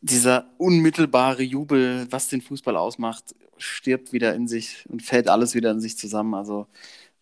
dieser 0.00 0.50
unmittelbare 0.58 1.42
Jubel, 1.42 2.06
was 2.10 2.28
den 2.28 2.40
Fußball 2.40 2.76
ausmacht, 2.76 3.34
stirbt 3.56 4.12
wieder 4.12 4.34
in 4.34 4.46
sich 4.46 4.86
und 4.88 5.02
fällt 5.02 5.28
alles 5.28 5.54
wieder 5.54 5.70
in 5.70 5.80
sich 5.80 5.98
zusammen. 5.98 6.34
Also 6.34 6.66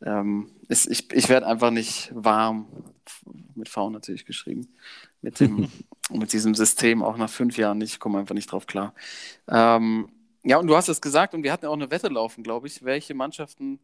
ähm, 0.04 0.50
ist, 0.68 0.86
ich, 0.86 1.12
ich 1.12 1.28
werde 1.28 1.46
einfach 1.46 1.70
nicht 1.70 2.10
warm, 2.14 2.66
mit 3.54 3.68
V 3.68 3.90
natürlich 3.90 4.26
geschrieben, 4.26 4.68
mit, 5.22 5.40
dem, 5.40 5.70
mit 6.10 6.32
diesem 6.32 6.54
System 6.54 7.02
auch 7.02 7.16
nach 7.16 7.30
fünf 7.30 7.56
Jahren 7.56 7.78
nicht, 7.78 7.94
ich 7.94 8.00
komme 8.00 8.18
einfach 8.18 8.34
nicht 8.34 8.52
drauf 8.52 8.66
klar. 8.66 8.94
Ähm, 9.48 10.08
ja, 10.44 10.58
und 10.58 10.66
du 10.66 10.76
hast 10.76 10.88
es 10.88 11.00
gesagt 11.00 11.34
und 11.34 11.42
wir 11.42 11.52
hatten 11.52 11.66
auch 11.66 11.72
eine 11.72 11.90
Wette 11.90 12.08
laufen, 12.08 12.44
glaube 12.44 12.66
ich, 12.66 12.84
welche 12.84 13.14
Mannschaften, 13.14 13.80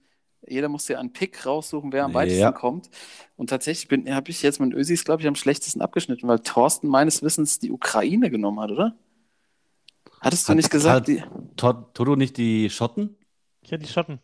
jeder 0.47 0.69
muss 0.69 0.89
ja 0.89 0.99
einen 0.99 1.13
Pick 1.13 1.47
raussuchen, 1.47 1.93
wer 1.93 2.05
am 2.05 2.11
Ja. 2.13 2.15
weitesten 2.17 2.55
kommt. 2.55 2.91
Und 3.37 3.51
tatsächlich 3.51 3.89
habe 4.11 4.31
ich 4.31 4.43
jetzt 4.43 4.61
mit 4.61 4.73
Ösis, 4.75 5.05
glaube 5.05 5.23
ich, 5.23 5.29
am 5.29 5.35
schlechtesten 5.35 5.81
abgeschnitten, 5.81 6.29
weil 6.29 6.41
Thorsten 6.41 6.89
meines 6.89 7.23
Wissens 7.23 7.59
die 7.59 7.71
Ukraine 7.71 8.31
genommen 8.31 8.61
hat, 8.61 8.71
oder? 8.71 8.97
Hattest 10.21 10.47
du 10.49 10.51
Hat- 10.51 10.57
nicht 10.57 10.71
gesagt? 10.71 10.97
hat- 11.03 11.09
Die... 11.09 11.23
Tod- 11.57 11.95
Toto 11.95 12.17
nicht 12.17 12.37
die 12.37 12.71
Schotten? 12.71 13.17
Ich 13.63 13.71
hätte 13.73 13.85
die 13.85 13.91
Schotten. 13.93 14.19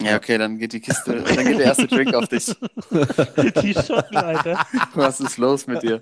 Ja, 0.00 0.16
okay, 0.16 0.38
dann 0.38 0.58
geht 0.58 0.72
die 0.72 0.80
Kiste, 0.80 1.22
dann 1.22 1.44
geht 1.44 1.58
der 1.58 1.66
erste 1.66 1.88
Drink 1.88 2.14
auf 2.14 2.28
dich. 2.28 2.46
Die 3.62 3.74
Schotten, 3.74 4.16
Alter. 4.16 4.64
Was 4.94 5.18
ist 5.18 5.38
los 5.38 5.66
mit 5.66 5.82
dir? 5.82 6.00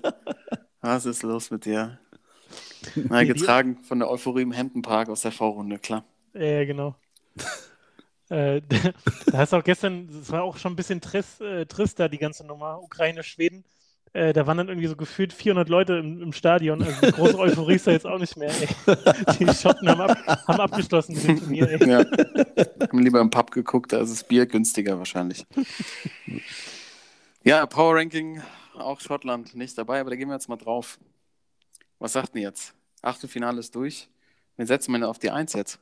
Was 0.81 1.07
ist 1.07 1.23
los 1.23 1.49
mit 1.49 1.65
dir? 1.65 1.97
Na, 2.95 3.23
getragen 3.23 3.79
von 3.81 3.97
der 3.97 4.11
Euphorie 4.11 4.43
im 4.43 4.55
Hampton 4.55 4.83
Park 4.83 5.09
aus 5.09 5.21
der 5.21 5.31
Vorrunde, 5.31 5.79
klar. 5.79 6.03
Ja, 6.35 6.63
genau. 6.65 6.95
Äh, 8.29 8.61
da 9.27 9.37
hast 9.37 9.53
du 9.53 9.57
auch 9.57 9.63
gestern, 9.63 10.07
das 10.07 10.31
war 10.31 10.43
auch 10.43 10.57
schon 10.57 10.73
ein 10.73 10.75
bisschen 10.75 11.01
trist, 11.01 11.41
äh, 11.41 11.65
trist 11.65 11.99
da, 11.99 12.07
die 12.07 12.17
ganze 12.17 12.45
Nummer, 12.45 12.81
Ukraine, 12.81 13.23
Schweden. 13.23 13.63
Äh, 14.13 14.33
da 14.33 14.47
waren 14.47 14.57
dann 14.57 14.69
irgendwie 14.69 14.87
so 14.87 14.95
gefühlt 14.95 15.33
400 15.33 15.69
Leute 15.69 15.97
im, 15.97 16.21
im 16.21 16.33
Stadion. 16.33 16.81
Also 16.81 17.05
die 17.05 17.11
große 17.11 17.37
Euphorie 17.37 17.75
ist 17.75 17.87
da 17.87 17.91
jetzt 17.91 18.07
auch 18.07 18.17
nicht 18.17 18.37
mehr. 18.37 18.49
Ey. 18.49 18.67
Die 19.39 19.53
Schotten 19.53 19.89
haben, 19.89 20.01
ab, 20.01 20.47
haben 20.47 20.59
abgeschlossen 20.59 21.13
mit 21.13 21.27
dem 21.27 21.39
Turnier. 21.39 21.69
Ey. 21.69 21.89
Ja. 21.89 21.99
Haben 21.99 22.99
lieber 22.99 23.21
im 23.21 23.29
Pub 23.29 23.51
geguckt, 23.51 23.93
da 23.93 23.99
ist 23.99 24.11
das 24.11 24.23
Bier 24.23 24.45
günstiger 24.45 24.97
wahrscheinlich. 24.97 25.45
Ja, 27.43 27.65
Power 27.65 27.95
Ranking, 27.95 28.41
auch 28.77 28.99
Schottland 28.99 29.55
nicht 29.55 29.77
dabei, 29.77 29.99
aber 29.99 30.09
da 30.09 30.15
gehen 30.15 30.29
wir 30.29 30.35
jetzt 30.35 30.49
mal 30.49 30.57
drauf. 30.57 30.99
Was 31.99 32.13
sagt 32.13 32.35
denn 32.35 32.41
jetzt? 32.41 32.73
Achtelfinale 33.01 33.59
ist 33.59 33.75
durch. 33.75 34.09
Wen 34.55 34.67
setzen 34.67 34.91
wir 34.91 34.99
denn 34.99 35.07
auf 35.07 35.19
die 35.19 35.31
Eins 35.31 35.53
jetzt? 35.53 35.79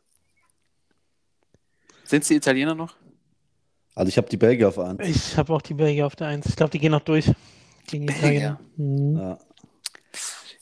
Sind 2.05 2.21
es 2.21 2.27
die 2.27 2.35
Italiener 2.35 2.75
noch? 2.75 2.95
Also 3.95 4.09
ich 4.09 4.17
habe 4.17 4.27
die 4.29 4.37
Belgier 4.37 4.67
auf 4.69 4.77
1. 4.79 4.99
Ich 5.07 5.37
habe 5.37 5.53
auch 5.53 5.61
die 5.61 5.73
Belgier 5.73 6.05
auf 6.05 6.15
der 6.15 6.27
Eins. 6.27 6.45
Ich 6.47 6.55
glaube, 6.55 6.71
die 6.71 6.79
gehen 6.79 6.91
noch 6.91 7.01
durch. 7.01 7.31
Gegen 7.87 8.05
Belgier. 8.07 8.59
Mhm. 8.77 9.15
Ja. 9.17 9.39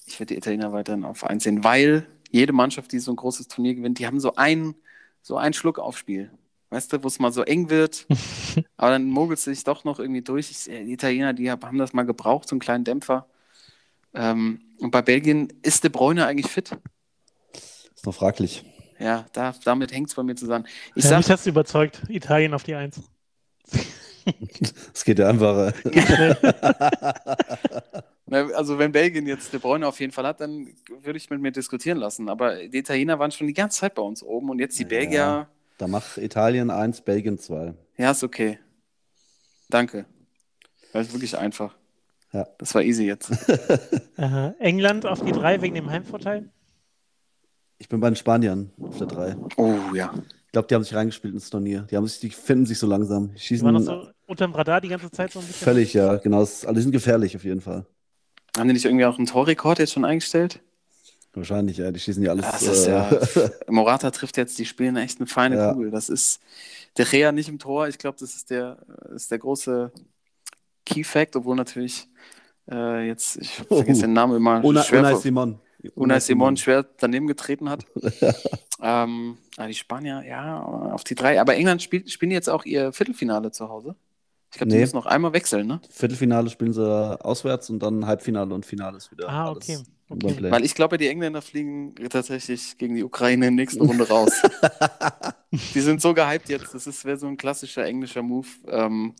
Ich 0.05 0.19
werde 0.19 0.33
die 0.33 0.37
Italiener 0.37 0.71
weiterhin 0.71 1.03
auf 1.03 1.23
eins 1.23 1.43
sehen, 1.43 1.63
weil 1.63 2.05
jede 2.29 2.53
Mannschaft, 2.53 2.91
die 2.91 2.99
so 2.99 3.11
ein 3.11 3.15
großes 3.15 3.47
Turnier 3.47 3.73
gewinnt, 3.73 3.97
die 3.97 4.05
haben 4.05 4.19
so 4.19 4.35
einen, 4.35 4.75
so 5.21 5.37
einen 5.37 5.53
Schluck 5.53 5.79
Aufspiel. 5.79 6.31
Weißt 6.69 6.93
du, 6.93 7.03
wo 7.03 7.07
es 7.07 7.17
mal 7.19 7.31
so 7.31 7.41
eng 7.43 7.69
wird, 7.69 8.05
aber 8.77 8.91
dann 8.91 9.05
mogelt 9.05 9.39
es 9.39 9.45
sich 9.45 9.63
doch 9.63 9.83
noch 9.83 9.99
irgendwie 9.99 10.21
durch. 10.21 10.51
Ich, 10.51 10.69
äh, 10.69 10.83
die 10.85 10.93
Italiener, 10.93 11.33
die 11.33 11.49
hab- 11.49 11.63
haben 11.65 11.77
das 11.77 11.93
mal 11.93 12.03
gebraucht, 12.03 12.47
so 12.49 12.53
einen 12.53 12.59
kleinen 12.59 12.83
Dämpfer. 12.83 13.25
Ähm, 14.13 14.61
und 14.79 14.91
bei 14.91 15.01
Belgien 15.01 15.51
ist 15.63 15.83
De 15.83 15.89
Bruyne 15.89 16.25
eigentlich 16.27 16.51
fit. 16.51 16.77
Ist 17.95 18.05
noch 18.05 18.13
fraglich. 18.13 18.63
Ja, 19.03 19.25
da, 19.33 19.53
damit 19.65 19.91
hängt 19.91 20.07
es 20.07 20.15
bei 20.15 20.23
mir 20.23 20.35
zusammen. 20.35 20.65
Ich 20.95 21.03
Ja, 21.03 21.09
sag, 21.11 21.17
mich 21.17 21.29
hast 21.29 21.45
du 21.45 21.49
überzeugt. 21.49 22.01
Italien 22.07 22.53
auf 22.53 22.63
die 22.63 22.75
Eins. 22.75 23.01
Es 24.93 25.03
geht 25.03 25.19
ja 25.19 25.27
einfacher. 25.27 25.73
also 28.55 28.79
wenn 28.79 28.93
Belgien 28.93 29.27
jetzt 29.27 29.51
De 29.51 29.59
Bruyne 29.59 29.85
auf 29.85 29.99
jeden 29.99 30.13
Fall 30.13 30.25
hat, 30.25 30.39
dann 30.39 30.69
würde 31.01 31.17
ich 31.17 31.29
mit 31.29 31.41
mir 31.41 31.51
diskutieren 31.51 31.97
lassen. 31.97 32.29
Aber 32.29 32.55
die 32.67 32.77
Italiener 32.77 33.19
waren 33.19 33.31
schon 33.31 33.47
die 33.47 33.53
ganze 33.53 33.81
Zeit 33.81 33.95
bei 33.95 34.01
uns 34.01 34.23
oben 34.23 34.49
und 34.49 34.59
jetzt 34.59 34.79
die 34.79 34.83
Ja. 34.83 34.89
Belgier. 34.89 35.47
Da 35.77 35.87
mach 35.87 36.17
Italien 36.17 36.69
1, 36.69 37.01
Belgien 37.01 37.37
2. 37.37 37.73
Ja, 37.97 38.11
ist 38.11 38.23
okay. 38.23 38.59
Danke. 39.69 40.05
Das 40.93 41.07
ist 41.07 41.13
wirklich 41.13 41.37
einfach. 41.37 41.75
Ja. 42.31 42.47
Das 42.57 42.73
war 42.73 42.83
easy 42.83 43.05
jetzt. 43.05 43.31
Aha. 44.17 44.55
England 44.59 45.05
auf 45.05 45.25
die 45.25 45.33
Drei 45.33 45.61
wegen 45.61 45.75
dem 45.75 45.89
Heimvorteil. 45.89 46.49
Ich 47.83 47.89
bin 47.89 47.99
bei 47.99 48.09
den 48.09 48.15
Spaniern 48.15 48.71
auf 48.79 48.97
der 48.97 49.07
3. 49.07 49.35
Oh 49.57 49.75
ja. 49.93 50.13
Ich 50.45 50.51
glaube, 50.53 50.69
die 50.69 50.75
haben 50.75 50.83
sich 50.85 50.95
reingespielt 50.95 51.33
ins 51.33 51.49
Turnier. 51.49 51.81
Die, 51.91 51.97
haben 51.97 52.07
sich, 52.07 52.21
die 52.21 52.29
finden 52.29 52.65
sich 52.65 52.79
so 52.79 52.87
langsam. 52.87 53.27
Die 53.27 53.33
Die 53.33 53.39
schießen 53.41 53.65
waren 53.65 53.73
noch 53.75 53.81
so 53.81 54.07
unterm 54.25 54.53
Radar 54.55 54.79
die 54.79 54.87
ganze 54.87 55.11
Zeit 55.11 55.33
so 55.33 55.39
ein 55.39 55.45
bisschen. 55.45 55.65
völlig, 55.65 55.93
ja. 55.93 56.15
Genau. 56.15 56.41
es- 56.43 56.63
Also 56.65 56.75
die 56.75 56.81
sind 56.83 56.93
gefährlich 56.93 57.35
auf 57.35 57.43
jeden 57.43 57.59
Fall. 57.59 57.85
Haben 58.57 58.67
die 58.69 58.73
nicht 58.73 58.85
irgendwie 58.85 59.03
auch 59.03 59.17
einen 59.17 59.27
Torrekord 59.27 59.79
jetzt 59.79 59.91
schon 59.91 60.05
eingestellt? 60.05 60.61
Wahrscheinlich, 61.33 61.75
ja. 61.75 61.91
Die 61.91 61.99
schießen 61.99 62.23
ja 62.23 62.31
alles. 62.31 62.45
Das 62.45 62.61
ist 62.61 62.87
äh, 62.87 62.91
ja. 62.91 63.09
Morata 63.67 64.11
trifft 64.11 64.37
jetzt, 64.37 64.57
die 64.59 64.65
spielen 64.65 64.95
echt 64.95 65.19
eine 65.19 65.27
feine 65.27 65.57
Ja. 65.57 65.73
Kugel. 65.73 65.91
Das 65.91 66.07
ist 66.07 66.39
der 66.95 67.11
Rea 67.11 67.33
nicht 67.33 67.49
im 67.49 67.59
Tor. 67.59 67.89
Ich 67.89 67.97
glaube, 67.97 68.15
das 68.17 68.33
ist 68.33 68.49
der, 68.49 68.77
ist 69.13 69.29
der 69.29 69.39
große 69.39 69.91
Key 70.85 71.03
Fact, 71.03 71.35
obwohl 71.35 71.57
natürlich 71.57 72.07
äh, 72.71 73.07
jetzt, 73.07 73.35
ich 73.37 73.49
vergesse 73.67 74.01
den 74.01 74.13
Namen 74.13 74.37
immer. 74.37 74.63
Una, 74.63 74.83
schwer 74.83 74.99
Unai 75.01 75.11
vor- 75.11 75.19
Simon. 75.19 75.59
Unai 75.95 76.19
Simon 76.19 76.57
schwer 76.57 76.85
daneben 76.97 77.27
getreten 77.27 77.69
hat. 77.69 77.85
ähm, 78.81 79.37
aber 79.57 79.67
die 79.67 79.73
Spanier, 79.73 80.23
ja, 80.27 80.61
auf 80.63 81.03
die 81.03 81.15
drei. 81.15 81.39
Aber 81.41 81.55
England 81.55 81.81
spielt, 81.81 82.09
spielen 82.11 82.31
jetzt 82.31 82.49
auch 82.49 82.65
ihr 82.65 82.93
Viertelfinale 82.93 83.51
zu 83.51 83.69
Hause. 83.69 83.95
Ich 84.51 84.57
glaube, 84.57 84.69
die 84.69 84.75
Nee. 84.75 84.81
müssen 84.81 84.95
noch 84.95 85.07
einmal 85.07 85.33
wechseln, 85.33 85.65
ne? 85.67 85.81
Viertelfinale 85.89 86.49
spielen 86.49 86.73
sie 86.73 87.25
auswärts 87.25 87.69
und 87.69 87.79
dann 87.79 88.05
Halbfinale 88.05 88.53
und 88.53 88.65
Finale 88.65 88.97
ist 88.97 89.11
wieder. 89.11 89.27
Ah, 89.27 89.47
alles 89.47 89.57
okay. 89.57 89.77
okay. 90.09 90.51
Weil 90.51 90.63
ich 90.63 90.75
glaube, 90.75 90.97
die 90.99 91.07
Engländer 91.07 91.41
fliegen 91.41 91.95
tatsächlich 92.09 92.77
gegen 92.77 92.93
die 92.95 93.03
Ukraine 93.03 93.47
in 93.47 93.57
der 93.57 93.63
nächsten 93.63 93.81
Runde 93.81 94.07
raus. 94.07 94.31
die 95.51 95.81
sind 95.81 96.01
so 96.01 96.13
gehypt 96.13 96.49
jetzt. 96.49 96.73
Das 96.73 97.03
wäre 97.05 97.17
so 97.17 97.25
ein 97.27 97.37
klassischer 97.37 97.83
englischer 97.85 98.21
Move. 98.21 98.47
Ähm, 98.67 99.15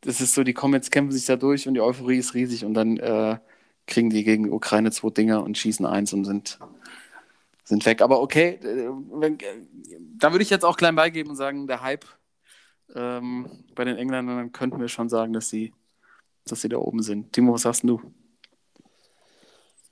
das 0.00 0.20
ist 0.20 0.34
so, 0.34 0.42
die 0.42 0.52
kommen 0.52 0.74
jetzt, 0.74 0.90
kämpfen 0.90 1.12
sich 1.12 1.26
da 1.26 1.36
durch 1.36 1.68
und 1.68 1.74
die 1.74 1.80
Euphorie 1.80 2.18
ist 2.18 2.34
riesig 2.34 2.64
und 2.64 2.74
dann 2.74 2.96
äh, 2.96 3.38
kriegen 3.86 4.10
die 4.10 4.24
gegen 4.24 4.52
Ukraine 4.52 4.90
zwei 4.90 5.10
Dinger 5.10 5.42
und 5.42 5.56
schießen 5.56 5.86
eins 5.86 6.12
und 6.12 6.24
sind, 6.24 6.58
sind 7.64 7.86
weg. 7.86 8.02
Aber 8.02 8.20
okay, 8.20 8.58
äh, 8.62 8.90
wenn, 9.12 9.38
äh, 9.40 9.44
da 10.18 10.32
würde 10.32 10.42
ich 10.42 10.50
jetzt 10.50 10.64
auch 10.64 10.76
klein 10.76 10.96
beigeben 10.96 11.30
und 11.30 11.36
sagen, 11.36 11.66
der 11.66 11.82
Hype 11.82 12.04
ähm, 12.94 13.64
bei 13.74 13.84
den 13.84 13.96
Engländern, 13.96 14.36
dann 14.36 14.52
könnten 14.52 14.80
wir 14.80 14.88
schon 14.88 15.08
sagen, 15.08 15.32
dass 15.32 15.48
sie, 15.48 15.72
dass 16.46 16.60
sie 16.60 16.68
da 16.68 16.78
oben 16.78 17.02
sind. 17.02 17.32
Timo, 17.32 17.54
was 17.54 17.62
sagst 17.62 17.84
du? 17.84 18.00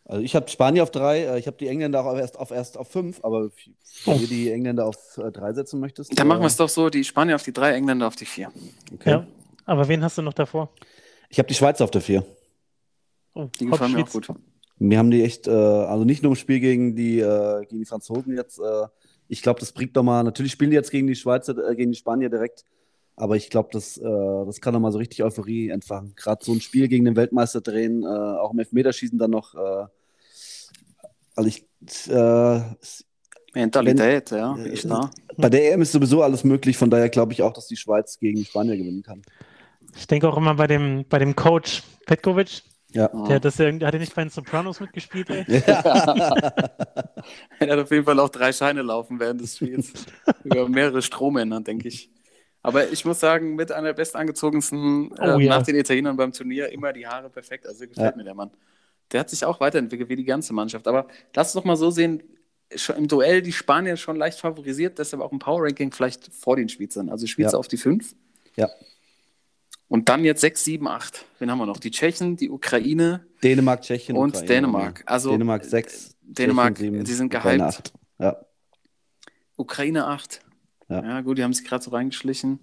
Also 0.06 0.22
ich 0.22 0.36
habe 0.36 0.48
Spanier 0.50 0.82
auf 0.82 0.90
3, 0.90 1.38
ich 1.38 1.46
habe 1.46 1.56
die 1.56 1.66
Engländer 1.66 2.04
auch 2.04 2.16
erst 2.18 2.38
auf, 2.38 2.50
erst 2.50 2.76
auf 2.76 2.88
5, 2.88 3.24
aber 3.24 3.50
wenn 4.04 4.18
du 4.20 4.26
die 4.26 4.50
Engländer 4.50 4.84
auf 4.84 4.96
3 5.16 5.54
setzen 5.54 5.80
möchtest. 5.80 6.18
Dann 6.18 6.28
machen 6.28 6.40
wir 6.40 6.44
äh, 6.44 6.48
es 6.48 6.56
doch 6.56 6.68
so, 6.68 6.90
die 6.90 7.04
Spanier 7.04 7.36
auf 7.36 7.42
die 7.42 7.54
drei, 7.54 7.72
Engländer 7.72 8.06
auf 8.06 8.16
die 8.16 8.26
vier. 8.26 8.52
Okay. 8.92 9.10
Ja. 9.10 9.26
Aber 9.64 9.88
wen 9.88 10.04
hast 10.04 10.18
du 10.18 10.22
noch 10.22 10.34
davor? 10.34 10.68
Ich 11.30 11.38
habe 11.38 11.48
die 11.48 11.54
Schweiz 11.54 11.80
auf 11.80 11.90
der 11.90 12.02
4. 12.02 12.24
Oh, 13.34 13.48
Die 13.58 13.66
gefallen 13.66 13.92
mir 13.92 14.04
auch 14.04 14.10
gut. 14.10 14.28
Wir 14.78 14.98
haben 14.98 15.10
die 15.10 15.22
echt, 15.22 15.46
äh, 15.46 15.50
also 15.50 16.04
nicht 16.04 16.22
nur 16.22 16.32
im 16.32 16.36
Spiel 16.36 16.60
gegen 16.60 16.96
die, 16.96 17.20
äh, 17.20 17.64
gegen 17.66 17.78
die 17.80 17.86
Franzosen 17.86 18.36
jetzt. 18.36 18.58
Äh, 18.58 18.86
ich 19.28 19.42
glaube, 19.42 19.60
das 19.60 19.72
bringt 19.72 19.94
nochmal, 19.94 20.24
natürlich 20.24 20.52
spielen 20.52 20.70
die 20.70 20.76
jetzt 20.76 20.90
gegen 20.90 21.06
die 21.06 21.14
Schweizer, 21.14 21.56
äh, 21.70 21.74
gegen 21.76 21.92
die 21.92 21.98
Spanier 21.98 22.28
direkt, 22.28 22.64
aber 23.16 23.36
ich 23.36 23.50
glaube, 23.50 23.68
das, 23.72 23.96
äh, 23.96 24.02
das 24.02 24.60
kann 24.60 24.74
nochmal 24.74 24.92
so 24.92 24.98
richtig 24.98 25.22
Euphorie 25.22 25.68
entfachen. 25.68 26.14
Gerade 26.16 26.44
so 26.44 26.52
ein 26.52 26.60
Spiel 26.60 26.88
gegen 26.88 27.04
den 27.04 27.16
Weltmeister 27.16 27.60
drehen, 27.60 28.02
äh, 28.02 28.06
auch 28.06 28.52
im 28.52 28.58
Elfmeterschießen 28.58 29.18
dann 29.18 29.30
noch. 29.30 29.54
Äh, 29.54 29.86
also 31.36 31.48
ich, 31.48 31.64
äh, 32.10 32.60
Mentalität, 33.54 34.30
ja, 34.32 34.56
wie 34.58 34.68
ich 34.68 34.82
da. 34.82 35.10
Bei 35.36 35.48
der 35.48 35.72
EM 35.72 35.82
ist 35.82 35.92
sowieso 35.92 36.22
alles 36.22 36.42
möglich, 36.42 36.76
von 36.76 36.90
daher 36.90 37.08
glaube 37.08 37.32
ich 37.32 37.42
auch, 37.42 37.52
dass 37.52 37.68
die 37.68 37.76
Schweiz 37.76 38.18
gegen 38.18 38.44
Spanier 38.44 38.76
gewinnen 38.76 39.02
kann. 39.02 39.22
Ich 39.96 40.08
denke 40.08 40.28
auch 40.28 40.36
immer 40.36 40.54
bei 40.54 40.66
dem, 40.66 41.04
bei 41.08 41.20
dem 41.20 41.36
Coach 41.36 41.84
Petkovic, 42.06 42.62
Ja. 42.94 43.08
der 43.08 43.36
hat 43.36 43.44
das 43.44 43.58
ja, 43.58 43.66
irgendwie- 43.66 43.84
hat 43.86 43.92
er 43.94 44.00
nicht 44.00 44.14
bei 44.14 44.22
den 44.22 44.30
Sopranos 44.30 44.80
mitgespielt, 44.80 45.28
ey? 45.30 45.44
Er 47.58 47.70
hat 47.72 47.78
auf 47.78 47.90
jeden 47.90 48.04
Fall 48.04 48.18
auch 48.20 48.28
drei 48.28 48.52
Scheine 48.52 48.82
laufen 48.82 49.18
während 49.18 49.40
des 49.40 49.56
Spiels. 49.56 49.92
Über 50.44 50.68
mehrere 50.68 51.02
Strohmänner, 51.02 51.60
denke 51.60 51.88
ich. 51.88 52.10
Aber 52.62 52.90
ich 52.90 53.04
muss 53.04 53.20
sagen, 53.20 53.54
mit 53.56 53.72
einer 53.72 53.88
der 53.88 53.92
bestangezogensten 53.94 55.12
äh, 55.18 55.34
Oh, 55.34 55.38
ja. 55.38 55.58
nach 55.58 55.62
den 55.62 55.76
Italienern 55.76 56.16
beim 56.16 56.32
Turnier 56.32 56.70
immer 56.70 56.92
die 56.92 57.06
Haare 57.06 57.30
perfekt. 57.30 57.66
Also 57.66 57.86
gefällt 57.86 58.12
Ja. 58.12 58.16
mir 58.16 58.24
der 58.24 58.34
Mann. 58.34 58.50
Der 59.12 59.20
hat 59.20 59.30
sich 59.30 59.44
auch 59.44 59.60
weiterentwickelt 59.60 60.08
wie 60.08 60.16
die 60.16 60.24
ganze 60.24 60.52
Mannschaft. 60.54 60.86
Aber 60.88 61.06
lass 61.34 61.48
es 61.48 61.52
doch 61.54 61.64
mal 61.64 61.76
so 61.76 61.90
sehen, 61.90 62.22
schon 62.74 62.96
im 62.96 63.08
Duell 63.08 63.42
die 63.42 63.52
Spanier 63.52 63.96
schon 63.96 64.16
leicht 64.16 64.40
favorisiert, 64.40 64.98
deshalb 64.98 65.22
auch 65.22 65.32
im 65.32 65.38
Power 65.38 65.62
Ranking 65.64 65.92
vielleicht 65.92 66.32
vor 66.34 66.56
den 66.56 66.68
Schweizern. 66.68 67.08
Also 67.10 67.26
Schweizer 67.26 67.52
Ja. 67.52 67.58
auf 67.58 67.68
die 67.68 67.76
5. 67.76 68.14
Ja. 68.56 68.68
Und 69.88 70.08
dann 70.08 70.24
jetzt 70.24 70.40
6, 70.40 70.64
7, 70.64 70.88
8. 70.88 71.24
Wen 71.38 71.50
haben 71.50 71.58
wir 71.58 71.66
noch? 71.66 71.78
Die 71.78 71.90
Tschechen, 71.90 72.36
die 72.36 72.50
Ukraine 72.50 73.26
Dänemark, 73.42 73.82
Tschechien, 73.82 74.16
und 74.16 74.30
Ukraine. 74.30 74.48
Dänemark. 74.48 75.02
Also 75.06 75.30
Dänemark 75.30 75.64
6. 75.64 76.16
Dänemark, 76.22 76.76
die 76.76 77.04
sind 77.04 77.30
gehypt. 77.30 77.92
Ja. 78.18 78.36
Ukraine 79.56 80.06
8. 80.06 80.40
Ja. 80.88 81.02
Ja, 81.02 81.20
gut, 81.20 81.38
die 81.38 81.44
haben 81.44 81.52
sich 81.52 81.64
gerade 81.64 81.84
so 81.84 81.90
reingeschlichen. 81.90 82.60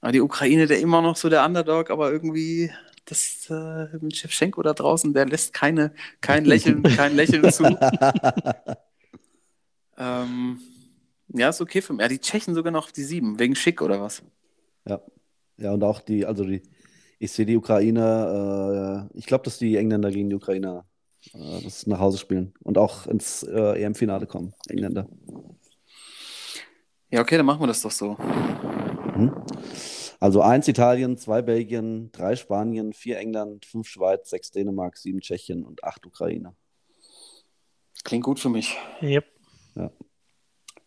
Aber 0.00 0.12
die 0.12 0.20
Ukraine, 0.20 0.66
der 0.66 0.80
immer 0.80 1.02
noch 1.02 1.16
so 1.16 1.28
der 1.28 1.44
Underdog, 1.44 1.90
aber 1.90 2.10
irgendwie 2.10 2.70
das 3.04 3.48
äh, 3.50 3.88
mit 4.00 4.16
Shevchenko 4.16 4.62
da 4.62 4.72
draußen, 4.72 5.12
der 5.12 5.26
lässt 5.26 5.52
keine, 5.52 5.92
kein 6.20 6.44
Lächeln, 6.44 6.82
kein 6.96 7.16
Lächeln 7.16 7.52
zu. 7.52 7.64
ähm, 9.98 10.60
ja, 11.28 11.48
ist 11.48 11.60
okay 11.60 11.82
für 11.82 11.92
mich. 11.92 12.02
Ja, 12.02 12.08
die 12.08 12.20
Tschechen 12.20 12.54
sogar 12.54 12.72
noch 12.72 12.90
die 12.90 13.02
7, 13.02 13.38
wegen 13.38 13.54
Schick 13.54 13.82
oder 13.82 14.00
was? 14.00 14.22
Ja. 14.86 15.00
Ja, 15.60 15.72
und 15.72 15.84
auch 15.84 16.00
die, 16.00 16.24
also 16.26 16.44
die, 16.44 16.62
ich 17.18 17.32
sehe 17.32 17.46
die 17.46 17.56
Ukrainer, 17.56 19.08
äh, 19.12 19.18
ich 19.18 19.26
glaube, 19.26 19.44
dass 19.44 19.58
die 19.58 19.76
Engländer 19.76 20.10
gegen 20.10 20.30
die 20.30 20.36
Ukrainer 20.36 20.86
äh, 21.34 21.62
das 21.62 21.86
nach 21.86 22.00
Hause 22.00 22.18
spielen 22.18 22.54
und 22.62 22.78
auch 22.78 23.06
ins 23.06 23.42
äh, 23.42 23.82
EM-Finale 23.82 24.26
kommen, 24.26 24.54
Engländer. 24.68 25.06
Ja, 27.10 27.20
okay, 27.20 27.36
dann 27.36 27.46
machen 27.46 27.60
wir 27.60 27.66
das 27.66 27.82
doch 27.82 27.90
so. 27.90 28.16
Mhm. 29.16 29.32
Also 30.18 30.42
eins 30.42 30.68
Italien, 30.68 31.16
zwei 31.16 31.42
Belgien, 31.42 32.10
drei 32.12 32.36
Spanien, 32.36 32.92
vier 32.92 33.18
England, 33.18 33.66
fünf 33.66 33.88
Schweiz, 33.88 34.30
sechs 34.30 34.50
Dänemark, 34.50 34.96
sieben 34.96 35.20
Tschechien 35.20 35.64
und 35.64 35.84
acht 35.84 36.04
Ukraine. 36.06 36.54
Klingt 38.04 38.24
gut 38.24 38.38
für 38.38 38.48
mich. 38.48 38.76
Yep. 39.02 39.24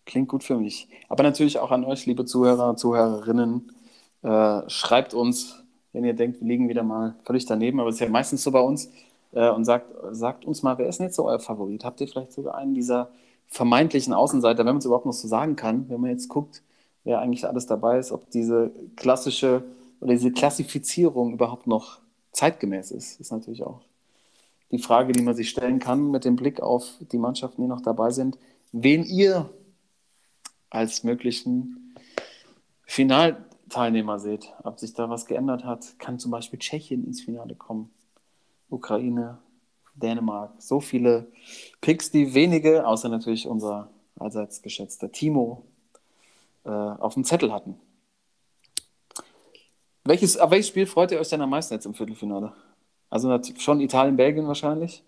Klingt 0.05 0.29
gut 0.29 0.43
für 0.43 0.57
mich. 0.57 0.87
Aber 1.09 1.23
natürlich 1.23 1.59
auch 1.59 1.71
an 1.71 1.85
euch, 1.85 2.05
liebe 2.05 2.25
Zuhörer, 2.25 2.75
Zuhörerinnen. 2.75 3.71
Äh, 4.23 4.69
schreibt 4.69 5.13
uns, 5.13 5.63
wenn 5.91 6.05
ihr 6.05 6.13
denkt, 6.13 6.41
wir 6.41 6.47
liegen 6.47 6.69
wieder 6.69 6.83
mal 6.83 7.15
völlig 7.23 7.45
daneben, 7.45 7.79
aber 7.79 7.89
es 7.89 7.95
ist 7.95 8.01
ja 8.01 8.09
meistens 8.09 8.43
so 8.43 8.51
bei 8.51 8.61
uns. 8.61 8.89
Äh, 9.33 9.49
und 9.49 9.65
sagt, 9.65 9.87
sagt 10.11 10.45
uns 10.45 10.63
mal, 10.63 10.77
wer 10.77 10.87
ist 10.87 10.99
denn 10.99 11.07
jetzt 11.07 11.15
so 11.15 11.25
euer 11.25 11.39
Favorit? 11.39 11.83
Habt 11.83 12.01
ihr 12.01 12.07
vielleicht 12.07 12.33
sogar 12.33 12.55
einen 12.55 12.73
dieser 12.73 13.09
vermeintlichen 13.47 14.13
Außenseiter, 14.13 14.59
wenn 14.59 14.73
man 14.73 14.77
es 14.77 14.85
überhaupt 14.85 15.05
noch 15.05 15.13
so 15.13 15.27
sagen 15.27 15.55
kann, 15.55 15.89
wenn 15.89 16.01
man 16.01 16.09
jetzt 16.09 16.29
guckt, 16.29 16.63
wer 17.03 17.19
eigentlich 17.19 17.45
alles 17.45 17.67
dabei 17.67 17.99
ist, 17.99 18.11
ob 18.11 18.29
diese 18.31 18.71
klassische 18.95 19.63
oder 19.99 20.13
diese 20.13 20.31
Klassifizierung 20.31 21.33
überhaupt 21.33 21.67
noch 21.67 21.99
zeitgemäß 22.31 22.91
ist, 22.91 23.19
ist 23.19 23.31
natürlich 23.31 23.63
auch 23.63 23.81
die 24.71 24.79
Frage, 24.79 25.13
die 25.13 25.21
man 25.21 25.35
sich 25.35 25.49
stellen 25.49 25.79
kann 25.79 26.09
mit 26.09 26.25
dem 26.25 26.35
Blick 26.35 26.61
auf 26.61 26.85
die 27.11 27.19
Mannschaften, 27.19 27.61
die 27.61 27.67
noch 27.67 27.81
dabei 27.81 28.09
sind. 28.09 28.37
Wen 28.71 29.03
ihr 29.03 29.49
als 30.69 31.03
möglichen 31.03 31.95
Finalteilnehmer 33.73 34.19
seht, 34.19 34.53
ob 34.63 34.79
sich 34.79 34.93
da 34.93 35.09
was 35.09 35.25
geändert 35.25 35.65
hat, 35.65 35.97
kann 35.97 36.19
zum 36.19 36.31
Beispiel 36.31 36.59
Tschechien 36.59 37.05
ins 37.05 37.21
Finale 37.21 37.55
kommen, 37.55 37.91
Ukraine, 38.69 39.39
Dänemark. 39.95 40.53
So 40.59 40.79
viele 40.79 41.31
Picks, 41.81 42.11
die 42.11 42.33
wenige, 42.33 42.85
außer 42.85 43.09
natürlich 43.09 43.47
unser 43.47 43.89
allseits 44.19 44.61
geschätzter 44.61 45.11
Timo, 45.11 45.65
äh, 46.65 46.69
auf 46.69 47.15
dem 47.15 47.23
Zettel 47.23 47.51
hatten. 47.51 47.75
Welches, 50.03 50.37
auf 50.37 50.51
welches 50.51 50.67
Spiel 50.67 50.85
freut 50.85 51.11
ihr 51.11 51.19
euch 51.19 51.29
denn 51.29 51.41
am 51.41 51.49
meisten 51.49 51.73
jetzt 51.73 51.85
im 51.85 51.93
Viertelfinale? 51.93 52.53
Also 53.09 53.39
schon 53.57 53.79
Italien, 53.79 54.17
Belgien 54.17 54.47
wahrscheinlich. 54.47 55.03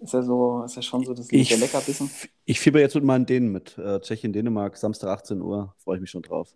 Ist 0.00 0.14
ja 0.14 0.22
so, 0.22 0.62
ist 0.64 0.76
ja 0.76 0.82
schon 0.82 1.04
so 1.04 1.14
das 1.14 1.30
Ich, 1.30 1.48
der 1.48 1.58
Leckerbissen. 1.58 2.10
ich 2.44 2.60
fieber 2.60 2.80
jetzt 2.80 2.94
mit 2.94 3.04
meinen 3.04 3.26
Dänen 3.26 3.52
mit. 3.52 3.76
Äh, 3.78 4.00
Tschechien, 4.00 4.32
Dänemark, 4.32 4.76
Samstag 4.76 5.10
18 5.10 5.40
Uhr, 5.42 5.74
freue 5.78 5.96
ich 5.96 6.00
mich 6.00 6.10
schon 6.10 6.22
drauf. 6.22 6.54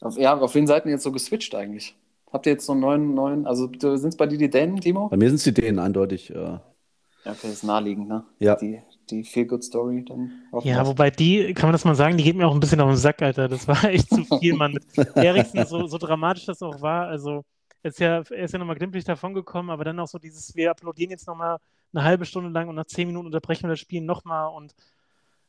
Auf, 0.00 0.16
ja, 0.18 0.38
auf 0.38 0.54
wen 0.54 0.66
seid 0.66 0.84
ihr 0.86 0.92
jetzt 0.92 1.02
so 1.04 1.12
geswitcht 1.12 1.54
eigentlich? 1.54 1.96
Habt 2.32 2.46
ihr 2.46 2.52
jetzt 2.52 2.66
so 2.66 2.72
einen 2.72 2.80
neuen, 2.82 3.14
neuen, 3.14 3.46
also 3.46 3.70
sind 3.78 4.08
es 4.10 4.16
bei 4.16 4.26
dir 4.26 4.38
die 4.38 4.50
Dänen, 4.50 4.80
Timo? 4.80 5.08
Bei 5.08 5.16
mir 5.16 5.28
sind 5.28 5.36
es 5.36 5.44
die 5.44 5.54
Dänen 5.54 5.78
eindeutig. 5.78 6.30
Äh, 6.30 6.34
Ja, 6.34 7.32
okay, 7.32 7.38
das 7.42 7.52
ist 7.54 7.62
naheliegend, 7.64 8.08
ne? 8.08 8.24
Ja. 8.38 8.56
Die, 8.56 8.82
die 9.10 9.24
Feel-Good-Story 9.24 10.04
dann. 10.04 10.32
Ja, 10.62 10.82
wir. 10.82 10.86
wobei 10.86 11.10
die, 11.10 11.54
kann 11.54 11.68
man 11.68 11.72
das 11.72 11.84
mal 11.84 11.94
sagen, 11.94 12.16
die 12.16 12.24
geht 12.24 12.36
mir 12.36 12.46
auch 12.46 12.54
ein 12.54 12.60
bisschen 12.60 12.80
auf 12.80 12.90
den 12.90 12.96
Sack, 12.96 13.22
Alter. 13.22 13.48
Das 13.48 13.66
war 13.68 13.84
echt 13.84 14.08
zu 14.10 14.24
viel, 14.38 14.54
Mann. 14.54 14.78
Eriksen, 15.14 15.64
so, 15.66 15.86
so 15.86 15.98
dramatisch 15.98 16.46
das 16.46 16.62
auch 16.62 16.80
war. 16.82 17.06
Also, 17.08 17.44
er 17.82 17.88
ist 17.90 18.00
ja, 18.00 18.16
er 18.30 18.44
ist 18.44 18.52
ja 18.52 18.58
nochmal 18.58 18.76
glimpflich 18.76 19.04
davongekommen, 19.04 19.70
aber 19.70 19.84
dann 19.84 19.98
auch 20.00 20.08
so 20.08 20.18
dieses, 20.18 20.54
wir 20.54 20.70
applaudieren 20.70 21.10
jetzt 21.10 21.26
nochmal 21.26 21.58
eine 21.92 22.04
halbe 22.04 22.26
Stunde 22.26 22.50
lang 22.50 22.68
und 22.68 22.74
nach 22.74 22.86
zehn 22.86 23.06
Minuten 23.06 23.26
unterbrechen 23.26 23.64
wir 23.64 23.70
das 23.70 23.80
Spiel 23.80 24.02
nochmal 24.02 24.48
und 24.54 24.74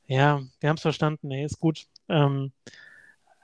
ja, 0.07 0.41
wir 0.59 0.69
haben 0.69 0.77
es 0.77 0.81
verstanden, 0.81 1.31
ey, 1.31 1.43
ist 1.43 1.59
gut. 1.59 1.85
Ähm, 2.09 2.51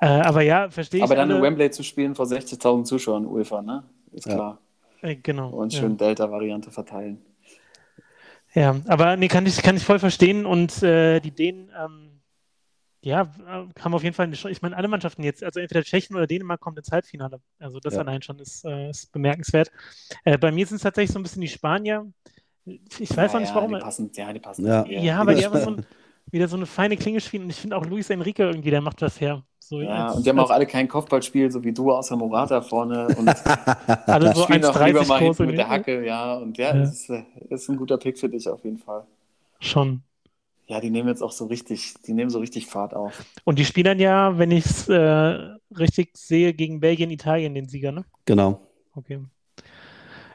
äh, 0.04 0.22
aber 0.22 0.42
ja, 0.42 0.70
verstehe 0.70 1.00
ich. 1.00 1.04
Aber 1.04 1.16
dann 1.16 1.30
in 1.30 1.36
alle, 1.38 1.44
Wembley 1.46 1.72
zu 1.72 1.84
spielen 1.84 2.16
vor 2.16 2.26
60.000 2.26 2.84
Zuschauern, 2.86 3.26
UEFA, 3.26 3.62
ne? 3.62 3.84
Ist 4.12 4.28
Ja. 4.28 4.34
klar. 4.36 4.58
äh, 5.02 5.16
genau. 5.16 5.50
Und 5.50 5.74
ja. 5.74 5.80
schön 5.80 5.98
Delta-Variante 5.98 6.72
verteilen. 6.72 7.22
Ja, 8.54 8.76
aber 8.88 9.18
nee, 9.18 9.28
kann 9.28 9.46
ich, 9.46 9.62
kann 9.64 9.76
ich 9.78 9.84
voll 9.84 10.00
verstehen. 10.00 10.46
Und 10.46 10.84
äh, 10.84 11.20
die 11.20 11.32
Dänen, 11.32 11.72
ähm, 11.78 12.10
ja, 13.02 13.28
haben 13.82 13.94
auf 13.94 14.04
jeden 14.04 14.14
Fall. 14.16 14.32
Ich 14.32 14.62
meine, 14.62 14.78
alle 14.78 14.88
Mannschaften 14.88 15.24
jetzt, 15.24 15.44
also 15.44 15.60
entweder 15.60 15.84
Tschechien 15.84 16.16
oder 16.16 16.28
Dänemark 16.28 16.60
kommt 16.62 16.78
ins 16.78 16.92
Halbfinale. 16.92 17.40
Also 17.60 17.80
das 17.80 17.96
Ja. 17.96 18.02
allein 18.02 18.22
schon 18.22 18.40
ist, 18.40 18.64
äh, 18.64 18.90
ist 18.92 19.12
bemerkenswert. 19.12 19.72
Äh, 20.24 20.38
bei 20.38 20.52
mir 20.52 20.66
sind 20.68 20.78
es 20.78 20.84
tatsächlich 20.84 21.12
so 21.12 21.20
ein 21.20 21.24
bisschen 21.24 21.42
die 21.42 21.48
Spanier. 21.50 22.06
Ich 22.66 23.16
weiß 23.16 23.36
auch 23.36 23.40
nicht, 23.40 23.54
warum. 23.54 23.74
Die 23.74 23.80
passen, 23.80 24.10
ja, 24.16 24.32
die 24.32 24.40
passen. 24.40 24.66
Ja. 24.66 24.86
Ja, 24.86 25.20
aber 25.20 25.34
die 25.34 25.46
haben 25.46 25.60
so 25.60 25.70
ein, 25.72 25.86
wieder 26.34 26.48
so 26.48 26.58
eine 26.58 26.66
feine 26.66 26.98
Klinge 26.98 27.22
spielen. 27.22 27.44
Und 27.44 27.50
ich 27.52 27.58
finde 27.58 27.78
auch 27.78 27.86
Luis 27.86 28.10
Enrique 28.10 28.40
irgendwie, 28.40 28.72
der 28.72 28.82
macht 28.82 29.02
das 29.02 29.22
her. 29.22 29.44
So 29.60 29.82
Ja, 29.82 30.08
als- 30.08 30.18
und 30.18 30.26
die 30.26 30.30
haben 30.30 30.40
auch 30.40 30.50
alle 30.50 30.66
kein 30.66 30.88
Kopfballspiel, 30.88 31.50
so 31.50 31.64
wie 31.64 31.72
du, 31.72 31.92
außer 31.92 32.16
Morata 32.18 32.62
vorne. 32.62 33.08
Und 33.18 33.28
alle 34.08 34.34
so 34.34 34.44
spielen 34.44 34.66
auch 34.66 34.86
lieber 34.86 35.02
1,30 35.02 35.08
mal 35.08 35.20
groß. 35.20 35.38
hinten 35.38 35.46
mit 35.52 35.58
der. 35.60 35.70
Hacke, 35.70 36.06
ja. 36.06 36.36
Und 36.36 36.58
ja, 36.58 36.76
Ja. 36.76 36.84
Ist, 36.84 37.10
äh, 37.10 37.24
ist 37.50 37.70
ein 37.70 37.78
guter 37.78 37.98
Pick 37.98 38.20
für 38.20 38.28
dich 38.30 38.50
auf 38.50 38.64
jeden 38.66 38.80
Fall. 38.80 39.06
Schon. 39.62 40.04
Ja, 40.68 40.80
die 40.80 40.90
nehmen 40.90 41.08
jetzt 41.10 41.22
auch 41.22 41.32
so 41.32 41.46
richtig, 41.46 41.94
die 42.06 42.14
nehmen 42.14 42.30
so 42.30 42.40
richtig 42.40 42.68
Fahrt 42.68 42.94
auf. 42.96 43.24
Und 43.44 43.60
die 43.60 43.66
spielen 43.66 43.86
dann 43.86 44.00
ja, 44.00 44.38
wenn 44.38 44.52
ich 44.52 44.66
es 44.66 44.90
äh, 44.90 45.38
richtig 45.78 46.18
sehe, 46.18 46.54
gegen 46.54 46.80
Belgien, 46.80 47.12
Italien 47.12 47.54
den 47.54 47.68
Sieger, 47.68 47.92
ne? 47.92 48.06
genau. 48.26 48.62
Okay. 48.96 49.20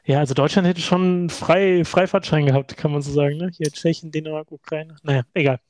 Ja, 0.05 0.21
also 0.21 0.33
Deutschland 0.35 0.67
hätte 0.67 0.81
schon 0.81 1.29
frei, 1.29 1.85
Freifahrtschein 1.85 2.47
gehabt, 2.47 2.77
kann 2.77 2.93
man 2.93 3.03
so 3.03 3.13
sagen, 3.13 3.37
ne? 3.37 3.51
Hier 3.55 3.71
Tschechien, 3.71 4.11
Dänemark, 4.11 4.51
Ukraine. 4.51 4.97
Naja, 5.03 5.23
egal. 5.35 5.61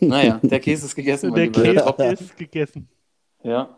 Naja, 0.00 0.40
der 0.42 0.60
Käse 0.60 0.86
ist 0.86 0.94
gegessen. 0.94 1.32
Der. 1.34 1.50
Käse 1.50 2.12
ist 2.24 2.36
gegessen. 2.36 2.88
Ja. 3.42 3.76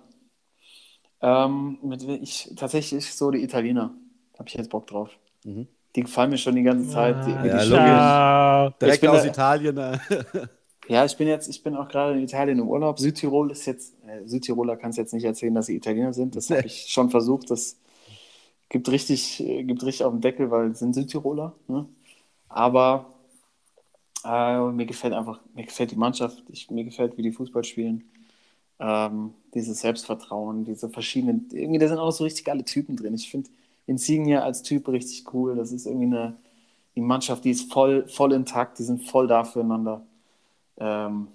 Ähm, 1.21 1.79
mit, 1.83 2.03
ich, 2.03 2.53
tatsächlich 2.57 3.13
so 3.15 3.31
die 3.31 3.43
Italiener. 3.43 3.95
Habe 4.39 4.49
ich 4.49 4.55
jetzt 4.55 4.71
Bock 4.71 4.87
drauf. 4.87 5.11
Mhm. 5.45 5.67
Die 5.97 6.03
gefallen 6.03 6.31
mir 6.31 6.39
schon 6.39 6.57
die 6.57 6.63
ganze 6.65 6.91
Zeit. 6.91 7.25
Die, 7.27 7.31
Ah, 7.33 7.45
wie 7.45 7.49
ja, 7.49 7.65
die 7.65 7.71
ja, 7.71 8.71
Direkt 8.81 9.01
bin 9.01 9.11
aus 9.11 9.23
da- 9.23 9.29
Italien. 9.29 9.77
Äh. 9.79 9.99
Ja, 10.87 11.03
ich 11.07 11.17
bin 11.17 11.27
jetzt, 11.29 11.49
ich 11.49 11.63
bin 11.63 11.75
auch 11.77 11.89
gerade 11.89 12.13
in 12.13 12.23
Italien 12.25 12.59
im 12.59 12.69
Urlaub. 12.69 12.99
Südtirol 12.99 13.51
ist 13.51 13.65
jetzt, 13.65 13.95
äh, 14.07 14.21
Südtiroler 14.29 14.77
kannst 14.77 14.99
jetzt 14.99 15.15
nicht 15.15 15.25
erzählen, 15.25 15.55
dass 15.55 15.65
sie 15.65 15.77
Italiener 15.77 16.13
sind. 16.13 16.37
Das 16.37 16.51
habe 16.51 16.67
ich 16.67 16.89
schon 16.91 17.09
versucht. 17.09 17.51
Das 17.51 17.79
gibt 18.69 18.91
richtig, 18.91 19.41
äh, 19.43 19.63
gibt 19.65 19.83
richtig 19.83 20.05
auf 20.05 20.13
den 20.13 20.21
Deckel, 20.21 20.51
weil 20.51 20.73
es 20.73 20.81
sind 20.81 20.95
Südtiroler. 20.95 21.55
Ne? 21.69 21.87
Aber 22.51 23.14
äh, 24.25 24.73
mir 24.73 24.87
gefällt 24.87 25.13
einfach, 25.13 25.41
mir 25.55 25.65
gefällt 25.65 25.91
die 25.91 25.97
Mannschaft, 25.97 26.43
ich, 26.49 26.71
mir 26.71 26.85
gefällt, 26.85 27.17
wie 27.17 27.23
die 27.23 27.33
Fußball 27.33 27.65
spielen. 27.65 28.05
Ähm, 28.81 29.35
dieses 29.55 29.81
Selbstvertrauen, 29.81 30.65
diese 30.65 30.89
verschiedenen, 30.89 31.49
irgendwie, 31.53 31.79
da 31.79 31.89
sind 31.89 31.99
auch 31.99 32.11
so 32.11 32.25
richtig 32.25 32.45
geile 32.45 32.65
Typen 32.65 32.97
drin. 32.97 33.15
Ich 33.15 33.31
finde 33.31 33.51
Insignia 33.87 34.43
als 34.43 34.63
Typ 34.63 34.89
richtig 34.89 35.33
cool. 35.33 35.57
Das 35.57 35.73
ist 35.73 35.87
irgendwie 35.87 36.07
eine, 36.07 36.37
die 36.97 37.01
Mannschaft, 37.01 37.45
die 37.45 37.51
ist 37.51 37.73
voll, 37.73 38.09
voll 38.09 38.33
intakt, 38.33 38.79
die 38.79 38.85
sind 38.85 39.03
voll 39.03 39.27
da 39.27 39.45
füreinander. 39.45 40.05
Ähm, 40.79 41.29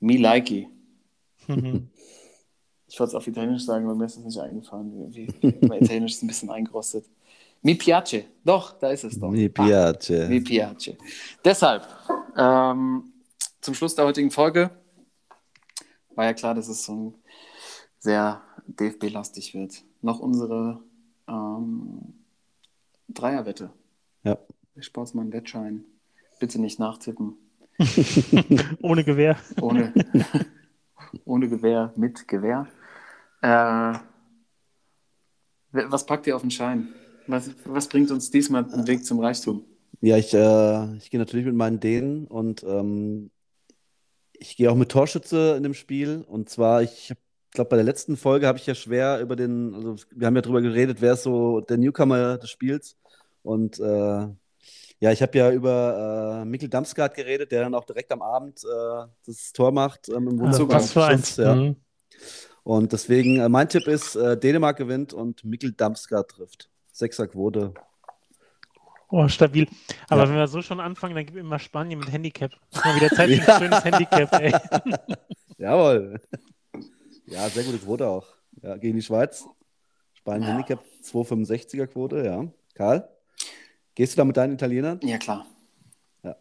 me 0.00 0.16
likey. 0.16 0.68
Mhm. 1.46 1.88
Ich 2.88 3.00
wollte 3.00 3.10
es 3.10 3.14
auf 3.14 3.26
Italienisch 3.26 3.64
sagen, 3.64 3.84
aber 3.86 3.94
mir 3.94 4.04
ist 4.06 4.16
es 4.16 4.24
nicht 4.24 4.38
eingefallen. 4.38 5.14
Wie, 5.14 5.28
wie, 5.40 5.66
mein 5.66 5.82
Italienisch 5.82 6.12
ist 6.12 6.22
ein 6.22 6.28
bisschen 6.28 6.50
eingerostet. 6.50 7.06
Mi 7.64 7.74
piace. 7.74 8.24
Doch, 8.44 8.78
da 8.78 8.90
ist 8.90 9.04
es 9.04 9.18
doch. 9.18 9.30
Mi 9.30 9.46
Ah, 9.46 9.92
piace. 9.92 10.28
mi 10.28 10.40
piace. 10.40 10.96
Deshalb, 11.44 11.88
ähm, 12.36 13.10
zum 13.62 13.72
Schluss 13.74 13.94
der 13.94 14.04
heutigen 14.04 14.30
Folge 14.30 14.70
war 16.14 16.26
ja 16.26 16.34
klar, 16.34 16.54
dass 16.54 16.68
es 16.68 16.84
so 16.84 16.92
ein 16.94 17.14
sehr 17.98 18.42
DFB-lastig 18.66 19.54
wird. 19.54 19.82
Noch 20.02 20.20
unsere 20.20 20.82
ähm, 21.26 22.12
Dreierwette. 23.08 23.70
Ja. 24.24 24.36
Sportsmann-Wettschein. 24.78 25.84
Bitte 26.38 26.60
nicht 26.60 26.78
nachtippen. 26.78 27.38
Ohne 28.82 29.04
Gewehr. 29.04 29.38
Ohne, 29.60 29.94
ohne 31.24 31.48
Gewehr, 31.48 31.94
mit 31.96 32.28
Gewehr. 32.28 32.66
Äh, 33.40 33.94
was 35.72 36.04
packt 36.04 36.26
ihr 36.26 36.36
auf 36.36 36.42
den 36.42 36.50
Schein? 36.50 36.94
Was, 37.26 37.50
was 37.64 37.88
bringt 37.88 38.10
uns 38.10 38.30
diesmal 38.30 38.64
den 38.64 38.86
Weg 38.86 39.04
zum 39.04 39.20
Reichtum? 39.20 39.64
Ja, 40.00 40.16
ich, 40.16 40.34
äh, 40.34 40.96
ich 40.96 41.10
gehe 41.10 41.18
natürlich 41.20 41.46
mit 41.46 41.54
meinen 41.54 41.80
Dänen 41.80 42.26
und 42.26 42.62
ähm, 42.64 43.30
ich 44.32 44.56
gehe 44.56 44.70
auch 44.70 44.76
mit 44.76 44.90
Torschütze 44.90 45.54
in 45.56 45.62
dem 45.62 45.74
Spiel. 45.74 46.24
Und 46.28 46.50
zwar, 46.50 46.82
ich 46.82 47.14
glaube, 47.52 47.70
bei 47.70 47.76
der 47.76 47.84
letzten 47.84 48.16
Folge 48.16 48.46
habe 48.46 48.58
ich 48.58 48.66
ja 48.66 48.74
schwer 48.74 49.20
über 49.20 49.36
den, 49.36 49.74
also 49.74 49.96
wir 50.10 50.26
haben 50.26 50.36
ja 50.36 50.42
drüber 50.42 50.60
geredet, 50.60 50.98
wer 51.00 51.14
ist 51.14 51.22
so 51.22 51.60
der 51.60 51.78
Newcomer 51.78 52.36
des 52.36 52.50
Spiels. 52.50 52.96
Und 53.42 53.78
äh, 53.78 54.28
ja, 55.00 55.12
ich 55.12 55.22
habe 55.22 55.38
ja 55.38 55.50
über 55.50 56.42
äh, 56.42 56.44
Mikkel 56.44 56.68
Damsgaard 56.68 57.14
geredet, 57.14 57.52
der 57.52 57.62
dann 57.62 57.74
auch 57.74 57.84
direkt 57.84 58.12
am 58.12 58.22
Abend 58.22 58.62
äh, 58.64 59.06
das 59.26 59.52
Tor 59.52 59.72
macht 59.72 60.08
ähm, 60.08 60.28
im 60.28 60.40
Also, 60.42 60.60
Wunderbar. 60.62 60.76
was 60.76 60.92
für 60.92 61.04
eins. 61.04 61.36
Ja. 61.36 61.54
Mhm. 61.54 61.76
Und 62.62 62.92
deswegen, 62.92 63.40
äh, 63.40 63.48
mein 63.48 63.68
Tipp 63.68 63.86
ist, 63.86 64.16
äh, 64.16 64.38
Dänemark 64.38 64.78
gewinnt 64.78 65.12
und 65.12 65.44
Mikkel 65.44 65.72
Damsgaard 65.72 66.30
trifft. 66.30 66.70
Sechserquote. 66.98 67.74
Oh, 69.10 69.26
stabil. 69.28 69.68
Aber 70.08 70.22
Ja. 70.22 70.28
wenn 70.28 70.36
wir 70.36 70.46
so 70.46 70.62
schon 70.62 70.78
anfangen, 70.80 71.14
dann 71.16 71.26
gib 71.26 71.36
immer 71.36 71.58
Spanien 71.58 71.98
mit 71.98 72.10
Handicap. 72.10 72.52
Mal 72.84 72.96
wieder 72.96 73.08
Zeit 73.10 73.30
für 73.30 73.52
ein 73.52 73.58
schönes 73.62 73.84
Handicap, 73.84 74.32
ey. 74.40 74.54
Jawohl. 75.58 76.20
Ja, 77.26 77.48
sehr 77.48 77.64
gute 77.64 77.78
Quote 77.78 78.06
auch. 78.08 78.26
Ja, 78.62 78.76
gegen 78.76 78.96
die 78.96 79.02
Schweiz. 79.02 79.44
Spanien 80.14 80.44
Handicap 80.46 80.80
2,65er 81.02 81.86
Quote, 81.88 82.24
ja. 82.24 82.44
Karl, 82.74 83.08
gehst 83.96 84.12
du 84.14 84.16
da 84.18 84.24
mit 84.24 84.36
deinen 84.36 84.54
Italienern? 84.54 85.00
Ja, 85.02 85.18
klar. 85.18 85.46
Ja. 86.22 86.36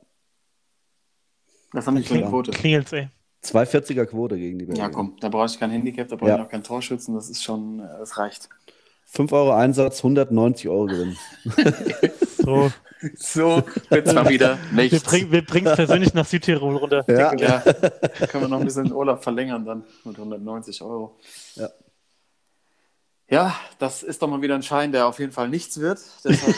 Das 1.74 1.88
haben 1.88 1.98
wir 1.98 2.04
für 2.04 2.14
eine 2.14 2.28
Quote. 2.28 2.52
Klingelt's, 2.52 2.94
ey. 2.94 3.10
2,40er 3.44 4.06
Quote 4.06 4.38
gegen 4.38 4.58
die 4.60 4.66
Belgier. 4.66 4.84
Ja, 4.86 4.90
komm, 4.90 5.18
da 5.20 5.30
brauche 5.30 5.48
ich 5.48 5.60
kein 5.60 5.72
Handicap, 5.72 6.08
da 6.08 6.16
brauche 6.16 6.30
ich 6.32 6.38
Ja. 6.38 6.44
auch 6.46 6.50
keinen 6.50 6.64
Torschützen, 6.64 7.14
das 7.16 7.30
ist 7.30 7.44
schon, 7.44 7.80
äh, 7.80 7.88
das 8.00 8.18
reicht. 8.18 8.48
5 9.14 9.32
Euro 9.32 9.52
Einsatz, 9.52 10.00
190 10.00 10.70
Euro 10.70 10.86
Gewinn. 10.86 11.18
So, 12.44 12.72
So 13.16 13.64
wird's 13.90 14.14
mal 14.14 14.28
wieder 14.28 14.58
wir, 14.72 14.84
nichts. 14.84 15.04
bring, 15.04 15.32
wir 15.32 15.46
bringen 15.46 15.68
es 15.68 15.76
persönlich 15.78 16.14
nach 16.14 16.26
Südtirol 16.26 16.76
runter. 16.76 17.06
Ja. 17.08 17.34
Ja, 17.36 17.60
können 18.28 18.44
wir 18.44 18.48
noch 18.50 18.60
ein 18.60 18.66
bisschen 18.66 18.86
den 18.86 18.94
Urlaub 18.94 19.24
verlängern 19.24 19.64
dann 19.66 19.86
mit 20.04 20.18
190 20.18 20.82
Euro. 20.82 21.18
Ja. 21.56 21.70
Ja, 23.30 23.56
das 23.80 24.04
ist 24.04 24.22
doch 24.22 24.28
mal 24.28 24.42
wieder 24.42 24.56
ein 24.56 24.64
Schein, 24.64 24.92
der 24.92 25.08
auf 25.08 25.20
jeden 25.20 25.32
Fall 25.32 25.48
nichts 25.48 25.80
wird. 25.80 26.00
Deshalb 26.26 26.56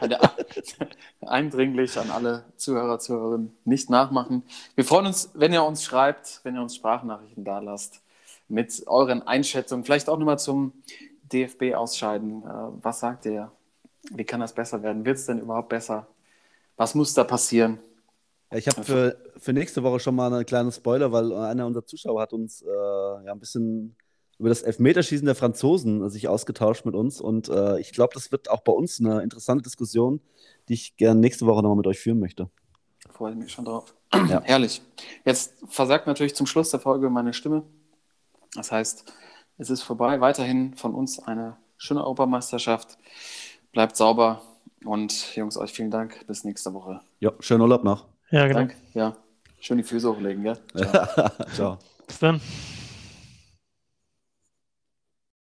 eindringlich 1.20 1.96
an 1.98 2.10
alle 2.10 2.44
Zuhörer, 2.56 2.98
Zuhörerinnen 2.98 3.56
nicht 3.64 3.90
nachmachen. 3.90 4.42
Wir 4.74 4.84
freuen 4.84 5.06
uns, 5.06 5.30
wenn 5.34 5.52
ihr 5.52 5.62
uns 5.62 5.84
schreibt, 5.84 6.40
wenn 6.42 6.56
ihr 6.56 6.62
uns 6.62 6.74
Sprachnachrichten 6.74 7.44
da 7.44 7.60
lasst 7.60 8.02
mit 8.48 8.82
euren 8.86 9.22
Einschätzungen. 9.22 9.84
Vielleicht 9.84 10.08
auch 10.08 10.18
nochmal 10.18 10.38
zum 10.38 10.72
DFB-Ausscheiden. 11.34 12.42
Äh, 12.42 12.46
Was 12.82 13.00
sagt 13.00 13.26
ihr? 13.26 13.50
Wie 14.10 14.24
kann 14.24 14.40
das 14.40 14.54
besser 14.54 14.82
werden? 14.82 15.04
Wird 15.04 15.16
es 15.18 15.26
denn 15.26 15.40
überhaupt 15.40 15.68
besser? 15.68 16.06
Was 16.76 16.94
muss 16.94 17.14
da 17.14 17.24
passieren? 17.24 17.78
Ja, 18.50 18.58
ich 18.58 18.68
habe 18.68 18.84
für, 18.84 19.16
für 19.36 19.52
nächste 19.52 19.82
Woche 19.82 20.00
schon 20.00 20.14
mal 20.14 20.32
einen 20.32 20.46
kleinen 20.46 20.72
Spoiler, 20.72 21.12
weil 21.12 21.32
einer 21.32 21.66
unserer 21.66 21.86
Zuschauer 21.86 22.22
hat 22.22 22.32
uns 22.32 22.62
äh, 22.62 22.66
ja, 22.66 23.32
ein 23.32 23.40
bisschen 23.40 23.96
über 24.38 24.48
das 24.48 24.62
Elfmeterschießen 24.62 25.24
der 25.24 25.34
Franzosen 25.34 26.08
sich 26.10 26.28
ausgetauscht 26.28 26.84
mit 26.84 26.94
uns. 26.94 27.20
Und 27.20 27.48
äh, 27.48 27.78
ich 27.80 27.92
glaube, 27.92 28.14
das 28.14 28.32
wird 28.32 28.50
auch 28.50 28.60
bei 28.60 28.72
uns 28.72 29.00
eine 29.00 29.22
interessante 29.22 29.62
Diskussion, 29.62 30.20
die 30.68 30.74
ich 30.74 30.96
gerne 30.96 31.20
nächste 31.20 31.46
Woche 31.46 31.62
nochmal 31.62 31.76
mit 31.76 31.86
euch 31.86 32.00
führen 32.00 32.18
möchte. 32.18 32.50
Freue 33.10 33.32
ich 33.32 33.38
mich 33.38 33.52
schon 33.52 33.64
drauf. 33.64 33.94
Ja. 34.12 34.42
Herrlich. 34.42 34.82
Jetzt 35.24 35.54
versagt 35.68 36.06
natürlich 36.06 36.34
zum 36.34 36.46
Schluss 36.46 36.70
der 36.70 36.80
Folge 36.80 37.10
meine 37.10 37.32
Stimme. 37.32 37.62
Das 38.54 38.70
heißt, 38.70 39.12
es 39.58 39.70
ist 39.70 39.82
vorbei. 39.82 40.20
Weiterhin 40.20 40.74
von 40.74 40.94
uns 40.94 41.18
eine 41.18 41.56
schöne 41.76 42.00
Europameisterschaft. 42.00 42.98
Bleibt 43.72 43.96
sauber 43.96 44.42
und 44.84 45.34
Jungs, 45.36 45.56
euch 45.56 45.72
vielen 45.72 45.90
Dank. 45.90 46.26
Bis 46.26 46.44
nächste 46.44 46.72
Woche. 46.74 47.00
Ja, 47.20 47.32
schönen 47.40 47.62
Urlaub 47.62 47.84
noch. 47.84 48.06
Ja, 48.30 48.46
genau. 48.46 48.60
Danke. 48.60 48.76
Ja, 48.94 49.16
schön 49.60 49.78
die 49.78 49.84
Füße 49.84 50.08
hochlegen, 50.08 50.42
gell? 50.42 50.58
Ciao. 50.76 51.30
Ciao. 51.54 51.78
Bis 52.06 52.18
dann. 52.18 52.40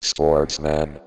Sportsman. 0.02 1.00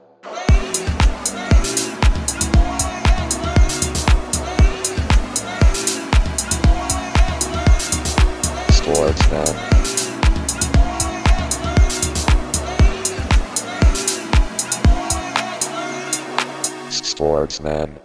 Sportsman. 8.72 9.74
Sportsman. 17.16 18.05